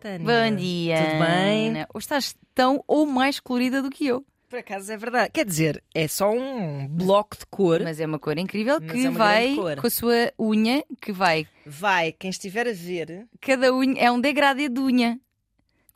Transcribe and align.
Tânia. 0.00 0.50
Bom 0.50 0.56
dia. 0.56 0.96
Tudo 0.96 1.24
bem? 1.26 1.72
Hoje 1.94 2.04
estás 2.04 2.36
tão 2.54 2.82
ou 2.86 3.06
mais 3.06 3.40
colorida 3.40 3.82
do 3.82 3.90
que 3.90 4.06
eu. 4.06 4.24
Por 4.48 4.60
acaso 4.60 4.92
é 4.92 4.96
verdade. 4.96 5.30
Quer 5.32 5.44
dizer, 5.44 5.82
é 5.92 6.06
só 6.06 6.30
um 6.30 6.86
bloco 6.86 7.36
de 7.36 7.44
cor. 7.46 7.82
Mas 7.82 7.98
é 7.98 8.06
uma 8.06 8.18
cor 8.18 8.38
incrível 8.38 8.78
Mas 8.80 8.92
que 8.92 9.06
é 9.06 9.10
vai 9.10 9.56
com 9.56 9.86
a 9.86 9.90
sua 9.90 10.32
unha, 10.38 10.84
que 11.00 11.12
vai. 11.12 11.48
Vai, 11.64 12.12
quem 12.12 12.30
estiver 12.30 12.68
a 12.68 12.72
ver, 12.72 13.26
Cada 13.40 13.74
unha 13.74 14.00
é 14.00 14.10
um 14.10 14.20
degradê 14.20 14.68
de 14.68 14.80
unha. 14.80 15.20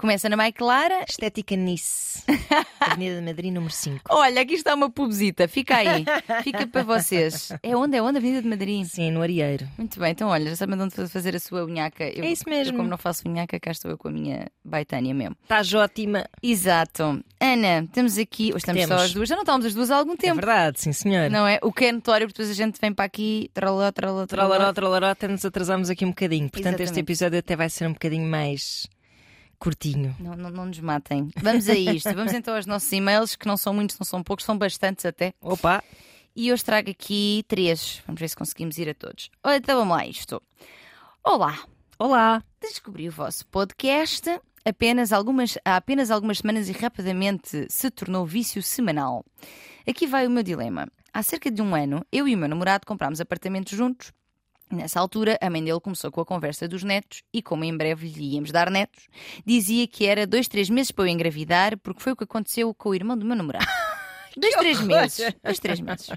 Começa 0.00 0.30
na 0.30 0.36
mais 0.36 0.54
clara. 0.54 1.04
Estética 1.06 1.54
Nice, 1.54 2.22
Avenida 2.80 3.16
de 3.16 3.22
Madrid, 3.22 3.52
número 3.52 3.70
5. 3.70 4.00
Olha, 4.08 4.40
aqui 4.40 4.54
está 4.54 4.74
uma 4.74 4.88
pubzita. 4.88 5.46
Fica 5.46 5.76
aí. 5.76 6.06
Fica 6.42 6.66
para 6.66 6.82
vocês. 6.82 7.52
É 7.62 7.76
onde? 7.76 7.98
É 7.98 8.02
onde? 8.02 8.16
Avenida 8.16 8.40
de 8.40 8.48
Madrid. 8.48 8.86
Sim, 8.86 9.10
no 9.10 9.20
Arieiro. 9.20 9.68
Muito 9.76 10.00
bem, 10.00 10.12
então 10.12 10.30
olha, 10.30 10.48
já 10.48 10.56
sabem 10.56 10.78
de 10.78 10.84
onde 10.84 10.94
fazer 11.06 11.36
a 11.36 11.38
sua 11.38 11.66
unhaca. 11.66 12.04
Eu, 12.04 12.24
É 12.24 12.32
isso 12.32 12.44
mesmo. 12.48 12.72
Eu, 12.72 12.76
como 12.78 12.88
não 12.88 12.96
faço 12.96 13.28
unhaca, 13.28 13.60
cá 13.60 13.70
estou 13.72 13.90
eu 13.90 13.98
com 13.98 14.08
a 14.08 14.10
minha 14.10 14.46
baitânia 14.64 15.12
mesmo. 15.12 15.36
Estás 15.42 15.74
ótima. 15.74 16.24
Exato. 16.42 17.22
Ana, 17.38 17.86
temos 17.92 18.16
aqui. 18.16 18.48
Hoje 18.54 18.56
estamos 18.56 18.80
só 18.80 18.88
temos? 18.88 19.02
as 19.02 19.12
duas. 19.12 19.28
Já 19.28 19.34
não 19.34 19.42
estávamos 19.42 19.66
as 19.66 19.74
duas 19.74 19.90
há 19.90 19.96
algum 19.96 20.14
É 20.14 20.16
tempo. 20.16 20.36
verdade, 20.36 20.80
sim 20.80 20.94
senhor. 20.94 21.28
Não 21.28 21.46
é? 21.46 21.58
O 21.62 21.70
que 21.70 21.84
é 21.84 21.92
notório, 21.92 22.26
porque 22.26 22.40
depois 22.42 22.50
a 22.58 22.64
gente 22.64 22.80
vem 22.80 22.90
para 22.94 23.04
aqui, 23.04 23.50
tralá, 23.52 23.92
Trolaró, 23.92 24.26
tralá. 24.26 24.72
trolaró, 24.72 25.06
até 25.10 25.28
nos 25.28 25.44
atrasamos 25.44 25.90
aqui 25.90 26.06
um 26.06 26.08
bocadinho. 26.10 26.48
Portanto, 26.48 26.74
este 26.80 26.84
Exatamente. 26.84 27.00
episódio 27.00 27.38
até 27.38 27.54
vai 27.54 27.68
ser 27.68 27.86
um 27.86 27.92
bocadinho 27.92 28.26
mais 28.26 28.88
curtinho. 29.60 30.16
Não, 30.18 30.34
não, 30.34 30.50
não 30.50 30.66
nos 30.66 30.80
matem. 30.80 31.28
Vamos 31.40 31.68
a 31.68 31.74
isto. 31.74 32.12
Vamos 32.12 32.32
então 32.32 32.56
aos 32.56 32.66
nossos 32.66 32.90
e-mails, 32.90 33.36
que 33.36 33.46
não 33.46 33.56
são 33.56 33.72
muitos, 33.72 33.98
não 33.98 34.04
são 34.04 34.22
poucos, 34.22 34.44
são 34.44 34.58
bastantes 34.58 35.04
até. 35.04 35.32
Opa! 35.40 35.84
E 36.34 36.52
hoje 36.52 36.64
trago 36.64 36.90
aqui 36.90 37.44
três. 37.46 38.02
Vamos 38.06 38.20
ver 38.20 38.28
se 38.28 38.36
conseguimos 38.36 38.78
ir 38.78 38.88
a 38.88 38.94
todos. 38.94 39.30
Olha, 39.44 39.58
então 39.58 39.78
vamos 39.78 39.96
lá 39.96 40.02
a 40.02 40.06
isto. 40.06 40.42
Olá, 41.22 41.56
Olá! 41.98 42.42
descobri 42.60 43.08
o 43.08 43.12
vosso 43.12 43.46
podcast 43.48 44.40
apenas 44.64 45.12
algumas, 45.12 45.58
há 45.64 45.76
apenas 45.76 46.10
algumas 46.10 46.38
semanas 46.38 46.68
e 46.68 46.72
rapidamente 46.72 47.66
se 47.68 47.90
tornou 47.90 48.24
vício 48.24 48.62
semanal. 48.62 49.24
Aqui 49.86 50.06
vai 50.06 50.26
o 50.26 50.30
meu 50.30 50.42
dilema. 50.42 50.88
Há 51.12 51.22
cerca 51.22 51.50
de 51.50 51.60
um 51.60 51.74
ano, 51.74 52.04
eu 52.12 52.28
e 52.28 52.34
o 52.34 52.38
meu 52.38 52.48
namorado 52.48 52.86
comprámos 52.86 53.20
apartamentos 53.20 53.76
juntos. 53.76 54.12
Nessa 54.70 55.00
altura, 55.00 55.36
a 55.40 55.50
mãe 55.50 55.64
dele 55.64 55.80
começou 55.80 56.12
com 56.12 56.20
a 56.20 56.24
conversa 56.24 56.68
dos 56.68 56.84
netos 56.84 57.22
e, 57.32 57.42
como 57.42 57.64
em 57.64 57.76
breve 57.76 58.08
lhe 58.08 58.34
íamos 58.34 58.52
dar 58.52 58.70
netos, 58.70 59.08
dizia 59.44 59.86
que 59.88 60.06
era 60.06 60.26
dois, 60.26 60.46
três 60.46 60.70
meses 60.70 60.92
para 60.92 61.04
eu 61.04 61.08
engravidar, 61.08 61.76
porque 61.78 62.00
foi 62.00 62.12
o 62.12 62.16
que 62.16 62.24
aconteceu 62.24 62.72
com 62.72 62.90
o 62.90 62.94
irmão 62.94 63.18
do 63.18 63.26
meu 63.26 63.34
namorado. 63.34 63.66
dois, 64.36 64.54
três 64.54 64.80
meses. 64.80 65.34
Dois, 65.42 65.58
três 65.58 65.80
meses. 65.80 66.10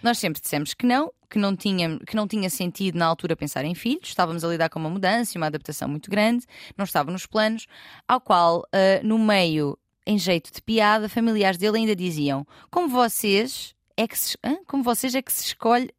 Nós 0.00 0.18
sempre 0.18 0.40
dissemos 0.40 0.74
que 0.74 0.86
não, 0.86 1.12
que 1.28 1.38
não, 1.38 1.56
tinha, 1.56 1.98
que 1.98 2.14
não 2.14 2.28
tinha 2.28 2.48
sentido 2.48 2.96
na 2.96 3.06
altura 3.06 3.34
pensar 3.34 3.64
em 3.64 3.74
filhos, 3.74 4.08
estávamos 4.08 4.44
a 4.44 4.48
lidar 4.48 4.68
com 4.68 4.78
uma 4.78 4.90
mudança 4.90 5.32
e 5.34 5.38
uma 5.38 5.46
adaptação 5.46 5.88
muito 5.88 6.08
grande, 6.08 6.46
não 6.76 6.84
estava 6.84 7.10
nos 7.10 7.26
planos, 7.26 7.66
ao 8.06 8.20
qual, 8.20 8.64
ah, 8.72 9.00
no 9.02 9.18
meio, 9.18 9.76
em 10.06 10.16
jeito 10.18 10.52
de 10.52 10.62
piada, 10.62 11.08
familiares 11.08 11.58
dele 11.58 11.78
ainda 11.78 11.96
diziam: 11.96 12.46
como 12.70 12.88
vocês 12.88 13.74
é 13.96 14.06
que 14.06 14.16
se, 14.16 14.38
como 14.66 14.82
vocês 14.84 15.14
é 15.14 15.20
que 15.20 15.32
se 15.32 15.44
escolhe. 15.46 15.90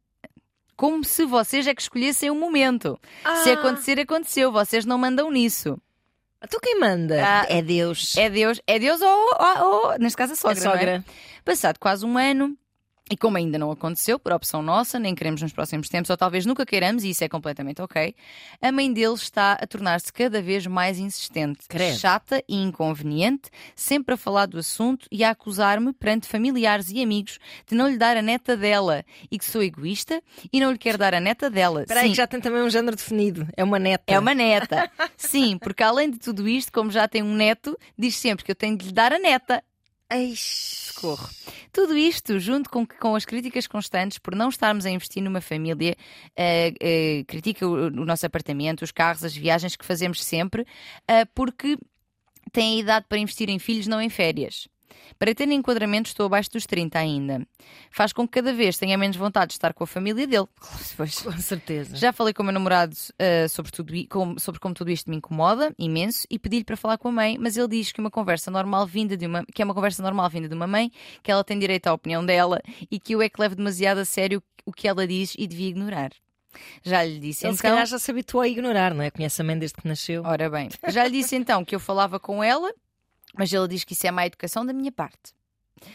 Como 0.80 1.04
se 1.04 1.26
vocês 1.26 1.66
é 1.66 1.74
que 1.74 1.82
escolhessem 1.82 2.30
o 2.30 2.34
momento. 2.34 2.98
Se 3.44 3.50
Ah. 3.50 3.52
acontecer, 3.52 4.00
aconteceu. 4.00 4.50
Vocês 4.50 4.86
não 4.86 4.96
mandam 4.96 5.30
nisso. 5.30 5.76
Tu 6.48 6.58
quem 6.58 6.80
manda? 6.80 7.20
Ah, 7.22 7.44
é 7.50 7.60
Deus. 7.60 8.16
É 8.16 8.30
Deus, 8.30 8.62
é 8.66 8.78
Deus 8.78 8.98
ou, 9.02 9.28
ou- 9.38 9.90
ou- 9.90 9.98
neste 9.98 10.16
caso, 10.16 10.32
a 10.32 10.36
sogra. 10.36 10.58
A 10.58 10.64
não 10.64 10.72
é? 10.72 10.78
sogra. 10.78 11.04
Passado 11.44 11.78
quase 11.78 12.06
um 12.06 12.16
ano, 12.16 12.56
e 13.10 13.16
como 13.16 13.36
ainda 13.36 13.58
não 13.58 13.70
aconteceu, 13.72 14.18
por 14.18 14.32
opção 14.32 14.62
nossa, 14.62 14.98
nem 14.98 15.14
queremos 15.14 15.42
nos 15.42 15.52
próximos 15.52 15.88
tempos, 15.88 16.10
ou 16.10 16.16
talvez 16.16 16.46
nunca 16.46 16.64
queiramos, 16.64 17.02
e 17.02 17.10
isso 17.10 17.24
é 17.24 17.28
completamente 17.28 17.82
ok, 17.82 18.14
a 18.62 18.70
mãe 18.72 18.92
dele 18.92 19.14
está 19.14 19.54
a 19.54 19.66
tornar-se 19.66 20.12
cada 20.12 20.40
vez 20.40 20.64
mais 20.66 20.98
insistente, 20.98 21.66
Credo. 21.68 21.98
chata 21.98 22.42
e 22.48 22.56
inconveniente, 22.56 23.50
sempre 23.74 24.14
a 24.14 24.16
falar 24.16 24.46
do 24.46 24.58
assunto 24.58 25.08
e 25.10 25.24
a 25.24 25.30
acusar-me 25.30 25.92
perante 25.92 26.28
familiares 26.28 26.90
e 26.90 27.02
amigos 27.02 27.38
de 27.66 27.74
não 27.74 27.88
lhe 27.88 27.98
dar 27.98 28.16
a 28.16 28.22
neta 28.22 28.56
dela 28.56 29.04
e 29.30 29.38
que 29.38 29.44
sou 29.44 29.62
egoísta 29.62 30.22
e 30.52 30.60
não 30.60 30.70
lhe 30.70 30.78
quero 30.78 30.96
dar 30.96 31.12
a 31.12 31.20
neta 31.20 31.50
dela. 31.50 31.82
Espera 31.82 32.00
aí 32.00 32.10
que 32.10 32.16
já 32.16 32.26
tem 32.26 32.40
também 32.40 32.62
um 32.62 32.70
género 32.70 32.96
definido. 32.96 33.48
É 33.56 33.64
uma 33.64 33.78
neta. 33.78 34.04
é 34.06 34.18
uma 34.18 34.34
neta. 34.34 34.90
Sim, 35.16 35.58
porque 35.58 35.82
além 35.82 36.10
de 36.10 36.18
tudo 36.18 36.48
isto, 36.48 36.72
como 36.72 36.90
já 36.90 37.08
tem 37.08 37.22
um 37.22 37.34
neto, 37.34 37.76
diz 37.98 38.14
sempre 38.16 38.44
que 38.44 38.52
eu 38.52 38.56
tenho 38.56 38.76
de 38.76 38.86
lhe 38.86 38.92
dar 38.92 39.12
a 39.12 39.18
neta. 39.18 39.62
Eish. 40.10 40.90
Socorro. 41.00 41.28
Tudo 41.72 41.96
isto, 41.96 42.38
junto 42.38 42.68
com, 42.68 42.86
com 42.86 43.14
as 43.14 43.24
críticas 43.24 43.66
constantes 43.66 44.18
por 44.18 44.34
não 44.34 44.48
estarmos 44.48 44.84
a 44.84 44.90
investir 44.90 45.22
numa 45.22 45.40
família, 45.40 45.96
eh, 46.36 46.74
eh, 46.80 47.24
critica 47.26 47.66
o, 47.66 47.86
o 47.86 47.90
nosso 47.90 48.26
apartamento, 48.26 48.82
os 48.82 48.92
carros, 48.92 49.24
as 49.24 49.34
viagens 49.34 49.76
que 49.76 49.84
fazemos 49.84 50.22
sempre, 50.22 50.66
eh, 51.08 51.24
porque 51.26 51.78
têm 52.52 52.80
idade 52.80 53.06
para 53.08 53.18
investir 53.18 53.48
em 53.48 53.58
filhos, 53.58 53.86
não 53.86 54.00
em 54.00 54.10
férias. 54.10 54.68
Para 55.18 55.34
ter 55.34 55.48
enquadramento, 55.50 56.08
estou 56.08 56.26
abaixo 56.26 56.50
dos 56.50 56.66
30 56.66 56.98
ainda. 56.98 57.46
Faz 57.90 58.12
com 58.12 58.26
que 58.26 58.32
cada 58.40 58.52
vez 58.52 58.78
tenha 58.78 58.96
menos 58.96 59.16
vontade 59.16 59.48
de 59.48 59.54
estar 59.54 59.72
com 59.74 59.84
a 59.84 59.86
família 59.86 60.26
dele. 60.26 60.46
Pois. 60.96 61.20
Com 61.22 61.32
certeza. 61.38 61.96
Já 61.96 62.12
falei 62.12 62.32
com 62.34 62.42
o 62.42 62.46
meu 62.46 62.52
namorado 62.52 62.94
ah, 63.18 63.48
sobre, 63.48 63.70
tudo, 63.72 63.92
com- 64.08 64.38
sobre 64.38 64.60
como 64.60 64.74
tudo 64.74 64.90
isto 64.90 65.08
me 65.10 65.16
incomoda 65.16 65.72
imenso 65.78 66.26
e 66.30 66.38
pedi-lhe 66.38 66.64
para 66.64 66.76
falar 66.76 66.98
com 66.98 67.08
a 67.08 67.12
mãe, 67.12 67.36
mas 67.38 67.56
ele 67.56 67.68
diz 67.68 67.92
que 67.92 68.00
uma 68.00 68.10
conversa 68.10 68.50
normal 68.50 68.86
vinda 68.86 69.16
de 69.16 69.26
uma 69.26 69.44
que 69.54 69.62
é 69.62 69.64
uma 69.64 69.74
conversa 69.74 70.02
normal 70.02 70.28
vinda 70.30 70.48
de 70.48 70.54
uma 70.54 70.66
mãe, 70.66 70.90
que 71.22 71.30
ela 71.30 71.42
tem 71.44 71.58
direito 71.58 71.86
à 71.86 71.92
opinião 71.92 72.24
dela 72.24 72.60
e 72.90 72.98
que 73.00 73.14
eu 73.14 73.22
é 73.22 73.28
que 73.28 73.40
levo 73.40 73.54
demasiado 73.56 73.98
a 73.98 74.04
sério 74.04 74.42
o 74.64 74.72
que 74.72 74.86
ela 74.88 75.06
diz 75.06 75.34
e 75.38 75.46
devia 75.46 75.68
ignorar. 75.68 76.10
Já 76.82 77.04
lhe 77.04 77.18
disse 77.18 77.46
Ele 77.46 77.52
se 77.54 77.60
então. 77.60 77.70
calhar 77.70 77.86
já 77.86 77.98
se 77.98 78.10
habituou 78.10 78.42
a 78.42 78.48
ignorar, 78.48 78.92
não 78.92 79.02
é? 79.04 79.10
Conhece 79.10 79.40
a 79.40 79.44
mãe 79.44 79.58
desde 79.58 79.76
que 79.80 79.86
nasceu. 79.88 80.22
Ora 80.24 80.50
bem, 80.50 80.68
já 80.88 81.04
lhe 81.04 81.12
disse 81.12 81.36
então 81.36 81.64
que 81.64 81.74
eu 81.74 81.80
falava 81.80 82.18
com 82.18 82.42
ela, 82.42 82.72
mas 83.36 83.52
ele 83.52 83.68
diz 83.68 83.84
que 83.84 83.92
isso 83.92 84.06
é 84.06 84.10
má 84.10 84.26
educação 84.26 84.64
da 84.64 84.72
minha 84.72 84.92
parte. 84.92 85.32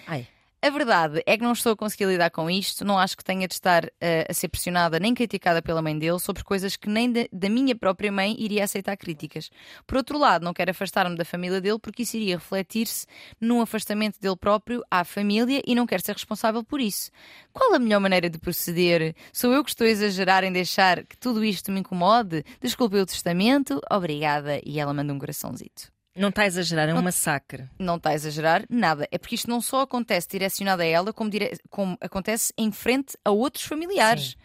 Ai. 0.07 0.27
A 0.65 0.69
verdade 0.71 1.21
é 1.27 1.37
que 1.37 1.43
não 1.43 1.51
estou 1.51 1.73
a 1.73 1.75
conseguir 1.75 2.05
lidar 2.05 2.31
com 2.31 2.49
isto, 2.49 2.83
não 2.83 2.97
acho 2.97 3.15
que 3.15 3.23
tenha 3.23 3.47
de 3.47 3.53
estar 3.53 3.85
eh, 4.01 4.25
a 4.27 4.33
ser 4.33 4.47
pressionada 4.47 4.99
nem 4.99 5.13
criticada 5.13 5.61
pela 5.61 5.79
mãe 5.79 5.95
dele 5.95 6.17
sobre 6.17 6.43
coisas 6.43 6.75
que 6.75 6.89
nem 6.89 7.11
da, 7.11 7.27
da 7.31 7.47
minha 7.49 7.75
própria 7.75 8.11
mãe 8.11 8.35
iria 8.39 8.63
aceitar 8.63 8.97
críticas. 8.97 9.51
Por 9.85 9.97
outro 9.97 10.17
lado, 10.17 10.43
não 10.43 10.55
quero 10.55 10.71
afastar-me 10.71 11.15
da 11.15 11.23
família 11.23 11.61
dele 11.61 11.77
porque 11.77 12.01
isso 12.01 12.17
iria 12.17 12.37
refletir-se 12.37 13.05
num 13.39 13.61
afastamento 13.61 14.19
dele 14.19 14.35
próprio 14.35 14.83
à 14.89 15.03
família 15.03 15.61
e 15.67 15.75
não 15.75 15.85
quero 15.85 16.03
ser 16.03 16.13
responsável 16.13 16.63
por 16.63 16.81
isso. 16.81 17.11
Qual 17.53 17.75
a 17.75 17.77
melhor 17.77 17.99
maneira 17.99 18.27
de 18.27 18.39
proceder? 18.39 19.15
Sou 19.31 19.53
eu 19.53 19.63
que 19.63 19.69
estou 19.69 19.85
a 19.85 19.89
exagerar 19.91 20.43
em 20.43 20.51
deixar 20.51 21.03
que 21.03 21.15
tudo 21.15 21.45
isto 21.45 21.71
me 21.71 21.81
incomode? 21.81 22.43
Desculpe 22.59 22.97
o 22.97 23.05
testamento, 23.05 23.79
obrigada. 23.91 24.59
E 24.65 24.79
ela 24.79 24.95
manda 24.95 25.13
um 25.13 25.19
coraçãozito. 25.19 25.94
Não 26.15 26.29
está 26.29 26.43
a 26.43 26.45
exagerar, 26.47 26.87
é 26.89 26.93
um 26.93 27.01
massacre. 27.01 27.67
Não 27.77 27.97
está 27.97 28.11
a 28.11 28.13
exagerar 28.13 28.63
nada. 28.69 29.07
É 29.11 29.17
porque 29.17 29.35
isto 29.35 29.49
não 29.49 29.59
só 29.61 29.81
acontece 29.81 30.27
direcionado 30.29 30.81
a 30.81 30.85
ela, 30.85 31.11
como, 31.11 31.29
dire- 31.29 31.57
como 31.69 31.97
acontece 31.99 32.53
em 32.57 32.71
frente 32.71 33.17
a 33.25 33.31
outros 33.31 33.65
familiares. 33.65 34.29
Sim. 34.29 34.35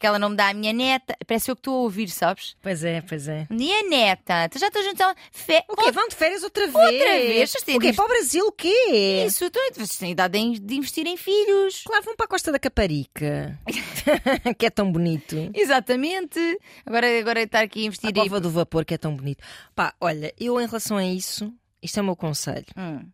Porque 0.00 0.06
ela 0.06 0.18
não 0.18 0.30
me 0.30 0.36
dá 0.36 0.48
a 0.48 0.54
minha 0.54 0.72
neta. 0.72 1.14
Parece 1.26 1.50
eu 1.50 1.54
que 1.54 1.60
estou 1.60 1.74
a 1.74 1.80
ouvir, 1.82 2.08
sabes? 2.08 2.56
Pois 2.62 2.82
é, 2.82 3.02
pois 3.02 3.28
é. 3.28 3.46
Minha 3.50 3.82
neta. 3.82 4.48
Tu 4.48 4.58
já 4.58 4.68
estou 4.68 4.82
junto 4.82 5.02
a... 5.02 5.14
Fe... 5.30 5.62
O 5.68 5.76
quê? 5.76 5.92
Vão 5.92 6.08
de 6.08 6.14
férias 6.14 6.42
outra 6.42 6.66
vez? 6.66 6.74
Outra 6.74 7.18
vez? 7.18 7.54
O 7.54 7.78
quê? 7.78 7.92
Para 7.92 8.04
o 8.06 8.08
Brasil 8.08 8.46
o 8.46 8.52
quê? 8.52 9.24
Isso, 9.26 9.50
tu 9.50 9.60
vocês 9.74 9.98
têm 9.98 10.12
idade 10.12 10.58
de 10.58 10.74
investir 10.74 11.06
em 11.06 11.18
filhos. 11.18 11.82
Claro, 11.84 12.02
vão 12.02 12.16
para 12.16 12.24
a 12.24 12.28
Costa 12.30 12.50
da 12.50 12.58
Caparica. 12.58 13.60
que 14.58 14.64
é 14.64 14.70
tão 14.70 14.90
bonito. 14.90 15.36
Exatamente. 15.52 16.40
Agora, 16.86 17.18
agora 17.18 17.42
estar 17.42 17.60
aqui 17.60 17.82
a 17.82 17.88
investir 17.88 18.08
A 18.08 18.10
em... 18.10 18.14
Cova 18.14 18.40
do 18.40 18.48
Vapor, 18.48 18.86
que 18.86 18.94
é 18.94 18.98
tão 18.98 19.14
bonito. 19.14 19.44
Pá, 19.74 19.94
olha, 20.00 20.32
eu 20.40 20.58
em 20.58 20.64
relação 20.64 20.96
a 20.96 21.04
isso, 21.04 21.52
isto 21.82 21.98
é 21.98 22.00
o 22.00 22.06
meu 22.06 22.16
conselho. 22.16 22.64
Hum. 22.74 23.06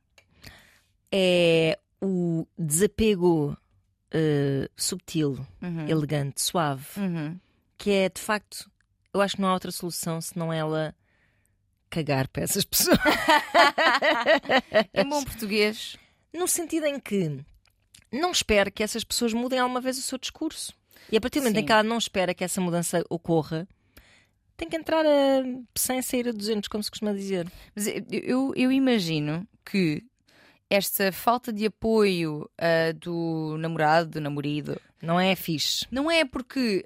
É 1.10 1.76
o 2.00 2.46
desapego 2.56 3.58
eh, 4.12 4.68
subtil, 4.76 5.44
Uhum. 5.62 5.88
elegante, 5.88 6.40
suave, 6.42 6.86
Uhum. 6.96 7.38
que 7.78 7.90
é 7.90 8.08
de 8.08 8.20
facto, 8.20 8.70
eu 9.12 9.20
acho 9.20 9.36
que 9.36 9.42
não 9.42 9.48
há 9.48 9.54
outra 9.54 9.70
solução 9.72 10.20
senão 10.20 10.52
ela 10.52 10.94
cagar 11.90 12.28
para 12.28 12.42
essas 12.44 12.64
pessoas. 12.66 12.98
Em 14.94 15.08
bom 15.08 15.22
português. 15.24 15.96
No 16.32 16.46
sentido 16.46 16.86
em 16.86 16.98
que 17.00 17.40
não 18.12 18.30
espera 18.30 18.70
que 18.70 18.82
essas 18.82 19.04
pessoas 19.04 19.32
mudem 19.32 19.58
alguma 19.58 19.80
vez 19.80 19.98
o 19.98 20.02
seu 20.02 20.18
discurso. 20.18 20.72
E 21.10 21.16
a 21.16 21.20
partir 21.20 21.38
do 21.38 21.42
momento 21.42 21.56
em 21.58 21.60
Sim. 21.60 21.66
que 21.66 21.72
ela 21.72 21.82
não 21.82 21.98
espera 21.98 22.34
que 22.34 22.44
essa 22.44 22.60
mudança 22.60 23.04
ocorra, 23.08 23.66
tem 24.56 24.68
que 24.68 24.76
entrar 24.76 25.04
a, 25.06 25.42
sem 25.76 26.00
sair 26.02 26.28
a 26.28 26.32
200, 26.32 26.68
como 26.68 26.82
se 26.82 26.90
costuma 26.90 27.12
dizer. 27.12 27.50
Mas 27.74 27.86
eu, 28.10 28.52
eu 28.56 28.72
imagino 28.72 29.46
que 29.64 30.02
esta 30.68 31.12
falta 31.12 31.52
de 31.52 31.66
apoio 31.66 32.50
ah, 32.58 32.92
do 32.92 33.56
namorado, 33.58 34.10
do 34.10 34.20
namorado, 34.20 34.80
Não 35.02 35.18
é 35.20 35.34
fixe. 35.36 35.86
não 35.90 36.10
é 36.10 36.24
porque. 36.24 36.84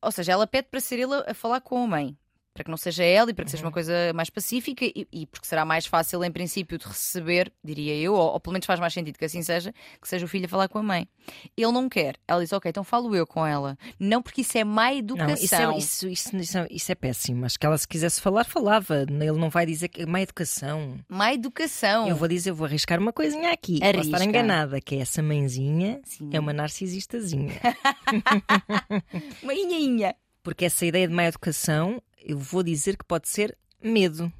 Ou 0.00 0.10
seja, 0.10 0.32
ela 0.32 0.46
pede 0.46 0.68
para 0.68 0.80
ser 0.80 0.98
ele 0.98 1.14
a 1.26 1.32
falar 1.34 1.60
com 1.60 1.82
a 1.82 1.86
mãe. 1.86 2.16
Para 2.54 2.64
que 2.64 2.70
não 2.70 2.76
seja 2.76 3.02
ela 3.04 3.30
e 3.30 3.34
para 3.34 3.44
que 3.44 3.50
seja 3.50 3.62
Uhum. 3.62 3.68
uma 3.68 3.72
coisa 3.72 3.92
mais 4.14 4.28
pacífica 4.28 4.84
e, 4.84 5.06
e 5.12 5.26
porque 5.26 5.46
será 5.46 5.64
mais 5.64 5.86
fácil, 5.86 6.22
em 6.24 6.30
princípio, 6.30 6.76
de 6.78 6.84
receber, 6.86 7.52
diria 7.64 7.94
eu, 7.96 8.14
ou, 8.14 8.32
ou 8.32 8.40
pelo 8.40 8.52
menos 8.52 8.66
faz 8.66 8.78
mais 8.78 8.92
sentido 8.92 9.18
que 9.18 9.24
assim 9.24 9.42
seja, 9.42 9.72
que 10.00 10.08
seja 10.08 10.24
o 10.26 10.28
filho 10.28 10.46
a 10.46 10.48
falar 10.48 10.68
com 10.68 10.78
a 10.78 10.82
mãe. 10.82 11.08
Ele 11.56 11.72
não 11.72 11.88
quer. 11.88 12.16
Ela 12.28 12.40
diz, 12.42 12.52
ok, 12.52 12.68
então 12.68 12.84
falo 12.84 13.14
eu 13.16 13.26
com 13.26 13.46
ela. 13.46 13.76
Não 13.98 14.20
porque 14.22 14.40
isso 14.42 14.58
é 14.58 14.64
má 14.64 14.92
educação. 14.92 15.28
Não, 15.28 15.34
isso 15.34 15.54
é, 15.54 15.78
isso, 15.78 16.08
isso, 16.08 16.36
isso, 16.36 16.58
isso 16.70 16.92
é 16.92 16.94
péssimo. 16.94 17.46
Acho 17.46 17.58
que 17.58 17.64
ela, 17.66 17.78
se 17.78 17.86
quisesse 17.88 18.20
falar, 18.20 18.44
falava. 18.44 19.06
Ele 19.08 19.32
não 19.32 19.48
vai 19.50 19.64
dizer 19.64 19.88
que 19.88 20.02
é 20.02 20.06
má 20.06 20.20
educação. 20.20 20.98
Má 21.08 21.32
educação. 21.32 22.08
Eu 22.08 22.16
vou 22.16 22.28
dizer, 22.28 22.50
eu 22.50 22.54
vou 22.54 22.66
arriscar 22.66 22.98
uma 22.98 23.12
coisinha 23.12 23.50
aqui. 23.52 23.78
Posso 23.78 23.84
Arrisca. 23.90 24.16
estar 24.16 24.24
enganada, 24.24 24.80
que 24.80 24.96
é 24.96 24.98
essa 24.98 25.22
mãezinha 25.22 26.00
Sim. 26.04 26.30
é 26.32 26.40
uma 26.40 26.52
narcisistazinha. 26.52 27.52
Uma 29.42 29.54
inhainha. 29.54 30.14
Porque 30.42 30.64
essa 30.64 30.84
ideia 30.84 31.06
de 31.06 31.14
má 31.14 31.24
educação, 31.24 32.02
eu 32.24 32.38
vou 32.38 32.62
dizer 32.62 32.96
que 32.96 33.04
pode 33.04 33.28
ser 33.28 33.56
medo 33.82 34.32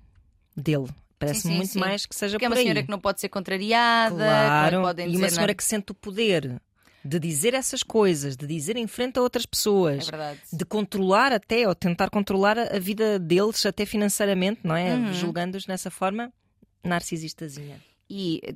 dele. 0.57 0.89
Parece-me 1.19 1.53
sim, 1.53 1.57
muito 1.57 1.73
sim. 1.73 1.79
mais 1.79 2.05
que 2.05 2.15
seja 2.17 2.33
Porque 2.37 2.45
é 2.45 2.49
por 2.49 2.55
uma 2.55 2.59
aí. 2.59 2.65
senhora 2.65 2.83
que 2.83 2.91
não 2.91 2.99
pode 2.99 3.21
ser 3.21 3.29
contrariada, 3.29 4.17
Claro, 4.17 4.77
não 4.77 4.83
podem 4.83 5.07
e 5.07 5.11
dizer 5.13 5.23
uma 5.23 5.29
senhora 5.29 5.43
nada. 5.43 5.55
que 5.55 5.63
sente 5.65 5.93
o 5.93 5.95
poder 5.95 6.61
de 7.05 7.19
dizer 7.19 7.55
essas 7.55 7.83
coisas, 7.83 8.37
de 8.37 8.47
dizer 8.47 8.77
em 8.77 8.87
frente 8.87 9.19
a 9.19 9.23
outras 9.23 9.45
É 9.45 9.49
pessoas, 9.49 10.09
verdade. 10.09 10.41
de 10.53 10.65
controlar 10.65 11.33
até, 11.33 11.67
ou 11.69 11.75
tentar 11.75 12.11
controlar 12.11 12.59
a 12.59 12.77
a 12.77 12.79
vida 12.79 13.19
deles, 13.19 13.65
até 13.67 13.85
financeiramente, 13.87 14.61
não 14.65 14.75
é? 14.77 14.95
Uhum. 14.95 15.13
Julgando-os 15.13 15.67
nessa 15.67 15.91
forma, 15.91 16.33
narcisistazinha. 16.85 17.81
E 18.09 18.41
eh, 18.45 18.55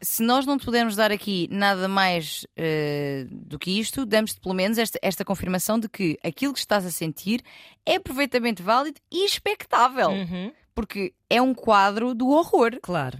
se 0.00 0.22
nós 0.22 0.46
não 0.46 0.58
te 0.58 0.64
pudermos 0.64 0.96
dar 0.96 1.12
aqui 1.12 1.48
nada 1.50 1.88
mais 1.88 2.46
eh, 2.56 3.26
do 3.30 3.58
que 3.58 3.78
isto, 3.78 4.04
damos-te 4.04 4.40
pelo 4.40 4.54
menos 4.54 4.78
esta, 4.78 4.98
esta 5.02 5.24
confirmação 5.24 5.78
de 5.78 5.88
que 5.88 6.18
aquilo 6.24 6.52
que 6.52 6.58
estás 6.58 6.84
a 6.84 6.90
sentir 6.90 7.42
é 7.84 7.98
perfeitamente 7.98 8.62
válido 8.62 9.00
e 9.10 9.24
expectável. 9.24 10.10
Uhum. 10.10 10.52
Porque 10.74 11.14
é 11.30 11.40
um 11.40 11.54
quadro 11.54 12.14
do 12.14 12.28
horror. 12.28 12.78
Claro. 12.82 13.18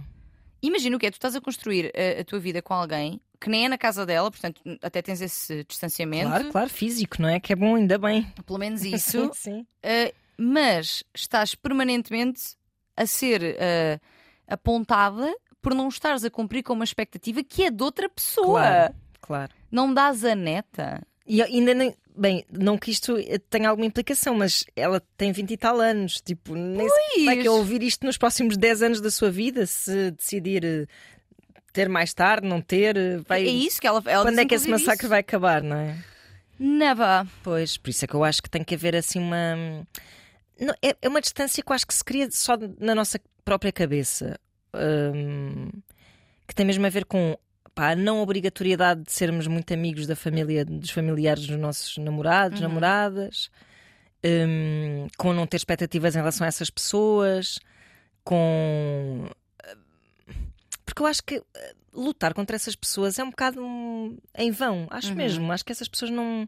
Imagina 0.61 0.97
o 0.97 0.99
que 0.99 1.05
é, 1.05 1.11
tu 1.11 1.15
estás 1.15 1.35
a 1.35 1.41
construir 1.41 1.91
a, 1.95 2.21
a 2.21 2.23
tua 2.23 2.39
vida 2.39 2.61
com 2.61 2.73
alguém 2.73 3.21
que 3.39 3.49
nem 3.49 3.65
é 3.65 3.69
na 3.69 3.77
casa 3.77 4.05
dela, 4.05 4.29
portanto 4.31 4.61
até 4.81 5.01
tens 5.01 5.21
esse 5.21 5.63
distanciamento. 5.65 6.27
Claro, 6.27 6.51
claro, 6.51 6.69
físico, 6.69 7.21
não 7.21 7.29
é? 7.29 7.39
Que 7.39 7.53
é 7.53 7.55
bom, 7.55 7.75
ainda 7.75 7.97
bem. 7.97 8.23
Pelo 8.45 8.59
menos 8.59 8.81
isso. 8.85 9.31
Sim. 9.33 9.61
Uh, 9.61 10.13
mas 10.37 11.03
estás 11.13 11.55
permanentemente 11.55 12.55
a 12.95 13.05
ser 13.05 13.41
uh, 13.41 14.01
apontada 14.47 15.33
por 15.67 15.75
não 15.75 15.89
estares 15.89 16.23
a 16.23 16.29
cumprir 16.29 16.63
com 16.63 16.71
uma 16.71 16.85
expectativa 16.85 17.43
que 17.43 17.63
é 17.63 17.69
de 17.69 17.83
outra 17.83 18.07
pessoa. 18.07 18.61
Claro, 18.61 18.95
claro. 19.19 19.53
Não 19.69 19.93
dás 19.93 20.23
a 20.23 20.33
neta. 20.33 21.05
E 21.25 21.41
ainda 21.41 21.73
nem. 21.73 21.93
Bem, 22.15 22.45
não 22.49 22.77
que 22.77 22.89
isto 22.89 23.15
tenha 23.49 23.67
alguma 23.69 23.85
implicação, 23.85 24.33
mas 24.33 24.63
ela 24.77 25.01
tem 25.17 25.33
20 25.33 25.51
e 25.51 25.57
tal 25.57 25.81
anos. 25.81 26.21
Tipo, 26.21 26.55
nem 26.55 26.87
sei 26.87 27.25
vai 27.25 27.37
que 27.41 27.49
ouvir 27.49 27.83
isto 27.83 28.05
nos 28.05 28.17
próximos 28.17 28.55
10 28.55 28.81
anos 28.81 29.01
da 29.01 29.11
sua 29.11 29.29
vida, 29.29 29.65
se 29.65 30.11
decidir 30.11 30.63
eh, 30.63 30.85
ter 31.73 31.89
mais 31.89 32.13
tarde, 32.13 32.47
não 32.47 32.61
ter. 32.61 32.95
eh, 32.95 33.17
Vai... 33.27 33.43
É 33.43 33.49
isso 33.49 33.81
que 33.81 33.85
ela, 33.87 34.01
ela 34.05 34.23
Quando 34.23 34.39
é 34.39 34.45
que 34.45 34.55
esse 34.55 34.69
massacre 34.69 35.01
isso. 35.03 35.09
vai 35.09 35.19
acabar, 35.19 35.61
não 35.61 35.75
é? 35.75 35.97
Never. 36.57 37.27
Pois, 37.43 37.77
por 37.77 37.89
isso 37.89 38.05
é 38.05 38.07
que 38.07 38.13
eu 38.15 38.23
acho 38.23 38.41
que 38.41 38.49
tem 38.49 38.63
que 38.63 38.73
haver 38.73 38.95
assim 38.95 39.19
uma. 39.19 39.85
Não, 40.59 40.73
é, 40.81 40.95
é 41.01 41.09
uma 41.09 41.19
distância 41.21 41.61
que 41.61 41.69
eu 41.69 41.75
acho 41.75 41.85
que 41.85 41.93
se 41.93 42.03
cria 42.05 42.29
só 42.31 42.53
na 42.79 42.95
nossa 42.95 43.19
própria 43.43 43.71
cabeça. 43.73 44.39
Hum, 44.77 45.69
que 46.47 46.55
tem 46.55 46.65
mesmo 46.65 46.85
a 46.85 46.89
ver 46.89 47.05
com 47.05 47.37
pá, 47.75 47.91
a 47.91 47.95
não 47.95 48.19
obrigatoriedade 48.21 49.03
de 49.03 49.11
sermos 49.11 49.47
muito 49.47 49.73
amigos 49.73 50.07
da 50.07 50.15
família, 50.15 50.63
dos 50.65 50.89
familiares 50.89 51.45
dos 51.45 51.57
nossos 51.57 51.97
namorados, 51.97 52.59
Uhum. 52.61 52.67
namoradas, 52.67 53.49
hum, 54.23 55.07
com 55.17 55.33
não 55.33 55.45
ter 55.45 55.57
expectativas 55.57 56.15
em 56.15 56.19
relação 56.19 56.45
a 56.45 56.47
essas 56.47 56.69
pessoas, 56.69 57.59
com. 58.23 59.29
Porque 60.85 61.01
eu 61.01 61.05
acho 61.05 61.21
que 61.23 61.35
eh, 61.35 61.73
lutar 61.93 62.33
contra 62.33 62.55
essas 62.55 62.75
pessoas 62.75 63.19
é 63.19 63.23
um 63.23 63.29
bocado 63.29 63.61
hum, 63.61 64.17
em 64.35 64.51
vão, 64.51 64.87
acho 64.89 65.09
Uhum. 65.09 65.15
mesmo. 65.15 65.51
Acho 65.51 65.65
que 65.65 65.71
essas 65.71 65.87
pessoas 65.87 66.11
não 66.11 66.47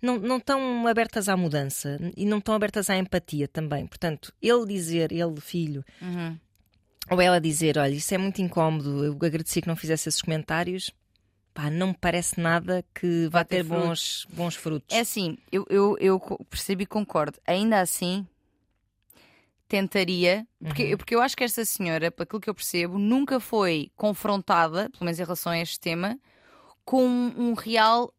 não, 0.00 0.18
não 0.18 0.36
estão 0.36 0.86
abertas 0.86 1.28
à 1.30 1.36
mudança 1.36 1.98
e 2.16 2.26
não 2.26 2.36
estão 2.38 2.54
abertas 2.54 2.90
à 2.90 2.96
empatia 2.96 3.48
também. 3.48 3.86
Portanto, 3.86 4.32
ele 4.40 4.66
dizer, 4.66 5.10
ele, 5.12 5.40
filho, 5.40 5.82
Uhum. 6.00 6.38
Ou 7.10 7.20
ela 7.20 7.40
dizer: 7.40 7.78
Olha, 7.78 7.92
isso 7.92 8.14
é 8.14 8.18
muito 8.18 8.40
incómodo, 8.42 9.04
eu 9.04 9.12
agradecia 9.14 9.60
que 9.62 9.68
não 9.68 9.76
fizesse 9.76 10.08
esses 10.08 10.22
comentários, 10.22 10.90
pá, 11.52 11.70
não 11.70 11.88
me 11.88 11.94
parece 12.00 12.40
nada 12.40 12.84
que 12.94 13.28
vá 13.30 13.44
ter 13.44 13.56
ter 13.56 13.64
bons, 13.64 14.26
bons 14.30 14.54
frutos. 14.56 14.96
É 14.96 15.00
assim, 15.00 15.36
eu, 15.52 15.66
eu, 15.68 15.96
eu 16.00 16.20
percebo 16.48 16.82
e 16.82 16.86
concordo. 16.86 17.38
Ainda 17.46 17.80
assim, 17.80 18.26
tentaria, 19.68 20.46
porque, 20.62 20.92
Uhum. 20.92 20.96
porque 20.98 21.14
eu 21.14 21.20
acho 21.22 21.36
que 21.36 21.44
esta 21.44 21.64
senhora, 21.64 22.10
por 22.10 22.22
aquilo 22.24 22.40
que 22.40 22.50
eu 22.50 22.54
percebo, 22.54 22.98
nunca 22.98 23.40
foi 23.40 23.90
confrontada, 23.96 24.88
pelo 24.90 25.04
menos 25.04 25.18
em 25.18 25.22
relação 25.24 25.52
a 25.52 25.58
este 25.58 25.80
tema, 25.80 26.18
com 26.84 27.04
um, 27.06 27.50
um 27.50 27.54
real. 27.54 28.12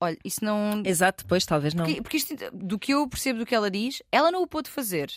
Olha, 0.00 0.16
isso 0.24 0.44
não. 0.44 0.82
Exato, 0.84 1.24
depois 1.24 1.44
talvez 1.46 1.74
não. 1.74 1.84
Porque, 1.84 2.02
porque 2.02 2.16
isto, 2.18 2.34
do 2.52 2.78
que 2.78 2.92
eu 2.92 3.08
percebo 3.08 3.38
do 3.40 3.46
que 3.46 3.54
ela 3.54 3.70
diz, 3.70 4.02
ela 4.10 4.30
não 4.30 4.42
o 4.42 4.46
pôde 4.46 4.68
fazer. 4.70 5.10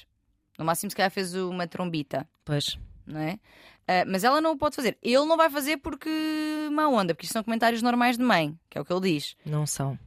No 0.57 0.65
máximo, 0.65 0.89
se 0.89 0.95
calhar, 0.95 1.12
fez 1.12 1.33
uma 1.33 1.68
trombita, 1.68 2.27
Pois. 2.44 2.77
Não 3.09 3.19
é? 3.19 3.39
Ah, 3.89 4.06
mas 4.06 4.23
ela 4.23 4.39
não 4.39 4.51
o 4.51 4.57
pode 4.57 4.75
fazer. 4.75 5.00
Ele 5.01 5.25
não 5.25 5.35
vai 5.35 5.50
fazer 5.50 5.77
porque 5.77 6.09
má 6.71 6.88
onda, 6.88 7.15
porque 7.15 7.25
isto 7.25 7.33
são 7.33 7.44
comentários 7.44 7.81
normais 7.81 8.17
de 8.17 8.23
mãe, 8.23 8.56
que 8.69 8.77
é 8.77 8.81
o 8.81 8.85
que 8.85 8.94
ele 8.94 9.13
diz. 9.13 9.35
Não 9.44 9.65
são. 9.65 9.97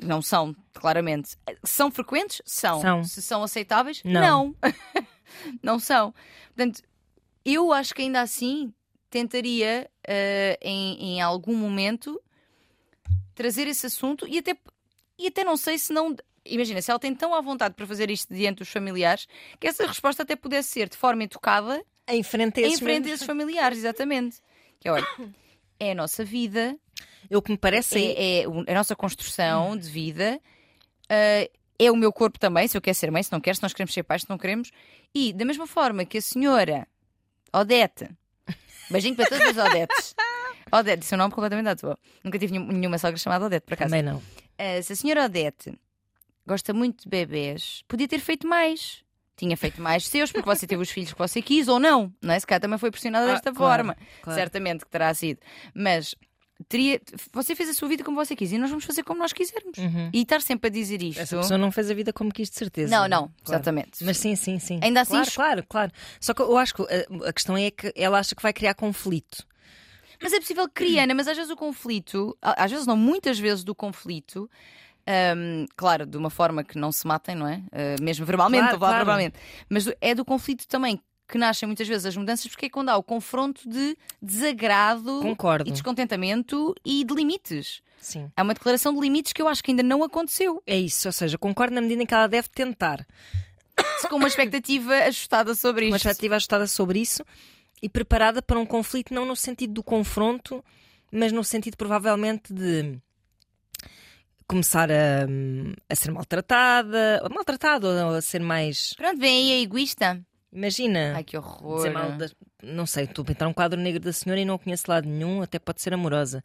Não 0.00 0.22
são, 0.22 0.54
claramente. 0.72 1.36
São 1.64 1.90
frequentes? 1.90 2.40
São. 2.46 2.80
São. 2.80 3.04
Se 3.04 3.20
são 3.20 3.42
aceitáveis? 3.42 4.02
Não. 4.04 4.20
Não, 4.22 4.54
Não 5.62 5.78
são. 5.80 6.14
Portanto, 6.54 6.80
eu 7.44 7.72
acho 7.72 7.92
que 7.92 8.02
ainda 8.02 8.20
assim 8.20 8.72
tentaria, 9.10 9.90
eh, 10.06 10.56
em, 10.62 11.16
em 11.16 11.20
algum 11.20 11.56
momento, 11.56 12.20
trazer 13.34 13.66
esse 13.66 13.86
assunto 13.86 14.26
e 14.28 14.38
até, 14.38 14.56
e 15.18 15.26
até 15.26 15.42
não 15.42 15.56
sei 15.56 15.76
se 15.76 15.92
não. 15.92 16.14
Imagina, 16.44 16.80
se 16.80 16.90
ela 16.90 17.00
tem 17.00 17.14
tão 17.14 17.34
à 17.34 17.40
vontade 17.40 17.74
para 17.74 17.86
fazer 17.86 18.10
isto 18.10 18.32
diante 18.32 18.58
dos 18.58 18.68
familiares, 18.68 19.26
que 19.58 19.66
essa 19.66 19.86
resposta 19.86 20.22
até 20.22 20.36
pudesse 20.36 20.68
ser 20.68 20.88
de 20.88 20.96
forma 20.96 21.24
educada 21.24 21.84
Em 22.08 22.22
frente 22.22 22.60
a 22.60 22.62
em 22.62 22.66
esses 22.66 22.80
frente 22.80 23.08
a 23.10 23.14
esses 23.14 23.26
familiares, 23.26 23.78
exatamente. 23.78 24.36
Que 24.80 24.88
é, 24.88 24.92
olha, 24.92 25.06
é 25.80 25.92
a 25.92 25.94
nossa 25.94 26.24
vida, 26.24 26.76
Eu 27.30 27.40
que 27.40 27.50
me 27.50 27.56
parece 27.58 27.98
é, 27.98 28.12
é, 28.40 28.42
é 28.42 28.48
o- 28.48 28.64
a 28.68 28.74
nossa 28.74 28.94
construção 28.94 29.76
de 29.76 29.88
vida, 29.88 30.38
ah, 31.08 31.48
é 31.78 31.90
o 31.90 31.96
meu 31.96 32.12
corpo 32.12 32.38
também, 32.38 32.68
se 32.68 32.76
eu 32.76 32.80
quero 32.82 32.94
ser 32.94 33.10
mãe, 33.10 33.22
se 33.22 33.32
não 33.32 33.40
quero, 33.40 33.56
se 33.56 33.62
nós 33.62 33.72
queremos 33.72 33.92
ser 33.94 34.02
pais, 34.02 34.22
se 34.22 34.30
não 34.30 34.36
queremos. 34.38 34.70
E 35.14 35.32
da 35.32 35.44
mesma 35.44 35.66
forma 35.66 36.04
que 36.04 36.18
a 36.18 36.22
senhora 36.22 36.86
Odete, 37.52 38.08
beijinho 38.90 39.16
para 39.16 39.26
todas 39.28 39.56
as 39.56 39.66
Odetes. 39.66 40.14
Odete, 40.72 41.04
seu 41.06 41.16
nome 41.16 41.32
completamente 41.32 41.68
à 41.68 41.76
toa. 41.76 41.98
Nunca 42.22 42.38
tive 42.38 42.52
nenhum- 42.52 42.72
nenhuma 42.72 42.98
sogra 42.98 43.16
chamada 43.16 43.46
Odete, 43.46 43.64
por 43.66 43.74
acaso. 43.74 43.90
também 43.90 44.02
não. 44.02 44.20
Ah, 44.58 44.82
se 44.82 44.92
a 44.92 44.96
senhora 44.96 45.24
Odete 45.24 45.72
gosta 46.46 46.72
muito 46.74 47.04
de 47.04 47.08
bebês, 47.08 47.82
podia 47.88 48.06
ter 48.08 48.18
feito 48.20 48.46
mais. 48.46 49.03
Tinha 49.36 49.56
feito 49.56 49.80
mais 49.82 50.06
seus, 50.06 50.30
porque 50.30 50.46
você 50.48 50.66
teve 50.66 50.80
os 50.82 50.90
filhos 50.90 51.12
que 51.12 51.18
você 51.18 51.42
quis 51.42 51.66
ou 51.68 51.80
não, 51.80 52.12
não 52.22 52.32
é? 52.34 52.38
Se 52.38 52.46
calhar 52.46 52.60
também 52.60 52.78
foi 52.78 52.90
pressionada 52.90 53.26
Ah, 53.28 53.32
desta 53.34 53.52
claro, 53.52 53.82
forma. 53.84 53.96
claro. 54.22 54.38
Certamente 54.40 54.84
que 54.84 54.90
terá 54.90 55.12
sido. 55.12 55.40
Mas 55.74 56.14
teria, 56.68 57.00
você 57.32 57.56
fez 57.56 57.68
a 57.68 57.74
sua 57.74 57.88
vida 57.88 58.04
como 58.04 58.16
você 58.16 58.36
quis 58.36 58.52
e 58.52 58.58
nós 58.58 58.70
vamos 58.70 58.84
fazer 58.84 59.02
como 59.02 59.18
nós 59.18 59.32
quisermos. 59.32 59.76
Uhum. 59.76 60.08
E 60.12 60.22
estar 60.22 60.40
sempre 60.40 60.68
a 60.68 60.70
dizer 60.70 61.02
isto. 61.02 61.20
Essa 61.20 61.36
pessoa 61.36 61.58
não 61.58 61.72
fez 61.72 61.90
a 61.90 61.94
vida 61.94 62.12
como 62.12 62.32
quis, 62.32 62.48
de 62.48 62.56
certeza. 62.56 62.94
Não, 62.96 63.08
não, 63.08 63.22
Claro. 63.42 63.60
exatamente. 63.60 64.04
Mas 64.04 64.18
sim, 64.18 64.36
sim, 64.36 64.60
sim. 64.60 64.78
Ainda 64.80 65.00
assim, 65.00 65.14
Claro, 65.14 65.30
claro, 65.34 65.64
claro. 65.68 65.92
Só 66.20 66.32
que 66.32 66.40
eu 66.42 66.56
acho 66.56 66.74
que 66.74 66.82
a, 66.82 67.28
a 67.28 67.32
questão 67.32 67.56
é 67.56 67.72
que 67.72 67.92
ela 67.96 68.20
acha 68.20 68.36
que 68.36 68.42
vai 68.42 68.52
criar 68.52 68.74
conflito. 68.74 69.44
Mas 70.22 70.32
é 70.32 70.38
possível 70.38 70.66
que 70.68 70.74
crie, 70.74 70.98
Ana, 71.00 71.12
mas 71.12 71.26
às 71.26 71.36
vezes 71.36 71.50
o 71.50 71.56
conflito, 71.56 72.38
às 72.40 72.70
vezes 72.70 72.86
não, 72.86 72.96
muitas 72.96 73.36
vezes 73.38 73.64
do 73.64 73.74
conflito, 73.74 74.48
hum, 75.36 75.66
claro, 75.76 76.06
de 76.06 76.16
uma 76.16 76.30
forma 76.30 76.62
que 76.64 76.78
não 76.78 76.90
se 76.92 77.06
matem, 77.06 77.34
não 77.34 77.46
é? 77.48 77.56
Uh, 77.72 78.02
mesmo 78.02 78.24
verbalmente, 78.26 78.62
Claro, 78.64 78.78
claro. 78.78 78.96
verbalmente. 78.96 79.36
Mas 79.68 79.88
é 80.00 80.14
do 80.14 80.24
conflito 80.24 80.66
também 80.66 81.00
que 81.26 81.38
nascem 81.38 81.66
muitas 81.66 81.88
vezes 81.88 82.04
as 82.06 82.16
mudanças, 82.16 82.46
porque 82.48 82.66
é 82.66 82.68
quando 82.68 82.90
há 82.90 82.96
o 82.96 83.02
confronto 83.02 83.66
de 83.68 83.96
desagrado 84.20 85.20
Concordo. 85.22 85.68
e 85.68 85.72
descontentamento 85.72 86.74
e 86.84 87.02
de 87.02 87.14
limites. 87.14 87.80
Sim. 87.98 88.30
É 88.36 88.42
uma 88.42 88.52
declaração 88.52 88.92
de 88.94 89.00
limites 89.00 89.32
que 89.32 89.40
eu 89.40 89.48
acho 89.48 89.62
que 89.64 89.70
ainda 89.70 89.82
não 89.82 90.02
aconteceu. 90.04 90.62
É 90.66 90.76
isso, 90.78 91.08
ou 91.08 91.12
seja, 91.12 91.38
concordo 91.38 91.74
na 91.74 91.80
medida 91.80 92.02
em 92.02 92.06
que 92.06 92.12
ela 92.12 92.26
deve 92.26 92.48
tentar. 92.48 93.06
Com 94.10 94.16
uma 94.16 94.28
expectativa 94.28 94.92
ajustada 94.94 95.54
sobre 95.54 95.86
Uma 95.86 95.96
isto. 95.96 96.04
expectativa 96.06 96.36
ajustada 96.36 96.66
sobre 96.66 97.00
isso 97.00 97.24
e 97.82 97.88
preparada 97.88 98.42
para 98.42 98.58
um 98.58 98.66
conflito, 98.66 99.14
não 99.14 99.24
no 99.24 99.34
sentido 99.34 99.72
do 99.72 99.82
confronto, 99.82 100.62
mas 101.10 101.32
no 101.32 101.42
sentido 101.42 101.76
provavelmente 101.76 102.52
de 102.52 102.98
começar 104.46 104.90
a, 104.90 105.26
a 105.88 105.94
ser 105.96 106.10
maltratada, 106.10 107.20
ou 107.24 107.30
maltratada 107.34 108.06
ou 108.06 108.14
a 108.14 108.20
ser 108.22 108.40
mais 108.40 108.92
Pronto, 108.94 109.18
vem 109.18 109.52
aí 109.52 109.60
a 109.60 109.62
egoísta. 109.62 110.20
Imagina. 110.52 111.14
Ai, 111.16 111.24
que 111.24 111.36
horror. 111.36 111.76
dizer 111.78 111.90
mal 111.90 112.12
da- 112.12 112.28
Não 112.62 112.86
sei, 112.86 113.04
estou 113.04 113.22
a 113.22 113.26
pintar 113.26 113.48
um 113.48 113.52
quadro 113.52 113.80
negro 113.80 114.00
da 114.00 114.12
senhora 114.12 114.40
e 114.40 114.44
não 114.44 114.56
conheço 114.58 114.84
lado 114.88 115.08
nenhum, 115.08 115.42
até 115.42 115.58
pode 115.58 115.82
ser 115.82 115.92
amorosa. 115.94 116.42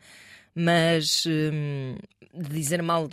Mas 0.56 1.26
hum, 1.28 1.96
de 2.34 2.50
dizer 2.50 2.82
mal, 2.82 3.08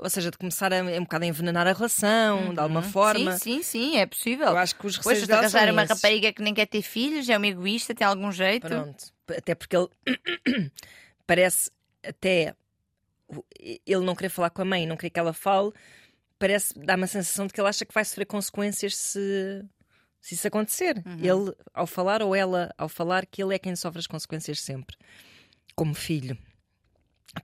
ou 0.00 0.10
seja, 0.10 0.30
de 0.30 0.36
começar 0.36 0.72
a, 0.72 0.82
um 0.82 1.02
bocado 1.02 1.24
a 1.24 1.28
envenenar 1.28 1.66
a 1.68 1.72
relação, 1.72 2.52
de 2.52 2.58
alguma 2.60 2.82
forma. 2.82 3.30
Uhum. 3.32 3.38
Sim, 3.38 3.62
sim, 3.62 3.62
sim, 3.62 3.96
é 3.96 4.06
possível. 4.06 4.48
Eu 4.48 4.56
acho 4.58 4.74
que 4.74 4.86
os 4.86 4.96
Pois, 4.98 5.06
receios 5.06 5.20
se 5.20 5.26
dela 5.28 5.42
são 5.48 5.60
casar 5.60 5.72
uma 5.72 5.84
esses. 5.84 5.96
rapariga 5.96 6.32
que 6.32 6.42
nem 6.42 6.52
quer 6.52 6.66
ter 6.66 6.82
filhos, 6.82 7.28
é 7.28 7.36
uma 7.36 7.46
egoísta, 7.46 7.94
tem 7.94 8.04
algum 8.06 8.32
jeito. 8.32 8.66
Pronto. 8.66 9.04
Até 9.28 9.54
porque 9.54 9.76
ele 9.76 9.88
parece 11.26 11.70
até 12.04 12.54
ele 13.58 14.04
não 14.04 14.14
querer 14.14 14.28
falar 14.28 14.50
com 14.50 14.62
a 14.62 14.64
mãe, 14.64 14.86
não 14.86 14.96
querer 14.96 15.10
que 15.10 15.20
ela 15.20 15.32
fale, 15.32 15.72
parece 16.38 16.78
dar 16.78 16.96
uma 16.96 17.06
sensação 17.06 17.46
de 17.46 17.52
que 17.52 17.60
ele 17.60 17.68
acha 17.68 17.84
que 17.84 17.92
vai 17.92 18.04
sofrer 18.04 18.26
consequências 18.26 18.96
se, 18.96 19.64
se 20.20 20.34
isso 20.34 20.46
acontecer. 20.46 21.02
Uhum. 21.04 21.18
Ele 21.18 21.56
ao 21.74 21.86
falar 21.86 22.22
ou 22.22 22.34
ela 22.34 22.72
ao 22.78 22.88
falar 22.88 23.26
que 23.26 23.42
ele 23.42 23.54
é 23.54 23.58
quem 23.58 23.74
sofre 23.76 23.98
as 23.98 24.06
consequências 24.06 24.60
sempre, 24.60 24.96
como 25.74 25.94
filho. 25.94 26.38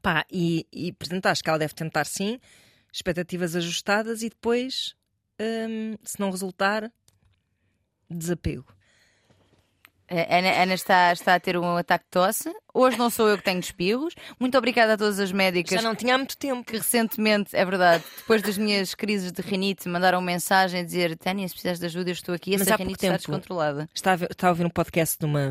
Pá, 0.02 0.24
e, 0.30 0.66
e 0.72 0.92
portanto 0.92 1.26
acho 1.26 1.42
que 1.42 1.48
ela 1.48 1.58
deve 1.58 1.74
tentar 1.74 2.06
sim, 2.06 2.40
expectativas 2.92 3.54
ajustadas 3.54 4.22
e 4.22 4.28
depois, 4.28 4.96
hum, 5.40 5.96
se 6.02 6.18
não 6.18 6.30
resultar, 6.30 6.90
desapego. 8.10 8.73
A 10.16 10.38
Ana, 10.38 10.62
Ana 10.62 10.74
está, 10.74 11.12
está 11.12 11.34
a 11.34 11.40
ter 11.40 11.56
um 11.56 11.76
ataque 11.76 12.04
de 12.04 12.10
tosse. 12.10 12.52
Hoje 12.72 12.96
não 12.98 13.10
sou 13.10 13.28
eu 13.28 13.36
que 13.38 13.44
tenho 13.44 13.58
espirros. 13.60 14.14
Muito 14.38 14.56
obrigada 14.56 14.94
a 14.94 14.96
todas 14.96 15.18
as 15.18 15.32
médicas 15.32 15.80
Já 15.80 15.86
não 15.86 15.94
tinha 15.94 16.14
há 16.14 16.18
muito 16.18 16.36
tempo. 16.36 16.64
que 16.64 16.76
recentemente, 16.76 17.54
é 17.56 17.64
verdade, 17.64 18.04
depois 18.16 18.42
das 18.42 18.56
minhas 18.58 18.94
crises 18.94 19.32
de 19.32 19.42
rinite, 19.42 19.88
mandaram 19.88 20.20
mensagem 20.20 20.80
a 20.80 20.84
dizer: 20.84 21.16
Tânia, 21.18 21.46
se 21.48 21.54
precisares 21.54 21.80
de 21.80 21.86
ajuda, 21.86 22.10
eu 22.10 22.14
estou 22.14 22.34
aqui. 22.34 22.52
Mas 22.52 22.62
Essa 22.62 22.70
pouco 22.70 22.82
rinite 22.84 22.96
está 23.04 23.08
tempo- 23.08 23.18
descontrolada. 23.18 23.88
Estava 23.94 24.14
a 24.14 24.16
ver, 24.16 24.28
estava 24.30 24.50
a 24.50 24.52
ouvir 24.52 24.66
um 24.66 24.70
podcast 24.70 25.18
de 25.18 25.24
uma 25.24 25.50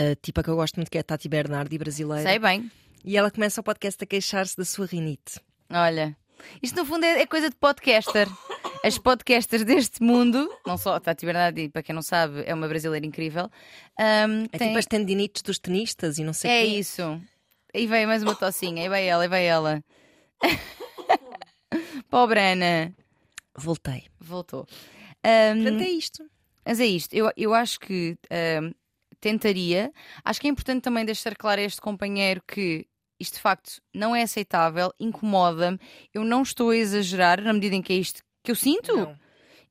uh, 0.00 0.14
tipa 0.22 0.42
que 0.42 0.50
eu 0.50 0.56
gosto 0.56 0.76
muito, 0.76 0.90
que 0.90 0.98
é 0.98 1.00
a 1.00 1.04
Tati 1.04 1.28
Bernardi, 1.28 1.78
brasileira. 1.78 2.28
Sei 2.28 2.38
bem. 2.38 2.70
E 3.04 3.16
ela 3.16 3.30
começa 3.30 3.60
o 3.60 3.64
podcast 3.64 4.02
a 4.02 4.06
queixar-se 4.06 4.56
da 4.56 4.64
sua 4.64 4.86
rinite. 4.86 5.38
Olha, 5.70 6.16
isto 6.62 6.76
no 6.76 6.84
fundo 6.86 7.04
é, 7.04 7.22
é 7.22 7.26
coisa 7.26 7.48
de 7.50 7.56
podcaster. 7.56 8.28
As 8.84 8.98
podcasters 8.98 9.64
deste 9.64 10.02
mundo, 10.02 10.48
não 10.66 10.76
só 10.76 10.94
a 10.96 11.00
Tati 11.00 11.24
Bernardi, 11.24 11.68
para 11.70 11.82
quem 11.82 11.94
não 11.94 12.02
sabe, 12.02 12.42
é 12.46 12.52
uma 12.54 12.68
brasileira 12.68 13.06
incrível. 13.06 13.50
ahm, 13.98 14.44
É 14.52 14.58
tem- 14.58 14.68
tipo 14.68 14.78
as 14.78 14.86
tendinites 14.86 15.42
dos 15.42 15.58
tenistas 15.58 16.18
e 16.18 16.24
não 16.24 16.32
sei 16.34 16.50
É 16.50 16.60
quê. 16.62 16.68
isso. 16.78 17.20
Aí 17.74 17.86
veio 17.86 18.06
mais 18.06 18.22
uma 18.22 18.34
tocinha. 18.34 18.82
Aí 18.82 18.88
vai 18.88 19.06
ela, 19.08 19.22
aí 19.22 19.28
vai 19.28 19.46
ela. 19.46 19.82
Pobre 22.10 22.40
Ana. 22.40 22.94
Voltei. 23.56 24.04
Voltou. 24.20 24.66
Ahm, 25.24 25.62
Portanto, 25.62 25.80
é 25.82 25.88
isto. 25.90 26.24
mas 26.64 26.80
é 26.80 26.86
isto. 26.86 27.14
Eu, 27.14 27.30
eu 27.36 27.54
acho 27.54 27.80
que 27.80 28.16
ahm, 28.30 28.72
tentaria. 29.20 29.92
Acho 30.24 30.40
que 30.40 30.46
é 30.46 30.50
importante 30.50 30.82
também 30.82 31.04
deixar 31.04 31.34
claro 31.36 31.60
a 31.60 31.64
este 31.64 31.80
companheiro 31.80 32.42
que 32.46 32.86
isto 33.24 33.34
de 33.34 33.40
facto 33.40 33.80
não 33.92 34.14
é 34.14 34.22
aceitável, 34.22 34.92
incomoda-me. 34.98 35.78
Eu 36.12 36.24
não 36.24 36.42
estou 36.42 36.70
a 36.70 36.76
exagerar 36.76 37.40
na 37.42 37.52
medida 37.52 37.74
em 37.74 37.82
que 37.82 37.92
é 37.92 37.96
isto 37.96 38.22
que 38.42 38.50
eu 38.50 38.56
sinto. 38.56 38.96
Não. 38.96 39.18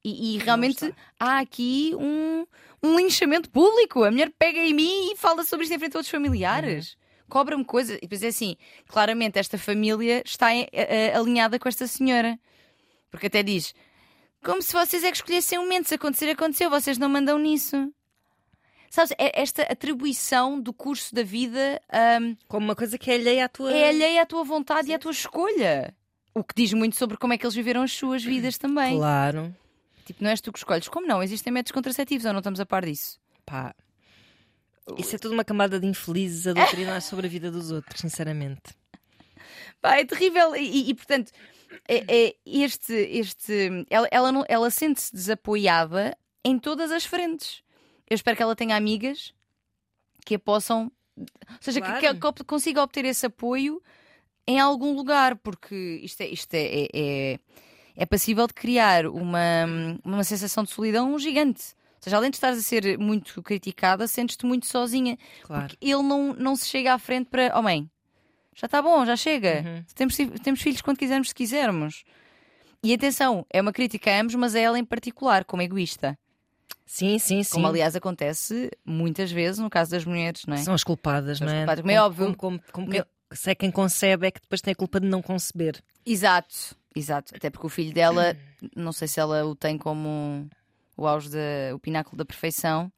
E, 0.04 0.36
e 0.36 0.38
realmente 0.40 0.94
há 1.20 1.40
aqui 1.40 1.94
um, 1.96 2.46
um 2.84 2.98
linchamento 2.98 3.50
público. 3.50 4.04
A 4.04 4.12
mulher 4.12 4.32
pega 4.38 4.60
em 4.60 4.74
mim 4.74 5.12
e 5.12 5.16
fala 5.16 5.44
sobre 5.44 5.64
isto 5.64 5.74
em 5.74 5.80
frente 5.80 5.96
a 5.96 6.00
outros 6.00 6.12
familiares. 6.12 6.98
Cobra-me 7.30 7.64
coisas. 7.64 7.98
E 7.98 8.02
depois 8.02 8.22
é 8.22 8.28
assim: 8.28 8.58
claramente 8.88 9.40
esta 9.40 9.58
família 9.58 10.22
está 10.26 10.54
eh, 10.54 10.68
eh, 10.74 11.14
alinhada 11.16 11.58
com 11.58 11.70
esta 11.70 11.88
senhora. 11.88 12.38
Porque 13.10 13.28
até 13.28 13.42
diz: 13.42 13.74
como 14.44 14.62
se 14.62 14.74
vocês 14.74 15.04
é 15.04 15.10
que 15.10 15.18
escolhessem 15.18 15.58
um 15.58 15.64
momento. 15.64 15.88
Se 15.88 15.96
acontecer, 15.96 16.30
aconteceu. 16.30 16.70
Vocês 16.70 16.98
não 16.98 17.08
mandam 17.08 17.40
nisso. 17.40 17.92
Sabes, 18.96 19.12
é- 19.18 19.42
esta 19.42 19.64
atribuição 19.64 20.62
do 20.62 20.72
curso 20.72 21.16
da 21.16 21.24
vida 21.24 21.82
ahm, 21.92 22.36
Como 22.48 22.64
uma 22.68 22.76
coisa 22.76 22.96
que 22.96 23.10
é 23.10 23.16
alheia 23.16 23.46
à 23.46 23.50
tua. 23.50 23.74
é 23.74 23.90
alheia 23.90 24.22
à 24.22 24.26
tua 24.28 24.44
vontade 24.44 24.92
e 24.92 24.94
à 24.94 25.00
tua 25.00 25.10
escolha. 25.12 25.96
O 26.32 26.44
que 26.44 26.54
diz 26.56 26.72
muito 26.74 26.96
sobre 26.96 27.18
como 27.18 27.34
é 27.34 27.38
que 27.40 27.44
eles 27.44 27.56
viveram 27.56 27.82
as 27.82 27.92
suas 27.92 28.24
vidas 28.24 28.56
também. 28.56 28.96
Claro. 28.98 29.52
Tipo, 30.06 30.24
não 30.24 30.30
és 30.30 30.40
tu 30.40 30.52
que 30.52 30.60
escolhes. 30.60 30.88
Como 30.88 31.08
não? 31.08 31.24
Existem 31.24 31.52
métodos 31.52 31.72
contraceptivos 31.72 32.24
ou 32.26 32.34
não 32.34 32.40
estamos 32.40 32.60
a 32.60 32.68
par 32.68 32.86
disso? 32.86 33.20
Pá. 33.44 33.74
Isso 34.96 35.16
é 35.16 35.18
tudo 35.18 35.34
uma 35.34 35.44
camada 35.44 35.80
de 35.80 35.88
infelizes 35.88 36.46
a 36.46 36.54
doutrinar 36.54 37.02
sobre 37.02 37.26
a 37.26 37.30
vida 37.30 37.50
dos 37.50 37.72
outros, 37.72 38.00
sinceramente. 38.00 38.76
Pá, 39.82 39.98
é 39.98 40.06
terrível. 40.06 40.56
E, 40.56 40.62
e- 40.62 40.90
e, 40.92 40.94
portanto, 40.94 41.32
é, 41.88 42.28
é 42.28 42.36
este, 42.46 42.94
este, 42.94 43.88
ela, 43.90 44.08
ela, 44.12 44.32
não- 44.32 44.46
ela 44.48 44.70
sente-se 44.70 45.12
desapoiada 45.12 46.16
em 46.46 46.60
todas 46.60 46.92
as 46.92 47.06
frentes. 47.06 47.64
Eu 48.10 48.16
espero 48.16 48.36
que 48.38 48.44
ela 48.44 48.56
tenha 48.56 48.76
amigas 48.76 49.34
que 50.26 50.36
a 50.36 50.40
possam. 50.40 50.92
Ou 51.18 51.26
seja, 51.62 51.80
que- 51.82 51.88
Claro. 51.88 52.20
que, 52.20 52.34
que 52.34 52.44
consiga 52.44 52.82
obter 52.82 53.06
esse 53.06 53.26
apoio 53.26 53.82
em 54.48 54.60
algum 54.60 54.94
lugar, 54.96 55.36
porque 55.38 56.00
isto 56.04 56.22
é, 56.22 56.28
isto 56.28 56.54
é, 56.54 56.64
é, 56.64 56.88
é, 56.94 57.40
é 57.96 58.06
passível 58.06 58.46
de 58.48 58.54
criar 58.54 59.06
uma, 59.08 59.66
uma 60.04 60.24
sensação 60.24 60.64
de 60.64 60.72
solidão 60.72 61.18
gigante. 61.20 61.74
Ou 61.98 62.04
seja, 62.04 62.18
além 62.18 62.30
de 62.32 62.36
estares 62.38 62.60
a 62.60 62.62
ser 62.62 62.98
muito 62.98 63.42
criticada, 63.42 64.08
sentes-te 64.08 64.46
muito 64.46 64.66
sozinha. 64.66 65.18
Claro. 65.44 65.68
Porque 65.68 65.78
ele 65.86 66.02
não, 66.04 66.34
não 66.34 66.56
se 66.56 66.66
chega 66.68 66.94
à 66.94 67.00
frente 67.00 67.30
para. 67.30 67.58
Oh, 67.58 67.62
mãe, 67.62 67.90
já 68.56 68.66
está 68.66 68.82
bom, 68.82 69.06
já 69.06 69.16
chega. 69.16 69.64
Uhum. 69.66 69.86
Temos, 69.96 70.18
temos 70.44 70.62
filhos 70.62 70.82
quando 70.82 70.98
quisermos, 70.98 71.30
se 71.30 71.36
quisermos. 71.36 72.04
E 72.84 72.94
atenção, 72.94 73.46
é 73.50 73.62
uma 73.62 73.72
crítica 73.72 74.12
a 74.12 74.20
ambos, 74.20 74.36
mas 74.36 74.54
a 74.56 74.60
ela 74.60 74.78
em 74.78 74.84
particular, 74.84 75.46
como 75.46 75.62
egoísta. 75.62 76.18
Sim, 76.86 77.18
sim, 77.18 77.44
sim. 77.44 77.54
Como 77.54 77.68
aliás 77.68 77.96
acontece 77.96 78.70
muitas 78.86 79.32
vezes 79.32 79.60
no 79.60 79.70
caso 79.70 79.92
das 79.92 80.06
mulheres, 80.06 80.46
não 80.46 80.56
é? 80.56 80.58
São 80.58 80.74
as 80.74 80.84
culpadas, 80.84 81.38
São 81.40 81.48
as 81.48 81.52
não 81.54 81.60
é? 81.60 81.62
culpadas, 81.62 81.82
como 81.82 81.92
é 81.92 82.02
óbvio. 82.02 82.26
Como, 82.36 82.60
como, 82.72 82.88
como 82.88 83.06
se 83.34 83.50
é 83.52 83.56
quem 83.56 83.72
concebe, 83.72 84.28
é 84.28 84.32
que 84.32 84.42
depois 84.42 84.62
tem 84.62 84.74
a 84.74 84.76
culpa 84.76 85.00
de 85.00 85.08
não 85.08 85.22
conceber. 85.22 85.82
Exato, 86.06 86.76
exato. 86.96 87.34
Até 87.36 87.50
porque 87.50 87.66
o 87.66 87.70
filho 87.70 87.94
dela, 87.94 88.36
não 88.76 88.92
sei 88.92 89.08
se 89.08 89.20
ela 89.20 89.44
o 89.46 89.56
tem 89.56 89.78
como 89.78 90.48
o 90.96 91.08
auge, 91.08 91.30
da, 91.30 91.74
o 91.74 91.80
pináculo 91.80 92.18
da 92.18 92.26
perfeição. 92.26 92.92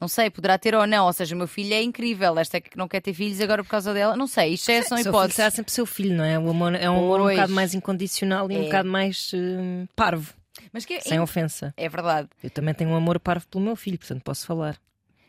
Não 0.00 0.06
sei, 0.06 0.30
poderá 0.30 0.56
ter 0.58 0.74
ou 0.74 0.86
não. 0.86 1.06
Ou 1.06 1.12
seja, 1.12 1.34
o 1.34 1.38
meu 1.38 1.48
filho 1.48 1.74
é 1.74 1.82
incrível. 1.82 2.38
Esta 2.38 2.58
é 2.58 2.60
que 2.60 2.76
não 2.76 2.86
quer 2.86 3.00
ter 3.00 3.12
filhos 3.14 3.40
agora 3.40 3.64
por 3.64 3.70
causa 3.70 3.92
dela. 3.94 4.14
Não 4.16 4.26
sei, 4.28 4.52
isto 4.54 4.70
é, 4.70 4.80
são 4.82 4.96
Seu 4.98 5.04
filho 5.06 5.08
hipóteses. 5.10 5.34
será 5.36 5.50
sempre 5.50 5.72
seu 5.72 5.86
filho, 5.86 6.14
não 6.16 6.24
é? 6.24 6.38
O 6.38 6.50
amor 6.50 6.74
é 6.74 6.88
um 6.90 6.98
amor 6.98 7.20
um 7.22 7.24
bocado 7.28 7.52
mais 7.52 7.74
incondicional 7.74 8.48
e 8.50 8.56
um 8.56 8.60
É. 8.60 8.64
bocado 8.64 8.88
mais 8.88 9.32
eh, 9.34 9.86
parvo, 9.96 10.34
Mas 10.72 10.84
que 10.84 10.94
é, 10.94 11.00
sem 11.00 11.20
ofensa. 11.20 11.72
é 11.76 11.88
verdade. 11.88 12.28
Eu 12.42 12.50
também 12.50 12.74
tenho 12.74 12.90
um 12.90 12.96
amor 12.96 13.18
parvo 13.20 13.46
pelo 13.48 13.64
meu 13.64 13.76
filho, 13.76 13.98
portanto 13.98 14.22
posso 14.22 14.46
falar. 14.46 14.78